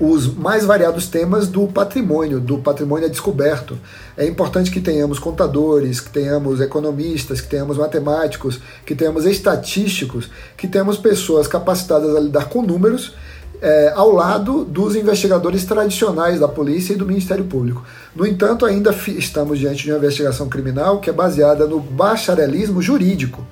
os 0.00 0.32
mais 0.32 0.64
variados 0.64 1.08
temas 1.08 1.48
do 1.48 1.66
patrimônio, 1.66 2.38
do 2.38 2.58
patrimônio 2.58 3.10
descoberto. 3.10 3.76
É 4.16 4.26
importante 4.26 4.70
que 4.70 4.80
tenhamos 4.80 5.18
contadores, 5.18 6.00
que 6.00 6.10
tenhamos 6.10 6.60
economistas, 6.60 7.40
que 7.40 7.48
tenhamos 7.48 7.76
matemáticos, 7.76 8.60
que 8.86 8.94
tenhamos 8.94 9.26
estatísticos, 9.26 10.30
que 10.56 10.68
tenhamos 10.68 10.98
pessoas 10.98 11.48
capacitadas 11.48 12.14
a 12.14 12.20
lidar 12.20 12.48
com 12.48 12.62
números 12.62 13.14
é, 13.60 13.92
ao 13.94 14.12
lado 14.12 14.64
dos 14.64 14.94
investigadores 14.94 15.64
tradicionais 15.64 16.38
da 16.38 16.46
polícia 16.46 16.92
e 16.92 16.96
do 16.96 17.04
Ministério 17.04 17.44
Público. 17.44 17.84
No 18.14 18.26
entanto, 18.26 18.64
ainda 18.64 18.90
estamos 18.90 19.58
diante 19.58 19.84
de 19.84 19.92
uma 19.92 19.98
investigação 19.98 20.48
criminal 20.48 21.00
que 21.00 21.10
é 21.10 21.12
baseada 21.12 21.66
no 21.66 21.78
bacharelismo 21.80 22.80
jurídico, 22.80 23.46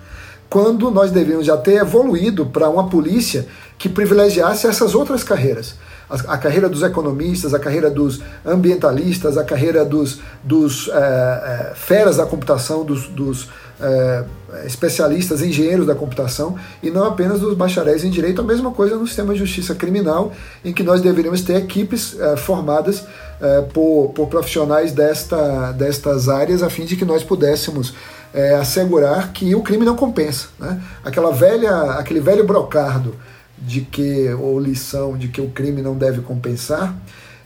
quando 0.48 0.90
nós 0.90 1.10
devíamos 1.10 1.46
já 1.46 1.56
ter 1.56 1.74
evoluído 1.74 2.46
para 2.46 2.68
uma 2.68 2.88
polícia 2.88 3.46
que 3.78 3.88
privilegiasse 3.88 4.66
essas 4.66 4.94
outras 4.94 5.22
carreiras. 5.22 5.74
A, 6.08 6.34
a, 6.34 6.38
carreira 6.38 6.68
dos 6.68 6.82
economistas, 6.82 7.52
a 7.52 7.58
carreira 7.58 7.90
dos 7.90 8.20
ambientalistas, 8.44 9.36
a 9.36 9.44
carreira 9.44 9.84
dos, 9.84 10.20
dos 10.42 10.88
é, 10.88 10.92
é, 10.92 11.72
feras 11.74 12.16
da 12.16 12.24
computação, 12.24 12.84
dos, 12.84 13.08
dos 13.08 13.48
é, 13.80 14.24
especialistas, 14.64 15.42
engenheiros 15.42 15.86
da 15.86 15.94
computação, 15.94 16.56
e 16.82 16.90
não 16.90 17.04
apenas 17.04 17.40
dos 17.40 17.56
bacharéis 17.56 18.04
em 18.04 18.10
direito, 18.10 18.40
a 18.40 18.44
mesma 18.44 18.70
coisa 18.70 18.96
no 18.96 19.06
sistema 19.06 19.32
de 19.32 19.40
justiça 19.40 19.74
criminal, 19.74 20.32
em 20.64 20.72
que 20.72 20.82
nós 20.82 21.00
deveríamos 21.00 21.42
ter 21.42 21.56
equipes 21.56 22.18
é, 22.18 22.36
formadas 22.36 23.04
é, 23.40 23.62
por, 23.62 24.12
por 24.14 24.28
profissionais 24.28 24.92
desta, 24.92 25.72
destas 25.72 26.28
áreas, 26.28 26.62
a 26.62 26.70
fim 26.70 26.84
de 26.84 26.96
que 26.96 27.04
nós 27.04 27.22
pudéssemos 27.22 27.94
é, 28.32 28.54
assegurar 28.54 29.32
que 29.32 29.54
o 29.54 29.62
crime 29.62 29.84
não 29.84 29.96
compensa. 29.96 30.48
Né? 30.58 30.80
Aquela 31.04 31.32
velha, 31.32 31.92
aquele 31.92 32.20
velho 32.20 32.44
brocardo 32.44 33.14
de 33.58 33.80
que, 33.80 34.32
ou 34.34 34.60
lição 34.60 35.16
de 35.16 35.28
que 35.28 35.40
o 35.40 35.50
crime 35.50 35.82
não 35.82 35.96
deve 35.96 36.20
compensar, 36.20 36.94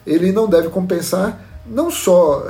ele 0.06 0.32
não 0.32 0.48
deve 0.48 0.68
compensar 0.68 1.46
não 1.66 1.88
só 1.88 2.44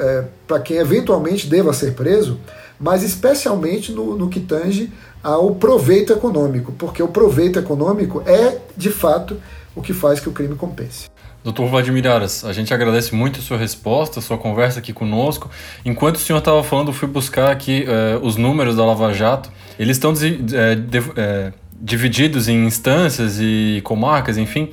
para 0.46 0.60
quem 0.60 0.78
eventualmente 0.78 1.46
deva 1.46 1.74
ser 1.74 1.92
preso, 1.92 2.38
mas 2.80 3.02
especialmente 3.02 3.92
no, 3.92 4.16
no 4.16 4.28
que 4.28 4.40
tange 4.40 4.90
ao 5.22 5.54
proveito 5.54 6.12
econômico, 6.12 6.72
porque 6.72 7.02
o 7.02 7.08
proveito 7.08 7.58
econômico 7.58 8.22
é, 8.26 8.58
de 8.76 8.90
fato, 8.90 9.36
o 9.76 9.82
que 9.82 9.92
faz 9.92 10.18
que 10.18 10.28
o 10.28 10.32
crime 10.32 10.54
compense. 10.54 11.10
Doutor 11.42 11.68
Vladimir 11.68 12.06
Aras, 12.06 12.44
a 12.44 12.52
gente 12.52 12.72
agradece 12.72 13.14
muito 13.14 13.40
a 13.40 13.42
sua 13.42 13.56
resposta, 13.56 14.18
a 14.18 14.22
sua 14.22 14.36
conversa 14.36 14.78
aqui 14.78 14.92
conosco. 14.92 15.50
Enquanto 15.84 16.16
o 16.16 16.18
senhor 16.18 16.38
estava 16.38 16.62
falando, 16.62 16.92
fui 16.92 17.08
buscar 17.08 17.50
aqui 17.50 17.86
uh, 17.86 18.24
os 18.24 18.36
números 18.36 18.76
da 18.76 18.84
Lava 18.84 19.12
Jato. 19.14 19.50
Eles 19.78 19.96
estão 19.96 20.12
uh, 20.12 21.52
divididos 21.80 22.46
em 22.46 22.66
instâncias 22.66 23.38
e 23.40 23.80
comarcas, 23.84 24.36
enfim. 24.36 24.70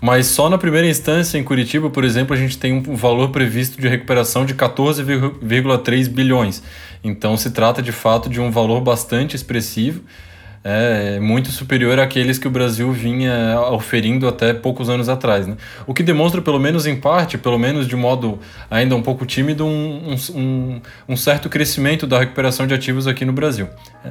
Mas 0.00 0.26
só 0.26 0.48
na 0.48 0.56
primeira 0.56 0.88
instância, 0.88 1.36
em 1.36 1.44
Curitiba, 1.44 1.90
por 1.90 2.04
exemplo, 2.04 2.34
a 2.34 2.38
gente 2.38 2.56
tem 2.56 2.72
um 2.72 2.96
valor 2.96 3.30
previsto 3.30 3.80
de 3.80 3.86
recuperação 3.86 4.46
de 4.46 4.54
14,3 4.54 6.08
bilhões. 6.08 6.62
Então 7.04 7.36
se 7.36 7.50
trata 7.50 7.82
de 7.82 7.92
fato 7.92 8.30
de 8.30 8.40
um 8.40 8.50
valor 8.50 8.80
bastante 8.80 9.36
expressivo 9.36 10.02
é 10.62 11.18
muito 11.18 11.50
superior 11.50 11.98
àqueles 11.98 12.38
que 12.38 12.46
o 12.46 12.50
Brasil 12.50 12.92
vinha 12.92 13.58
oferindo 13.70 14.28
até 14.28 14.52
poucos 14.52 14.90
anos 14.90 15.08
atrás. 15.08 15.46
Né? 15.46 15.56
O 15.86 15.94
que 15.94 16.02
demonstra, 16.02 16.42
pelo 16.42 16.58
menos 16.58 16.86
em 16.86 16.96
parte, 16.96 17.38
pelo 17.38 17.58
menos 17.58 17.88
de 17.88 17.96
modo 17.96 18.38
ainda 18.70 18.94
um 18.94 19.02
pouco 19.02 19.24
tímido, 19.24 19.64
um, 19.64 20.14
um, 20.34 20.80
um 21.08 21.16
certo 21.16 21.48
crescimento 21.48 22.06
da 22.06 22.18
recuperação 22.18 22.66
de 22.66 22.74
ativos 22.74 23.06
aqui 23.06 23.24
no 23.24 23.32
Brasil. 23.32 23.68
É. 24.04 24.10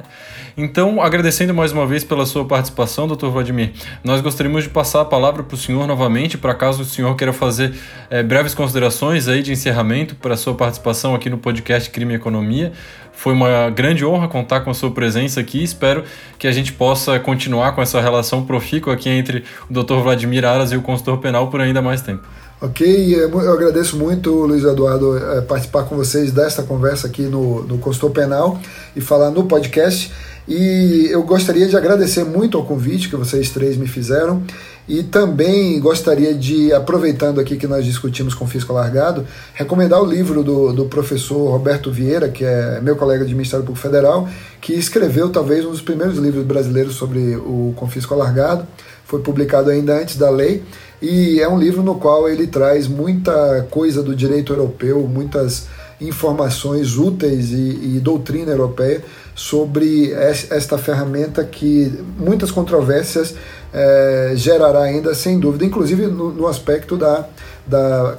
Então, 0.56 1.00
agradecendo 1.00 1.54
mais 1.54 1.72
uma 1.72 1.86
vez 1.86 2.02
pela 2.02 2.26
sua 2.26 2.44
participação, 2.44 3.06
doutor 3.06 3.30
Vladimir, 3.30 3.72
nós 4.02 4.20
gostaríamos 4.20 4.64
de 4.64 4.70
passar 4.70 5.02
a 5.02 5.04
palavra 5.04 5.42
para 5.42 5.54
o 5.54 5.58
senhor 5.58 5.86
novamente, 5.86 6.36
para 6.36 6.54
caso 6.54 6.82
o 6.82 6.84
senhor 6.84 7.14
queira 7.16 7.32
fazer 7.32 7.72
é, 8.10 8.22
breves 8.22 8.54
considerações 8.54 9.28
aí 9.28 9.42
de 9.42 9.52
encerramento 9.52 10.16
para 10.16 10.34
a 10.34 10.36
sua 10.36 10.54
participação 10.54 11.14
aqui 11.14 11.30
no 11.30 11.38
podcast 11.38 11.88
Crime 11.90 12.12
e 12.12 12.16
Economia. 12.16 12.72
Foi 13.20 13.34
uma 13.34 13.68
grande 13.68 14.02
honra 14.02 14.28
contar 14.28 14.60
com 14.60 14.70
a 14.70 14.74
sua 14.74 14.90
presença 14.90 15.40
aqui. 15.40 15.62
Espero 15.62 16.04
que 16.38 16.46
a 16.46 16.52
gente 16.52 16.72
possa 16.72 17.20
continuar 17.20 17.72
com 17.72 17.82
essa 17.82 18.00
relação 18.00 18.46
profícua 18.46 18.94
aqui 18.94 19.10
entre 19.10 19.44
o 19.68 19.74
Dr. 19.74 19.96
Vladimir 19.96 20.42
Aras 20.42 20.72
e 20.72 20.76
o 20.78 20.80
consultor 20.80 21.18
penal 21.18 21.50
por 21.50 21.60
ainda 21.60 21.82
mais 21.82 22.00
tempo. 22.00 22.26
Ok, 22.62 23.14
eu 23.14 23.52
agradeço 23.52 23.98
muito, 23.98 24.30
Luiz 24.30 24.64
Eduardo, 24.64 25.18
eh, 25.18 25.42
participar 25.42 25.82
com 25.84 25.96
vocês 25.96 26.32
desta 26.32 26.62
conversa 26.62 27.08
aqui 27.08 27.24
no, 27.24 27.62
no 27.64 27.76
Consultor 27.76 28.10
Penal 28.10 28.58
e 28.96 29.02
falar 29.02 29.30
no 29.30 29.44
podcast. 29.44 30.10
E 30.48 31.08
eu 31.10 31.22
gostaria 31.22 31.68
de 31.68 31.76
agradecer 31.76 32.24
muito 32.24 32.56
ao 32.56 32.64
convite 32.64 33.10
que 33.10 33.16
vocês 33.16 33.50
três 33.50 33.76
me 33.76 33.86
fizeram 33.86 34.42
e 34.90 35.04
também 35.04 35.78
gostaria 35.78 36.34
de, 36.34 36.72
aproveitando 36.72 37.38
aqui 37.38 37.56
que 37.56 37.68
nós 37.68 37.84
discutimos 37.84 38.34
com 38.34 38.44
Fisco 38.44 38.72
Alargado, 38.72 39.24
recomendar 39.54 40.02
o 40.02 40.04
livro 40.04 40.42
do, 40.42 40.72
do 40.72 40.86
professor 40.86 41.48
Roberto 41.48 41.92
Vieira, 41.92 42.28
que 42.28 42.44
é 42.44 42.80
meu 42.80 42.96
colega 42.96 43.24
de 43.24 43.32
Ministério 43.32 43.64
Público 43.64 43.86
Federal, 43.86 44.28
que 44.60 44.72
escreveu 44.72 45.30
talvez 45.30 45.64
um 45.64 45.70
dos 45.70 45.80
primeiros 45.80 46.18
livros 46.18 46.44
brasileiros 46.44 46.96
sobre 46.96 47.36
o 47.36 47.72
confisco 47.76 48.12
alargado. 48.14 48.66
Foi 49.04 49.20
publicado 49.20 49.70
ainda 49.70 49.96
antes 49.96 50.16
da 50.16 50.28
lei 50.28 50.64
e 51.00 51.40
é 51.40 51.48
um 51.48 51.56
livro 51.56 51.84
no 51.84 51.94
qual 51.94 52.28
ele 52.28 52.48
traz 52.48 52.88
muita 52.88 53.68
coisa 53.70 54.02
do 54.02 54.12
direito 54.12 54.52
europeu, 54.52 55.06
muitas 55.06 55.68
informações 56.00 56.96
úteis 56.96 57.52
e, 57.52 57.94
e 57.94 58.00
doutrina 58.02 58.50
europeia 58.50 59.04
sobre 59.40 60.12
esta 60.12 60.76
ferramenta 60.76 61.42
que 61.42 61.90
muitas 62.18 62.50
controvérsias 62.50 63.34
é, 63.72 64.34
gerará 64.36 64.82
ainda, 64.82 65.14
sem 65.14 65.40
dúvida, 65.40 65.64
inclusive 65.64 66.08
no, 66.08 66.30
no 66.30 66.46
aspecto 66.46 66.94
da, 66.94 67.26
da 67.66 68.18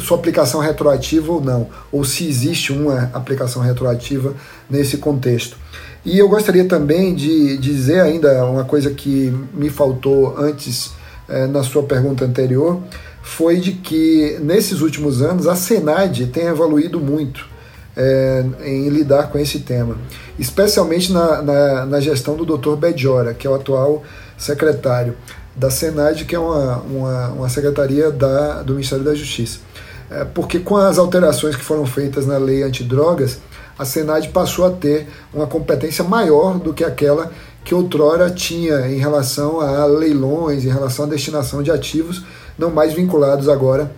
sua 0.00 0.18
aplicação 0.18 0.60
retroativa 0.60 1.32
ou 1.32 1.40
não, 1.40 1.68
ou 1.92 2.04
se 2.04 2.26
existe 2.26 2.72
uma 2.72 3.12
aplicação 3.14 3.62
retroativa 3.62 4.34
nesse 4.68 4.96
contexto. 4.96 5.56
E 6.04 6.18
eu 6.18 6.28
gostaria 6.28 6.64
também 6.64 7.14
de 7.14 7.56
dizer 7.58 8.00
ainda 8.00 8.44
uma 8.44 8.64
coisa 8.64 8.90
que 8.90 9.32
me 9.54 9.70
faltou 9.70 10.36
antes 10.36 10.90
é, 11.28 11.46
na 11.46 11.62
sua 11.62 11.84
pergunta 11.84 12.24
anterior, 12.24 12.82
foi 13.22 13.60
de 13.60 13.70
que 13.70 14.36
nesses 14.42 14.80
últimos 14.80 15.22
anos 15.22 15.46
a 15.46 15.54
Senad 15.54 16.26
tem 16.26 16.46
evoluído 16.46 16.98
muito 16.98 17.54
é, 17.96 18.44
em 18.64 18.88
lidar 18.88 19.30
com 19.30 19.38
esse 19.38 19.60
tema, 19.60 19.96
especialmente 20.38 21.12
na, 21.12 21.40
na, 21.40 21.86
na 21.86 22.00
gestão 22.00 22.36
do 22.36 22.44
Dr. 22.44 22.76
Bedjora, 22.76 23.32
que 23.32 23.46
é 23.46 23.50
o 23.50 23.54
atual 23.54 24.02
secretário 24.36 25.16
da 25.54 25.70
Senad, 25.70 26.24
que 26.24 26.34
é 26.34 26.38
uma, 26.38 26.76
uma, 26.78 27.28
uma 27.28 27.48
secretaria 27.48 28.10
da, 28.10 28.62
do 28.62 28.74
Ministério 28.74 29.04
da 29.04 29.14
Justiça. 29.14 29.60
É, 30.10 30.24
porque 30.24 30.58
com 30.58 30.76
as 30.76 30.98
alterações 30.98 31.56
que 31.56 31.64
foram 31.64 31.86
feitas 31.86 32.26
na 32.26 32.36
lei 32.36 32.62
antidrogas, 32.62 33.38
a 33.78 33.84
Senad 33.84 34.28
passou 34.28 34.66
a 34.66 34.70
ter 34.70 35.08
uma 35.32 35.46
competência 35.46 36.04
maior 36.04 36.58
do 36.58 36.74
que 36.74 36.84
aquela 36.84 37.32
que 37.64 37.74
outrora 37.74 38.30
tinha 38.30 38.86
em 38.88 38.98
relação 38.98 39.60
a 39.60 39.84
leilões, 39.86 40.64
em 40.64 40.68
relação 40.68 41.06
à 41.06 41.08
destinação 41.08 41.62
de 41.62 41.70
ativos, 41.70 42.22
não 42.56 42.70
mais 42.70 42.92
vinculados 42.92 43.48
agora 43.48 43.90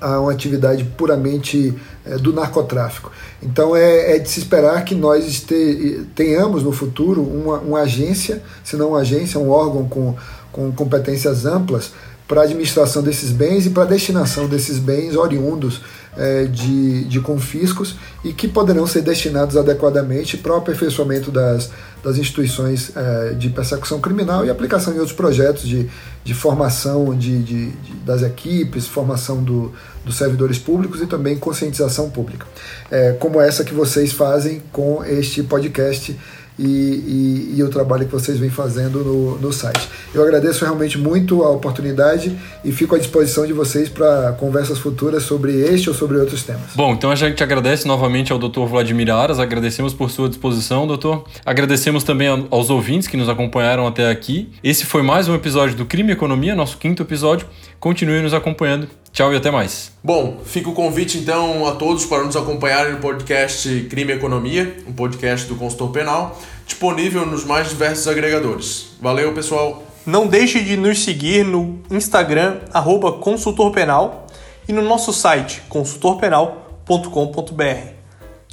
a 0.00 0.20
uma 0.20 0.32
atividade 0.32 0.84
puramente 0.96 1.74
é, 2.04 2.16
do 2.16 2.32
narcotráfico. 2.32 3.10
Então 3.42 3.74
é, 3.74 4.16
é, 4.16 4.18
de 4.18 4.28
se 4.28 4.40
esperar 4.40 4.84
que 4.84 4.94
nós 4.94 5.26
este, 5.26 6.06
tenhamos 6.14 6.62
no 6.62 6.72
futuro 6.72 7.22
uma, 7.22 7.58
uma 7.58 7.80
agência, 7.80 8.42
se 8.62 8.76
não 8.76 8.90
uma 8.90 9.00
agência, 9.00 9.38
um 9.38 9.50
órgão 9.50 9.88
com, 9.88 10.14
com 10.52 10.72
competências 10.72 11.46
amplas 11.46 11.92
para 12.26 12.42
a 12.42 12.44
administração 12.44 13.02
desses 13.02 13.30
bens 13.30 13.66
e 13.66 13.70
para 13.70 13.84
a 13.84 13.86
destinação 13.86 14.46
desses 14.46 14.78
bens 14.78 15.16
oriundos 15.16 15.80
é, 16.16 16.44
de, 16.44 17.04
de 17.04 17.20
confiscos 17.20 17.96
e 18.24 18.32
que 18.32 18.48
poderão 18.48 18.86
ser 18.86 19.02
destinados 19.02 19.56
adequadamente 19.56 20.36
para 20.36 20.52
o 20.52 20.56
aperfeiçoamento 20.56 21.30
das, 21.30 21.70
das 22.02 22.16
instituições 22.16 22.92
é, 22.96 23.34
de 23.34 23.48
persecução 23.50 24.00
criminal 24.00 24.44
e 24.44 24.50
aplicação 24.50 24.94
em 24.94 24.98
outros 24.98 25.16
projetos 25.16 25.68
de, 25.68 25.88
de 26.24 26.34
formação 26.34 27.16
de, 27.16 27.42
de, 27.42 27.70
de 27.70 27.92
das 28.04 28.22
equipes, 28.22 28.86
formação 28.86 29.42
do, 29.42 29.72
dos 30.04 30.16
servidores 30.16 30.58
públicos 30.58 31.00
e 31.00 31.06
também 31.06 31.38
conscientização 31.38 32.10
pública, 32.10 32.46
é, 32.90 33.12
como 33.12 33.40
essa 33.40 33.64
que 33.64 33.74
vocês 33.74 34.12
fazem 34.12 34.62
com 34.72 35.04
este 35.04 35.42
podcast 35.42 36.16
e, 36.58 36.64
e, 36.64 37.54
e, 37.56 37.62
o 37.62 37.68
trabalho 37.68 38.04
que 38.04 38.12
vocês 38.12 38.38
vêm 38.38 38.50
fazendo 38.50 39.04
no, 39.04 39.38
no 39.38 39.52
site. 39.52 39.88
Eu 40.12 40.22
agradeço 40.22 40.64
realmente 40.64 40.98
muito 40.98 41.42
a 41.42 41.50
oportunidade 41.50 42.36
e 42.64 42.72
fico 42.72 42.94
à 42.94 42.98
disposição 42.98 43.46
de 43.46 43.52
vocês 43.52 43.88
para 43.88 44.32
conversas 44.32 44.78
futuras 44.78 45.22
sobre 45.22 45.52
este 45.52 45.88
ou 45.88 45.94
sobre 45.94 46.18
outros 46.18 46.42
temas. 46.42 46.74
Bom, 46.74 46.92
então 46.92 47.10
a 47.10 47.14
gente 47.14 47.42
agradece 47.42 47.86
novamente 47.86 48.32
ao 48.32 48.38
Dr. 48.38 48.64
Vladimir 48.66 49.10
Aras, 49.10 49.38
agradecemos 49.38 49.94
por 49.94 50.10
sua 50.10 50.28
disposição, 50.28 50.86
doutor. 50.86 51.24
Agradecemos 51.44 52.02
também 52.02 52.46
aos 52.50 52.70
ouvintes 52.70 53.06
que 53.06 53.16
nos 53.16 53.28
acompanharam 53.28 53.86
até 53.86 54.10
aqui. 54.10 54.50
Esse 54.62 54.84
foi 54.84 55.02
mais 55.02 55.28
um 55.28 55.34
episódio 55.34 55.76
do 55.76 55.86
Crime 55.86 56.12
Economia, 56.12 56.54
nosso 56.54 56.76
quinto 56.78 57.02
episódio. 57.02 57.46
Continue 57.78 58.20
nos 58.20 58.34
acompanhando. 58.34 58.88
Tchau 59.18 59.32
e 59.32 59.36
até 59.36 59.50
mais. 59.50 59.90
Bom, 60.00 60.38
fica 60.44 60.70
o 60.70 60.72
convite 60.72 61.18
então 61.18 61.66
a 61.66 61.72
todos 61.72 62.06
para 62.06 62.22
nos 62.22 62.36
acompanharem 62.36 62.92
no 62.92 63.00
podcast 63.00 63.68
Crime 63.90 64.12
e 64.12 64.14
Economia, 64.14 64.76
um 64.86 64.92
podcast 64.92 65.48
do 65.48 65.56
consultor 65.56 65.90
penal, 65.90 66.38
disponível 66.64 67.26
nos 67.26 67.42
mais 67.42 67.68
diversos 67.68 68.06
agregadores. 68.06 68.90
Valeu, 69.02 69.34
pessoal! 69.34 69.82
Não 70.06 70.28
deixe 70.28 70.62
de 70.62 70.76
nos 70.76 71.02
seguir 71.02 71.44
no 71.44 71.80
Instagram, 71.90 72.60
arroba 72.72 73.10
consultorpenal, 73.10 74.28
e 74.68 74.72
no 74.72 74.82
nosso 74.82 75.12
site, 75.12 75.62
consultorpenal.com.br. 75.68 77.88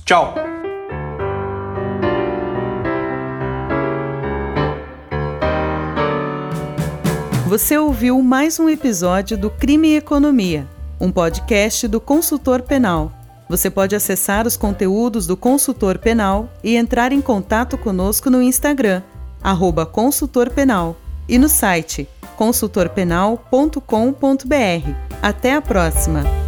Tchau! 0.03 0.55
Você 7.56 7.78
ouviu 7.78 8.22
mais 8.22 8.60
um 8.60 8.68
episódio 8.68 9.38
do 9.38 9.49
Crime 9.49 9.88
e 9.88 9.95
Economia, 9.95 10.68
um 10.99 11.10
podcast 11.10 11.88
do 11.88 12.01
Consultor 12.01 12.62
Penal. 12.62 13.14
Você 13.47 13.70
pode 13.70 13.95
acessar 13.95 14.45
os 14.45 14.58
conteúdos 14.58 15.26
do 15.26 15.38
Consultor 15.38 15.97
Penal 15.97 16.49
e 16.62 16.76
entrar 16.76 17.14
em 17.14 17.22
contato 17.22 17.78
conosco 17.78 18.30
no 18.30 18.41
Instagram, 18.41 19.01
arroba 19.41 19.86
Consultor 19.86 20.49
Penal, 20.49 20.97
e 21.30 21.38
no 21.38 21.47
site 21.47 22.10
consultorpenal.com.br. 22.36 24.89
Até 25.22 25.53
a 25.53 25.62
próxima! 25.62 26.45